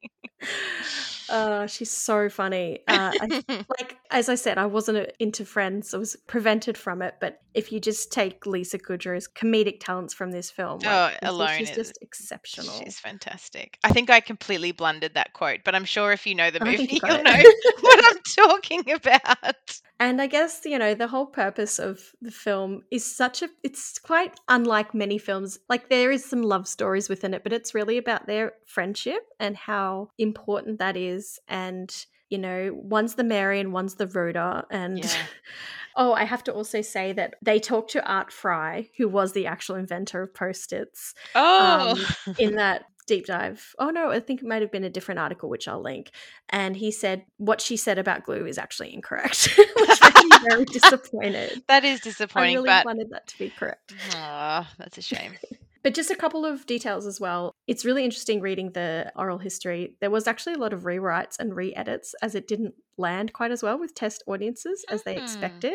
[1.29, 2.79] Uh, she's so funny.
[2.87, 3.43] Uh, I,
[3.77, 5.93] like as I said, I wasn't into Friends.
[5.93, 7.15] I was prevented from it.
[7.19, 11.57] But if you just take Lisa Kudrow's comedic talents from this film, like, oh, alone,
[11.57, 12.73] she's just exceptional.
[12.83, 13.77] She's fantastic.
[13.83, 16.83] I think I completely blundered that quote, but I'm sure if you know the movie,
[16.83, 17.43] you will you know
[17.81, 19.81] what I'm talking about.
[19.99, 23.97] And I guess, you know, the whole purpose of the film is such a, it's
[23.97, 25.59] quite unlike many films.
[25.69, 29.57] Like there is some love stories within it, but it's really about their friendship and
[29.57, 31.39] how important that is.
[31.47, 31.93] And,
[32.29, 34.65] you know, one's the Mary and one's the Rhoda.
[34.69, 35.09] And, Yeah.
[35.95, 39.47] oh, I have to also say that they talked to Art Fry, who was the
[39.47, 43.73] actual inventor of post its Oh, um, in that deep dive.
[43.79, 46.11] Oh no, I think it might have been a different article, which I'll link.
[46.49, 50.65] And he said what she said about glue is actually incorrect, which made me very
[50.65, 51.63] disappointed.
[51.67, 52.49] that is disappointing.
[52.57, 53.93] I really but wanted that to be correct.
[54.13, 55.33] Aw, that's a shame.
[55.83, 57.53] But just a couple of details as well.
[57.65, 59.95] It's really interesting reading the oral history.
[60.01, 63.51] There was actually a lot of rewrites and re edits as it didn't land quite
[63.51, 65.19] as well with test audiences as they Hmm.
[65.19, 65.71] expected.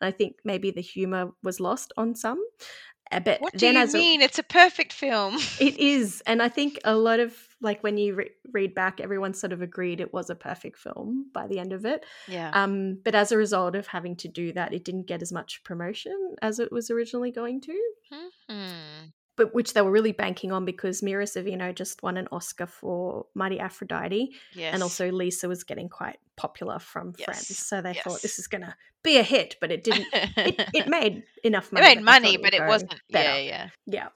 [0.00, 2.40] And I think maybe the humor was lost on some.
[3.10, 4.20] But What do then you as a- mean?
[4.20, 5.36] It's a perfect film.
[5.60, 9.32] It is, and I think a lot of like when you re- read back, everyone
[9.32, 12.04] sort of agreed it was a perfect film by the end of it.
[12.28, 12.50] yeah.
[12.52, 15.64] Um, but as a result of having to do that, it didn't get as much
[15.64, 17.78] promotion as it was originally going to.
[18.50, 19.06] Hmm.
[19.36, 23.26] But which they were really banking on because Mira Sorvino just won an Oscar for
[23.34, 24.72] Mighty Aphrodite, Yes.
[24.72, 28.02] and also Lisa was getting quite popular from Yes, Friends, so they yes.
[28.04, 29.56] thought this is going to be a hit.
[29.60, 30.06] But it didn't.
[30.12, 31.86] it, it made enough money.
[31.86, 32.94] It made money, but it wasn't.
[33.10, 33.28] better.
[33.38, 33.68] Yeah, yeah.
[33.86, 34.08] Yeah.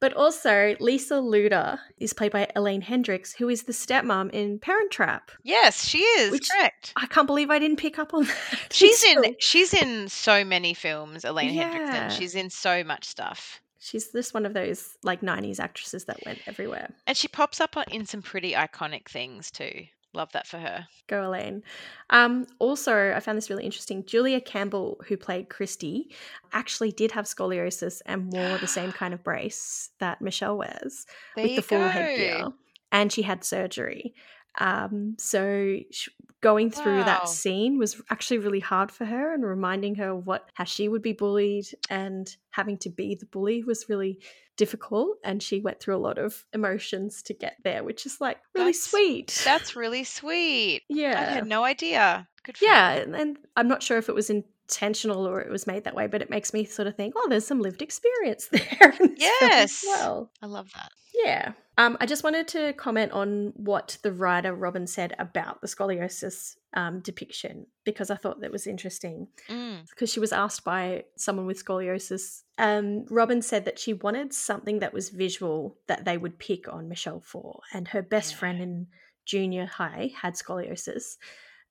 [0.00, 4.90] But also, Lisa Luder is played by Elaine Hendrix, who is the stepmom in Parent
[4.90, 5.30] Trap.
[5.42, 6.92] Yes, she is Which- correct.
[6.96, 8.72] I can't believe I didn't pick up on that.
[8.72, 9.36] She's in.
[9.38, 11.24] She's in so many films.
[11.24, 11.70] Elaine Yeah.
[12.08, 12.18] Hendrickson.
[12.18, 16.38] She's in so much stuff, She's just one of those like 90s actresses that went
[16.46, 16.88] everywhere.
[17.06, 19.84] and she pops up in some pretty iconic things too.
[20.14, 20.86] Love that for her.
[21.08, 21.62] Go Elaine.
[22.10, 24.04] Um, also, I found this really interesting.
[24.06, 26.14] Julia Campbell, who played Christy,
[26.52, 31.04] actually did have scoliosis and wore the same kind of brace that Michele wears.
[31.34, 31.88] There with the full go.
[31.88, 32.46] headgear,
[32.92, 34.14] and she had surgery.
[34.60, 36.10] Um, so sh-
[36.50, 37.04] going through Wow.
[37.06, 40.88] that scene was actually really hard for her, and reminding her of what how she
[40.88, 44.20] would be bullied and having to be the bully was really
[44.56, 45.16] difficult.
[45.24, 48.66] And she went through a lot of emotions to get there, which is like really
[48.72, 49.42] That's- sweet.
[49.44, 50.82] That's really sweet.
[50.88, 51.18] Yeah.
[51.30, 52.28] I had no idea.
[52.44, 55.84] Good for yeah, and, I'm not sure if it was intentional or it was made
[55.84, 58.92] that way, but it makes me sort of think, oh, there's some lived experience there.
[59.00, 59.84] in this film as Yes.
[59.86, 60.30] well.
[60.42, 60.90] I love that.
[61.24, 61.52] Yeah.
[61.76, 66.56] Um, I just wanted to comment on what the writer Robin said about the scoliosis
[66.72, 69.26] um, depiction because I thought that was interesting.
[69.48, 69.88] Mm.
[69.90, 72.42] Because she was asked by someone with scoliosis.
[72.58, 76.88] Um, Robin said that she wanted something that was visual that they would pick on
[76.88, 77.60] Michele for.
[77.72, 78.38] And her best Yeah.
[78.38, 78.86] friend in
[79.24, 81.16] junior high had scoliosis.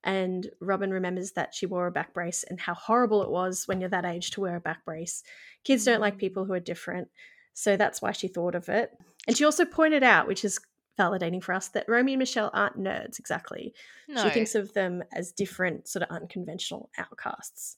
[0.03, 3.79] And Robin remembers that she wore a back brace and how horrible it was when
[3.79, 5.23] you're that age to wear a back brace.
[5.63, 6.19] Kids don't like Mm.
[6.19, 7.09] people who are different.
[7.53, 8.91] So that's why she thought of it.
[9.27, 10.59] And she also pointed out, which is
[10.99, 13.73] validating for us, that Romy and Michele aren't nerds exactly.
[14.07, 14.23] No.
[14.23, 17.77] She thinks of them as different, sort of unconventional outcasts.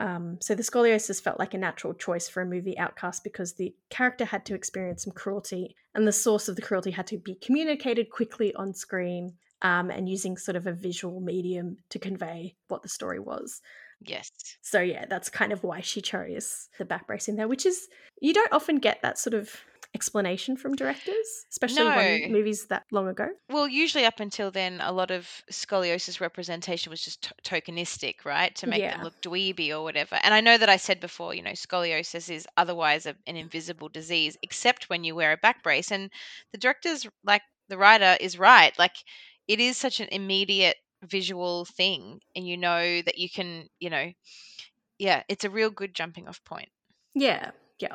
[0.00, 3.74] Um, so the scoliosis felt like a natural choice for a movie outcast because the
[3.90, 7.36] character had to experience some cruelty, and the source of the cruelty had to be
[7.36, 12.82] communicated quickly on screen um, and using sort of a visual medium to convey what
[12.82, 13.62] the story was.
[14.06, 14.30] Yes.
[14.62, 17.88] So yeah, that's kind of why she chose the back brace in there, which is
[18.20, 19.50] you don't often get that sort of
[19.94, 21.94] explanation from directors, especially No.
[21.96, 23.28] when movies that long ago.
[23.48, 28.52] Well, usually up until then, a lot of scoliosis representation was just to- tokenistic, right?
[28.56, 28.96] To make Yeah.
[28.96, 30.18] them look dweeby or whatever.
[30.22, 33.88] And I know that I said before, you know, scoliosis is otherwise a, an invisible
[33.88, 35.92] disease, except when you wear a back brace.
[35.92, 36.10] And
[36.50, 38.76] the director's, like the writer, is right.
[38.76, 38.96] Like
[39.46, 42.20] it is such an immediate visual thing.
[42.34, 44.12] And you know that you can, you know,
[44.98, 46.68] yeah, it's a real good jumping off point.
[47.14, 47.94] Yeah, yeah.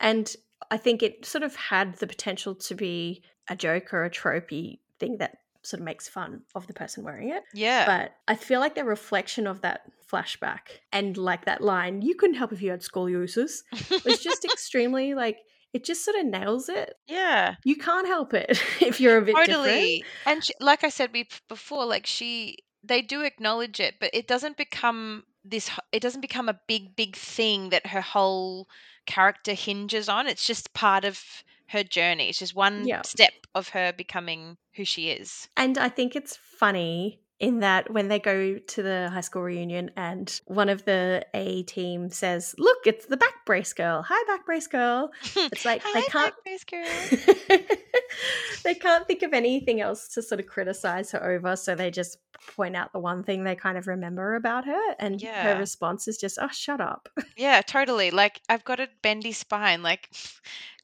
[0.00, 0.34] And
[0.70, 4.78] I think it sort of had the potential to be a joke or a tropey
[4.98, 7.42] thing that sort of makes fun of the person wearing it.
[7.54, 7.86] Yeah.
[7.86, 12.36] But I feel like the reflection of that flashback and like that line, you couldn't
[12.36, 13.62] help if you had scoliosis,
[14.04, 15.38] was just extremely like,
[15.72, 16.94] it just sort of nails it.
[17.06, 17.54] yeah.
[17.64, 19.50] You can't help it if you're a bit different.
[19.50, 21.10] totally and she, like i said
[21.48, 26.48] before like she they do acknowledge it but it doesn't become this it doesn't become
[26.48, 28.68] a big big thing that her whole
[29.06, 31.20] character hinges on it's just part of
[31.68, 33.02] her journey it's just one Yeah.
[33.02, 38.06] step of her becoming who she is And I think it's funny in that when
[38.06, 42.86] they go to the high school reunion and one of the A team says, "Look,
[42.86, 44.02] it's the back brace girl.
[44.08, 47.58] Hi, back brace girl." It's like Hi, they can't back brace girl.
[48.64, 52.18] they can't think of anything else to sort of criticize her over, so they just
[52.54, 55.42] point out the one thing they kind of remember about her, and Yeah.
[55.54, 58.12] her response is just, "Oh, shut up." Yeah, totally.
[58.12, 59.82] Like I've got a bendy spine.
[59.82, 60.10] Like,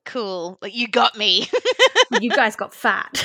[0.05, 0.59] cool.
[0.61, 1.49] Like you got me.
[2.21, 3.25] you guys got fat.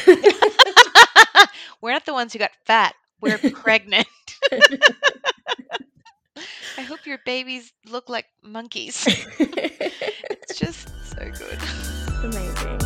[1.82, 2.94] We're not the ones who got fat.
[3.24, 4.08] We're pregnant.
[6.78, 9.08] I hope your babies look like monkeys.
[10.46, 11.60] It's just so good.
[12.26, 12.83] Amazing.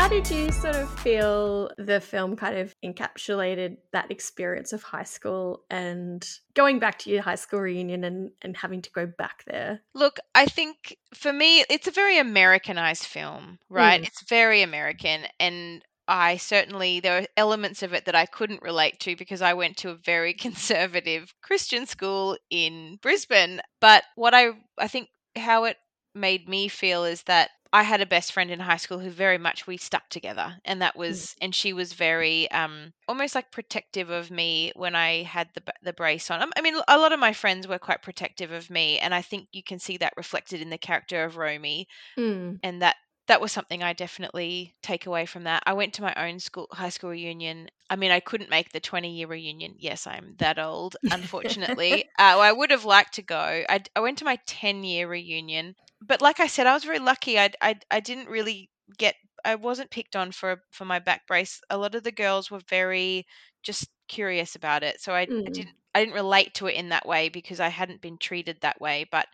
[0.00, 5.02] How did you sort of feel the film kind of encapsulated that experience of high
[5.02, 9.44] school and going back to your high school reunion and, and having to go back
[9.46, 9.82] there?
[9.94, 14.00] Look, I think for me, it's a very Americanized film, right?
[14.00, 14.06] Mm.
[14.06, 15.24] It's very American.
[15.38, 19.52] And I certainly, there are elements of it that I couldn't relate to because I
[19.52, 23.60] went to a very conservative Christian school in Brisbane.
[23.82, 25.76] But what I, I think how it
[26.14, 29.38] made me feel is that I had a best friend in high school who very
[29.38, 34.10] much we stuck together and that was and she was very um almost like protective
[34.10, 36.42] of me when I had the the brace on.
[36.42, 39.22] Um, I mean a lot of my friends were quite protective of me and I
[39.22, 41.86] think you can see that reflected in the character of Romy
[42.18, 42.60] Mm.
[42.62, 42.96] and that
[43.28, 45.62] that was something I definitely take away from that.
[45.64, 47.68] I went to my own school high school reunion.
[47.88, 49.74] I mean, I couldn't make the 20 year reunion.
[49.78, 52.06] Yes, I'm that old, unfortunately.
[52.18, 53.64] uh, I would have liked to go.
[53.68, 56.98] I, I went to my 10 year reunion, but like I said, I was very
[56.98, 57.38] lucky.
[57.38, 59.16] I, I, I didn't really get.
[59.44, 61.60] I wasn't picked on for for my back brace.
[61.70, 63.26] A lot of the girls were very
[63.62, 65.52] just curious about it, so I, I Mm.
[65.52, 68.80] didn't I didn't relate to it in that way because I hadn't been treated that
[68.80, 69.06] way.
[69.10, 69.28] But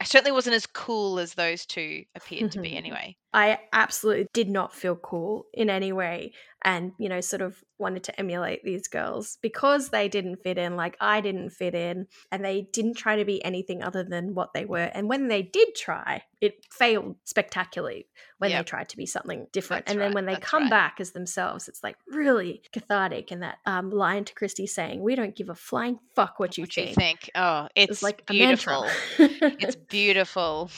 [0.00, 3.16] I certainly wasn't as cool as those two appeared to be anyway.
[3.32, 6.32] I absolutely did not feel cool in any way
[6.64, 10.76] and, you know, sort of wanted to emulate these girls because they didn't fit in
[10.76, 14.52] like I didn't fit in and they didn't try to be anything other than what
[14.54, 14.90] they were.
[14.94, 18.06] And when they did try, it failed spectacularly
[18.38, 19.86] when they tried to be something different.
[19.86, 20.70] That's and then right, when they that's come right.
[20.70, 23.30] back as themselves, it's like really cathartic.
[23.30, 26.62] And that um, line to Christy saying, We don't give a flying fuck what you
[26.62, 26.96] What do you think.
[26.96, 27.30] think?
[27.34, 28.86] Oh, it's It's like beautiful.
[29.18, 30.70] it's beautiful.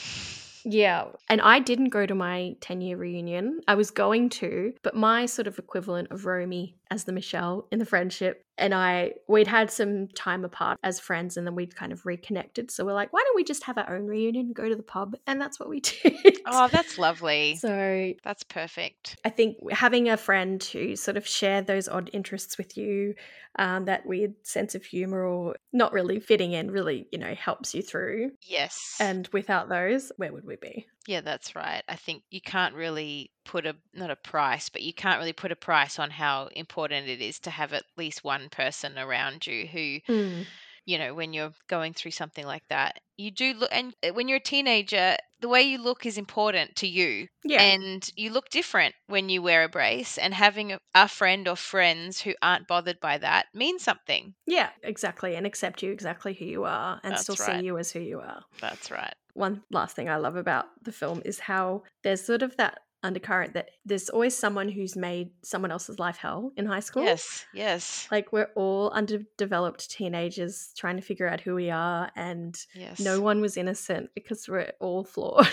[0.65, 1.05] Yeah.
[1.29, 3.61] And I didn't go to my 10 year reunion.
[3.67, 7.79] I was going to, but my sort of equivalent of Romy as the Michele in
[7.79, 11.91] the friendship and I, we'd had some time apart as friends and then we'd kind
[11.91, 12.71] of reconnected.
[12.71, 15.15] So we're like, why don't we just have our own reunion, go to the pub?
[15.27, 16.39] And that's what we did.
[16.45, 17.57] Oh, that's lovely.
[17.57, 19.17] So That's perfect.
[19.25, 23.15] I think having a friend who sort of shared those odd interests with you,
[23.57, 27.73] um, that weird sense of humor or not really fitting in, really, you know, helps
[27.73, 28.31] you through.
[28.41, 28.97] Yes.
[28.99, 30.87] And without those, where would we be?
[31.07, 31.83] Yeah, that's right.
[31.87, 35.51] I think you can't really put a not a price, but you can't really put
[35.51, 39.67] a price on how important it is to have at least one person around you
[39.67, 40.45] who Mm.
[40.85, 42.99] you know, when you're going through something like that.
[43.17, 46.75] You do look, and uh, when you're a teenager, the way you look is important
[46.77, 47.27] to you.
[47.43, 47.61] Yeah.
[47.61, 51.55] And you look different when you wear a brace, and having a, a friend or
[51.55, 54.35] friends who aren't bothered by that means something.
[54.45, 55.35] Yeah, exactly.
[55.35, 57.59] And accept you exactly who you are and That's still right.
[57.59, 58.43] see you as who you are.
[58.61, 59.15] That's right.
[59.35, 63.53] One last thing I love about the film is how there's sort of that undercurrent
[63.53, 67.03] that there's always someone who's made someone else's life hell in high school.
[67.03, 72.57] Yes, yes, Like we're all underdeveloped teenagers trying to figure out who we are and
[72.73, 72.99] yes.
[72.99, 75.47] no one was innocent because we're all flawed.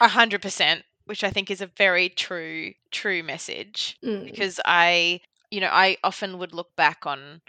[0.00, 3.98] A hundred percent, which I think is a very true, true message.
[4.02, 5.20] Mm, because I,
[5.50, 7.42] you know, I often would look back on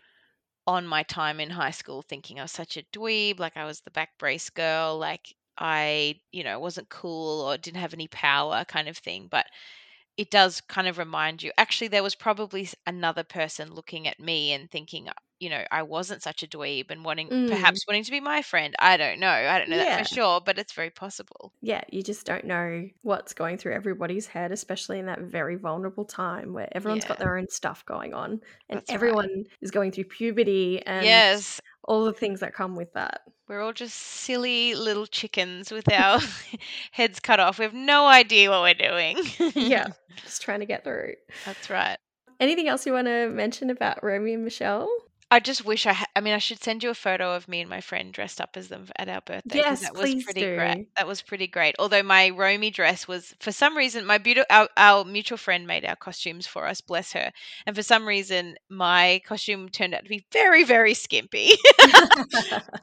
[0.68, 3.80] on my time in high school thinking I was such a dweeb, like I was
[3.82, 8.66] the back brace girl, like I, you know, wasn't cool or didn't have any power
[8.66, 9.48] kind of thing, but
[10.18, 14.52] it does kind of remind you actually there was probably another person looking at me
[14.54, 17.40] and thinking uh, you know I wasn't such a dweeb and wanting Mm.
[17.48, 18.76] perhaps wanting to be my friend.
[18.80, 19.30] I don't know.
[19.30, 21.54] I don't know that for sure but it's very possible.
[21.62, 26.06] Yeah, you just don't know what's going through everybody's head, especially in that very vulnerable
[26.06, 29.16] time where everyone's got their own stuff going on and That's right.
[29.20, 33.22] everyone is going through puberty and yes all the things that come with that.
[33.48, 36.20] We're all just silly little chickens with our
[36.92, 37.58] heads cut off.
[37.58, 39.18] We have no idea what we're doing.
[39.56, 39.88] Yeah,
[40.24, 41.16] just trying to get through.
[41.46, 41.98] That's right.
[42.40, 44.88] Anything else you want to mention about Romeo and Michele?
[45.32, 45.94] I just wish I.
[45.94, 48.42] Ha- I mean, I should send you a photo of me and my friend dressed
[48.42, 49.64] up as them at our birthday.
[49.64, 50.48] 'cause Yes, that was please pretty do.
[50.48, 50.88] great.
[50.98, 51.76] That was pretty great.
[51.80, 55.86] Although my Romy dress was, for some reason, my beautiful our, our mutual friend made
[55.86, 56.82] our costumes for us.
[56.82, 57.32] Bless her.
[57.68, 61.52] And for some reason, my costume turned out to be very, very skimpy.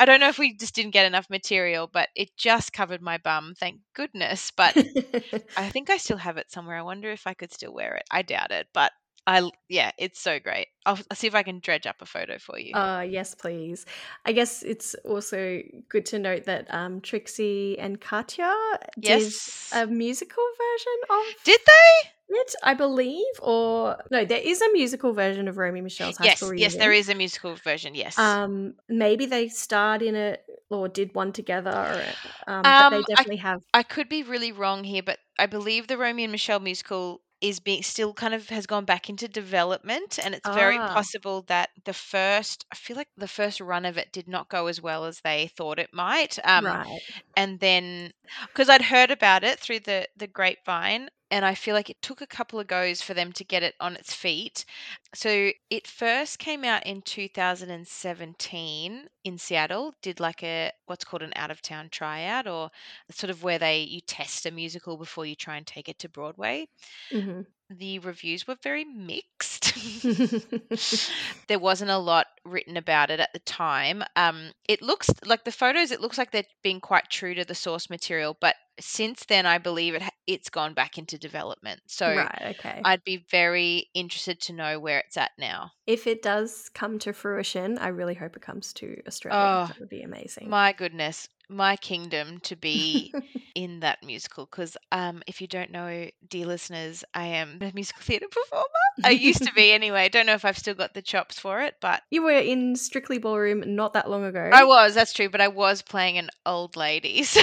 [0.00, 3.18] I don't know if we just didn't get enough material, but it just covered my
[3.18, 3.54] bum.
[3.58, 4.52] Thank goodness.
[4.56, 4.76] But
[5.56, 6.76] I think I still have it somewhere.
[6.78, 8.04] I wonder if I could still wear it.
[8.10, 8.92] I doubt it, but
[9.26, 10.68] I yeah, it's so great.
[10.84, 12.74] I'll, I'll see if I can dredge up a photo for you.
[12.74, 13.84] Uh, yes, please.
[14.24, 18.54] I guess it's also good to note that um, Trixie and Katya
[18.96, 19.70] yes.
[19.72, 22.10] did a musical version of Did they?
[22.28, 23.24] it, I believe.
[23.40, 26.92] Or no, there is a musical version of Romy Michele's High Yes, School yes, there
[26.92, 27.94] is a musical version.
[27.94, 28.18] Yes.
[28.18, 31.70] Um, maybe they starred in it or did one together.
[31.70, 33.62] Or, um, but Um, they I- definitely have.
[33.74, 37.60] I could be really wrong here, but I believe the Romeo and Michelle musical is
[37.60, 40.88] being still kind of has gone back into development and it's very Ah.
[40.92, 44.66] possible that the first I feel like the first run of it did not go
[44.68, 46.38] as well as they thought it might.
[46.44, 47.00] Um right.
[47.36, 48.12] and then
[48.54, 52.20] because I'd heard about it through the the grapevine and I feel like it took
[52.20, 54.64] a couple of goes for them to get it on its feet.
[55.14, 61.32] So it first came out in 2017 in Seattle, did like a what's called an
[61.36, 62.70] out of town tryout or
[63.10, 66.08] sort of where they you test a musical before you try and take it to
[66.08, 66.68] Broadway.
[67.12, 69.72] hmm The reviews were very mixed.
[71.48, 74.02] there wasn't a lot written about it at the time.
[74.16, 75.90] Um, it looks like the photos.
[75.90, 79.58] It looks like they're being quite true to the source material, but since then, I
[79.58, 81.80] believe it it's gone back into development.
[81.86, 82.56] So right.
[82.58, 82.82] Okay.
[82.84, 85.70] I'd be very interested to know where it's at now.
[85.86, 89.40] if it does come to fruition, I really hope it comes to Australia.
[89.40, 90.50] Oh, that would be amazing.
[90.50, 93.12] My goodness, my kingdom to be
[93.54, 94.46] in that musical.
[94.46, 98.66] Because um, if you don't know, dear listeners, I am a musical theatre performer.
[99.04, 100.08] I used to be anyway.
[100.08, 103.18] Don't know if I've still got the chops for it, but You were in Strictly
[103.18, 104.50] Ballroom not that long ago.
[104.52, 104.94] I was.
[104.94, 105.28] That's true.
[105.28, 107.22] But I was playing an old lady.
[107.24, 107.40] So.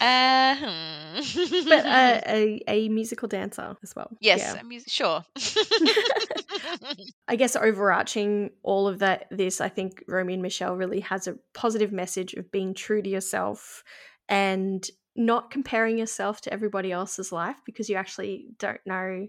[0.00, 1.68] Uh, hmm.
[1.68, 4.10] but uh, a, a musical dancer as well.
[4.20, 4.60] yes, Yeah.
[4.60, 5.24] a mus- sure.
[7.28, 11.36] I guess overarching all of that, this, I think Romy and Michele really has a
[11.54, 13.82] positive message of being true to yourself
[14.28, 14.86] and
[15.16, 19.26] not comparing yourself to everybody else's life because you actually don't know.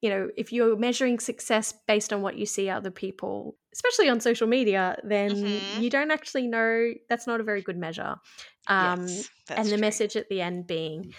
[0.00, 4.20] You know, if you're measuring success based on what you see other people, especially on
[4.20, 5.82] social media, then Mhm.
[5.82, 6.92] you don't actually know.
[7.08, 8.16] That's not a very good measure.
[8.68, 9.78] Um, yes, and the true.
[9.80, 11.12] message at the end being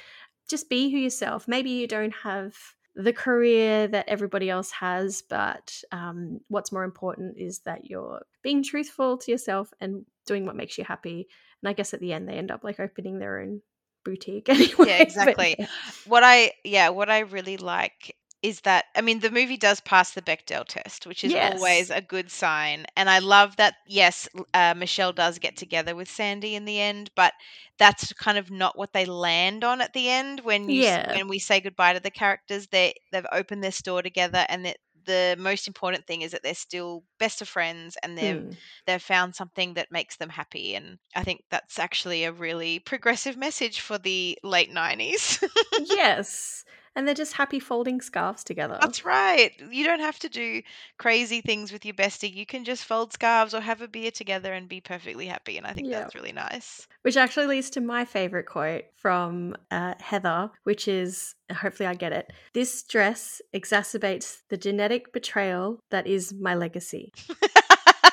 [0.50, 2.56] just be who yourself maybe you don't have
[2.96, 8.64] the career that everybody else has but um, what's more important is that you're being
[8.64, 11.28] truthful to yourself and doing what makes you happy
[11.62, 13.62] and i guess at the end they end up like opening their own
[14.04, 15.56] boutique anyway but exactly.
[15.60, 15.68] yeah.
[16.08, 20.12] what I yeah, what I really like is that I mean the movie does pass
[20.12, 21.36] the Bechdel test, which is Yes.
[21.36, 22.86] always a good sign.
[22.96, 27.12] And I love that yes, uh, Michele does get together with Sandy in the end,
[27.16, 27.34] but
[27.78, 31.20] that's kind of not what they land on at the end when you Yeah.
[31.20, 32.68] when we say goodbye to the characters.
[32.68, 36.54] They they've opened their store together, and that the most important thing is that they're
[36.54, 38.58] still best of friends and they've Mm.
[38.86, 43.38] they've found something that makes them happy and i think that's actually a really progressive
[43.38, 45.44] message for the late 90s
[45.78, 46.64] yes
[46.96, 50.62] and they're just happy folding scarves together that's right you don't have to do
[50.98, 54.54] crazy things with your bestie you can just fold scarves or have a beer together
[54.54, 56.00] and be perfectly happy and i think Yeah.
[56.02, 61.34] that's really nice Which actually leads to my favorite quote from uh, Heather, which is
[61.50, 62.32] hopefully I get it.
[62.54, 67.14] This dress exacerbates the genetic betrayal that is my legacy.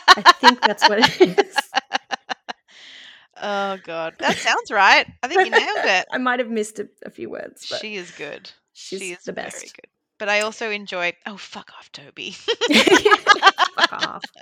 [0.08, 1.56] I think that's what it is.
[3.42, 6.88] oh god that sounds right i think you nailed it I might have missed a,
[7.04, 9.74] a few words, but she is good she's she is the very best.
[9.74, 9.86] good
[10.18, 12.30] but i also enjoy oh fuck off toby
[13.76, 14.22] Fuck off.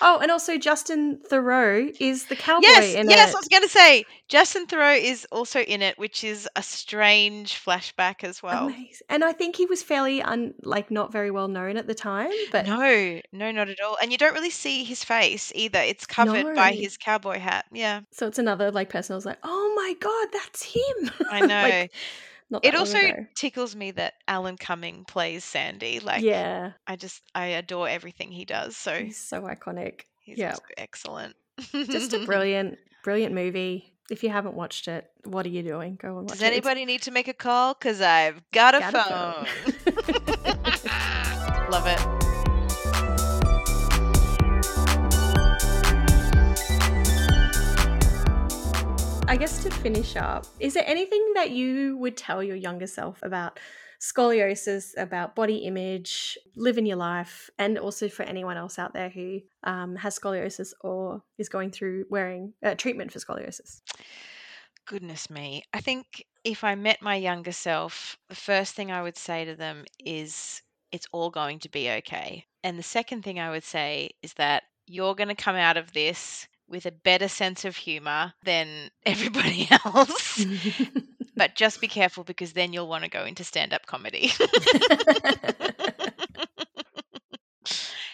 [0.00, 3.34] Oh, and also Justin Theroux is the cowboy Yes, in yes, it.
[3.34, 7.62] I was going to say Justin Theroux is also in it, which is a strange
[7.62, 8.66] flashback as well.
[8.66, 9.06] Amazing.
[9.08, 12.30] And I think he was fairly un like not very well known at the time,
[12.52, 13.96] but No, no, not at all.
[14.02, 15.78] And you don't really see his face either.
[15.80, 17.66] It's covered by his cowboy hat.
[17.70, 21.10] Yeah, so it's another like person I was like, oh my god, that's him.
[21.30, 21.62] I know.
[21.62, 21.92] Like,
[22.50, 23.26] not it also ago.
[23.34, 26.00] tickles me that Alan Cumming plays Sandy.
[26.00, 28.76] Like, yeah, I just I adore everything he does.
[28.76, 30.02] So he's so iconic.
[30.20, 30.56] he's yeah.
[30.76, 31.34] excellent.
[31.72, 33.92] Just a brilliant, brilliant movie.
[34.08, 35.98] If you haven't watched it, what are you doing?
[36.00, 36.46] Go and watch Does it.
[36.46, 37.74] It's anybody need to make a call?
[37.74, 39.46] Cause I've got a got a phone.
[41.70, 42.15] Love it.
[49.28, 53.18] I guess to finish up, is there anything that you would tell your younger self
[53.24, 53.58] about
[54.00, 59.40] scoliosis, about body image, living your life, and also for anyone else out there who
[59.64, 63.80] um, has scoliosis or is going through wearing uh, treatment for scoliosis?
[64.86, 65.64] Goodness me.
[65.72, 69.56] I think if I met my younger self, the first thing I would say to
[69.56, 70.62] them is
[70.92, 72.46] it's all going to be okay.
[72.62, 75.92] And the second thing I would say is that you're going to come out of
[75.92, 80.44] this with a better sense of humor than everybody else.
[81.36, 84.30] but just be careful because then you'll want to go into stand up comedy.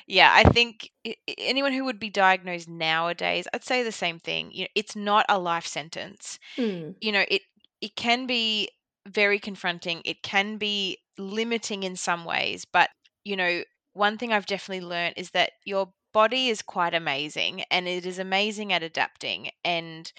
[0.07, 0.91] yeah, I think
[1.39, 4.51] anyone who would be diagnosed nowadays, I'd say the same thing.
[4.53, 6.39] You know, it's not a life sentence.
[6.57, 6.95] Mm.
[7.01, 7.43] You know, it
[7.81, 8.69] it can be
[9.09, 10.03] very confronting.
[10.05, 12.91] It can be limiting in some ways, but
[13.25, 13.63] you know,
[13.95, 18.19] one thing I've definitely learned is that your body is quite amazing and it is
[18.19, 20.13] amazing at adapting and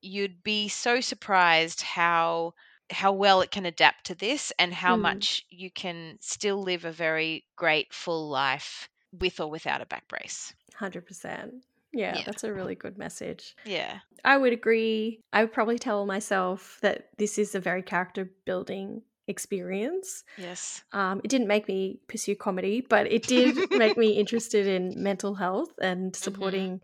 [0.00, 2.54] you'd be so surprised how
[2.90, 5.02] how well it can adapt to this and how Mm.
[5.02, 10.08] much you can still live a very great full life with or without a back
[10.08, 10.52] brace.
[10.80, 11.64] 100%.
[11.92, 12.22] Yeah, Yeah.
[12.24, 13.54] that's a really good message.
[13.64, 14.00] Yeah.
[14.24, 15.20] I would agree.
[15.32, 20.24] I would probably tell myself that this is a very character building experience.
[20.36, 20.82] Yes.
[20.92, 25.34] Um, it didn't make me pursue comedy, but it did make me interested in mental
[25.34, 26.80] health and supporting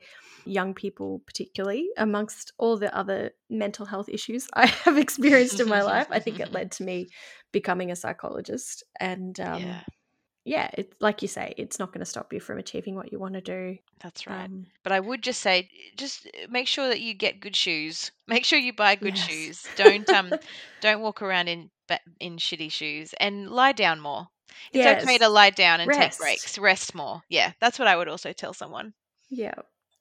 [0.47, 5.83] young people, particularly amongst all the other mental health issues I have experienced in my
[5.93, 6.07] life.
[6.11, 7.09] I think it led to me
[7.53, 8.85] becoming a psychologist.
[9.01, 9.81] And um, yeah.
[10.45, 13.19] yeah, it's like you say, it's not going to stop you from achieving what you
[13.19, 13.79] want to do.
[14.01, 14.45] That's right.
[14.45, 18.13] Um, But I would just say, just uh, make sure that you get good shoes.
[18.29, 19.27] Make sure you buy good Yes.
[19.27, 19.67] shoes.
[19.75, 20.33] Don't um,
[20.81, 21.71] don't walk around in
[22.21, 24.29] in shitty shoes and lie down more.
[24.73, 26.19] It's okay to lie down and Rest.
[26.19, 26.59] take breaks.
[26.59, 27.23] Rest more.
[27.29, 28.95] Yeah, that's what I would also tell someone.
[29.29, 29.55] yeah.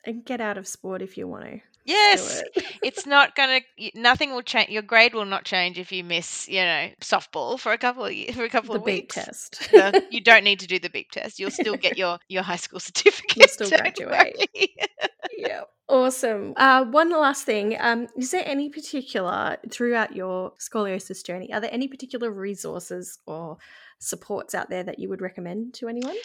[0.07, 1.59] And get out of sport if you want to.
[1.85, 2.65] Yes, it.
[2.83, 3.61] it's not gonna.
[3.93, 4.69] Nothing will change.
[4.69, 8.13] Your grade will not change if you miss, you know, softball for a couple of
[8.35, 9.15] for a couple the of beep weeks.
[9.15, 9.69] test.
[9.73, 11.39] No, you don't need to do the beep test.
[11.39, 13.49] You'll still get your your high school certificate.
[13.49, 14.49] still don't graduate.
[15.37, 15.61] yeah.
[15.87, 16.53] Awesome.
[16.57, 17.77] Uh, one last thing.
[17.79, 23.57] Um, is there any particular, throughout your scoliosis journey, are there any particular resources or
[23.99, 26.15] supports out there that you would recommend to anyone?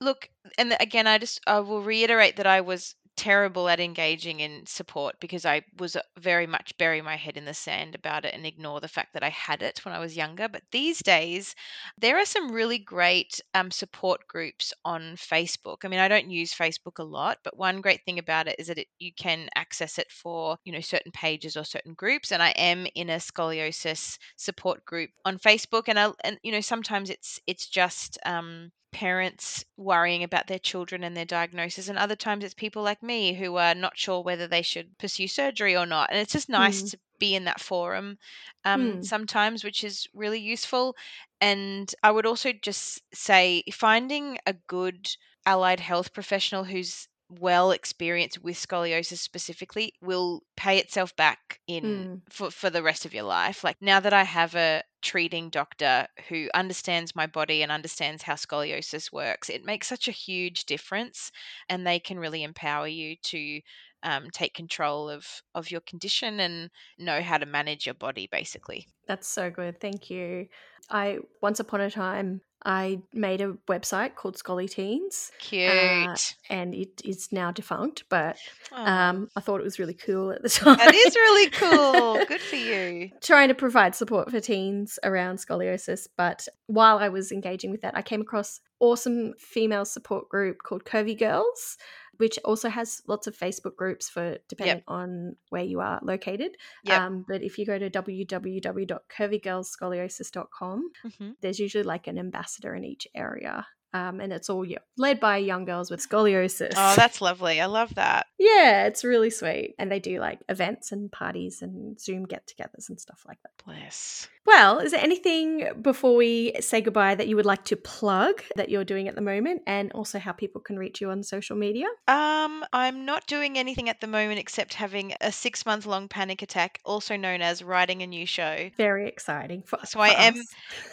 [0.00, 4.64] Look, and again, I just I will reiterate that I was terrible at engaging in
[4.66, 8.34] support because I was uh, very much bury my head in the sand about it
[8.34, 10.48] and ignore the fact that I had it when I was younger.
[10.48, 11.54] But these days,
[11.98, 15.78] there are some really great um, support groups on Facebook.
[15.84, 18.68] I mean, I don't use Facebook a lot, but one great thing about it is
[18.68, 22.32] that it, you can access it for you know certain pages or certain groups.
[22.32, 26.60] And I am in a scoliosis support group on Facebook, and I and you know
[26.60, 32.16] sometimes it's it's just um, parents worrying about their children and their diagnosis and other
[32.16, 35.86] times it's people like me who are not sure whether they should pursue surgery or
[35.86, 36.90] not and it's just nice Mm.
[36.90, 38.18] to be in that forum
[38.64, 39.02] um, Mm.
[39.02, 40.94] sometimes which is really useful
[41.40, 45.08] and i would also just say finding a good
[45.46, 47.08] allied health professional who's
[47.40, 52.22] well experienced with scoliosis specifically will pay itself back in Mm.
[52.30, 56.06] for, for the rest of your life like now that i have a treating doctor
[56.28, 61.32] who understands my body and understands how scoliosis works it makes such a huge difference
[61.68, 63.60] and they can really empower you to
[64.02, 68.86] um, take control of of your condition and know how to manage your body basically
[69.06, 69.80] That's so good.
[69.80, 70.48] Thank you.
[70.90, 77.02] I once upon a time I made a website called Scully Teens, cute and it
[77.04, 78.04] is now defunct.
[78.08, 78.38] But
[78.70, 80.76] um, I thought it was really cool at the time.
[80.76, 86.06] that is really cool good for you trying to provide support for teens around scoliosis.
[86.16, 90.84] But while I was engaging with that, I came across awesome female support group called
[90.84, 91.76] Curvy Girls,
[92.22, 96.52] which also has lots of Facebook groups for depending on where you are located.
[96.84, 97.00] Yep.
[97.00, 103.08] Um, but if you go to www.curvygirlsscoliosis.com, hmm there's usually like an ambassador in each
[103.12, 103.66] area.
[103.94, 104.64] Um, and it's all
[104.96, 106.72] led by young girls with scoliosis.
[106.76, 109.76] oh that's lovely i love that yeah, it's really sweet.
[109.78, 113.64] And they do like events and parties and Zoom get togethers and stuff like that.
[113.64, 118.42] bless Well, is there anything before we say goodbye that you would like to plug
[118.56, 121.54] that you're doing at the moment and also how people can reach you on social
[121.56, 121.86] media?
[122.08, 126.42] Um, I'm not doing anything at the moment except having a six month long panic
[126.42, 128.70] attack, also known as writing a new show.
[128.76, 129.62] Very exciting.
[129.62, 130.42] For, So I for am-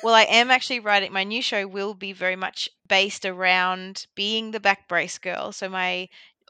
[0.04, 4.52] Well, I am actually writing my new show will be very much based around being
[4.52, 5.53] the back brace girl.
[5.53, 6.10] So my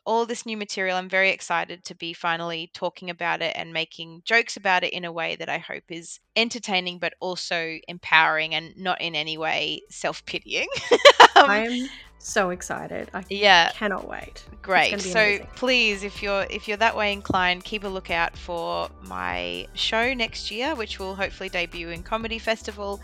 [0.09, 0.97] all this new material.
[0.97, 5.05] I'm very excited to be finally talking about it and making jokes about it in
[5.05, 9.81] a way that I hope is entertaining but also empowering and not in any way
[9.91, 10.67] self pitying.
[11.35, 13.11] um, I'm so excited.
[13.13, 13.71] I yeah.
[13.71, 14.43] cannot wait.
[14.63, 14.99] Great.
[14.99, 15.47] So amazing.
[15.55, 20.49] please, if you're if you're that way inclined, keep a lookout for my show next
[20.49, 22.99] year, which will hopefully debut in Comedy Festival.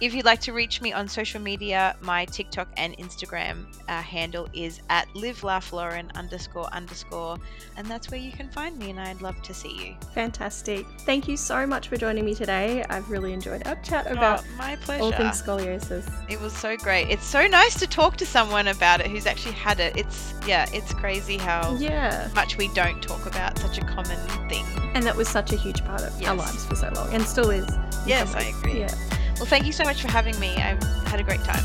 [0.00, 4.48] If you'd like to reach me on social media, my TikTok and Instagram uh, handle
[4.52, 7.38] is at livelaughLauren underscore underscore,
[7.76, 9.96] and that's where you can find me, and I'd love to see you.
[10.12, 10.84] Fantastic.
[11.00, 12.84] Thank you so much for joining me today.
[12.90, 15.04] I've really enjoyed our chat about oh, my pleasure.
[15.04, 16.12] all things scoliosis.
[16.28, 17.08] It was so great.
[17.08, 19.96] It's so nice to talk to someone about it who's actually had it.
[19.96, 22.28] It's, yeah, it's crazy how yeah.
[22.34, 24.18] much we don't talk about such a common
[24.48, 24.64] thing.
[24.94, 26.30] And that was such a huge part of yes.
[26.30, 27.68] our lives for so long, and still is.
[28.06, 28.80] Yes, I agree.
[28.80, 28.94] Yeah.
[29.36, 30.54] Well, thank you so much for having me.
[30.56, 31.64] I've had a great time.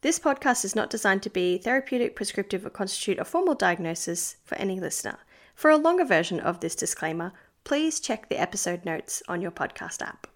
[0.00, 4.54] This podcast is not designed to be therapeutic, prescriptive, or constitute a formal diagnosis for
[4.56, 5.18] any listener.
[5.54, 7.32] For a longer version of this disclaimer,
[7.64, 10.26] please check the episode notes on your podcast app.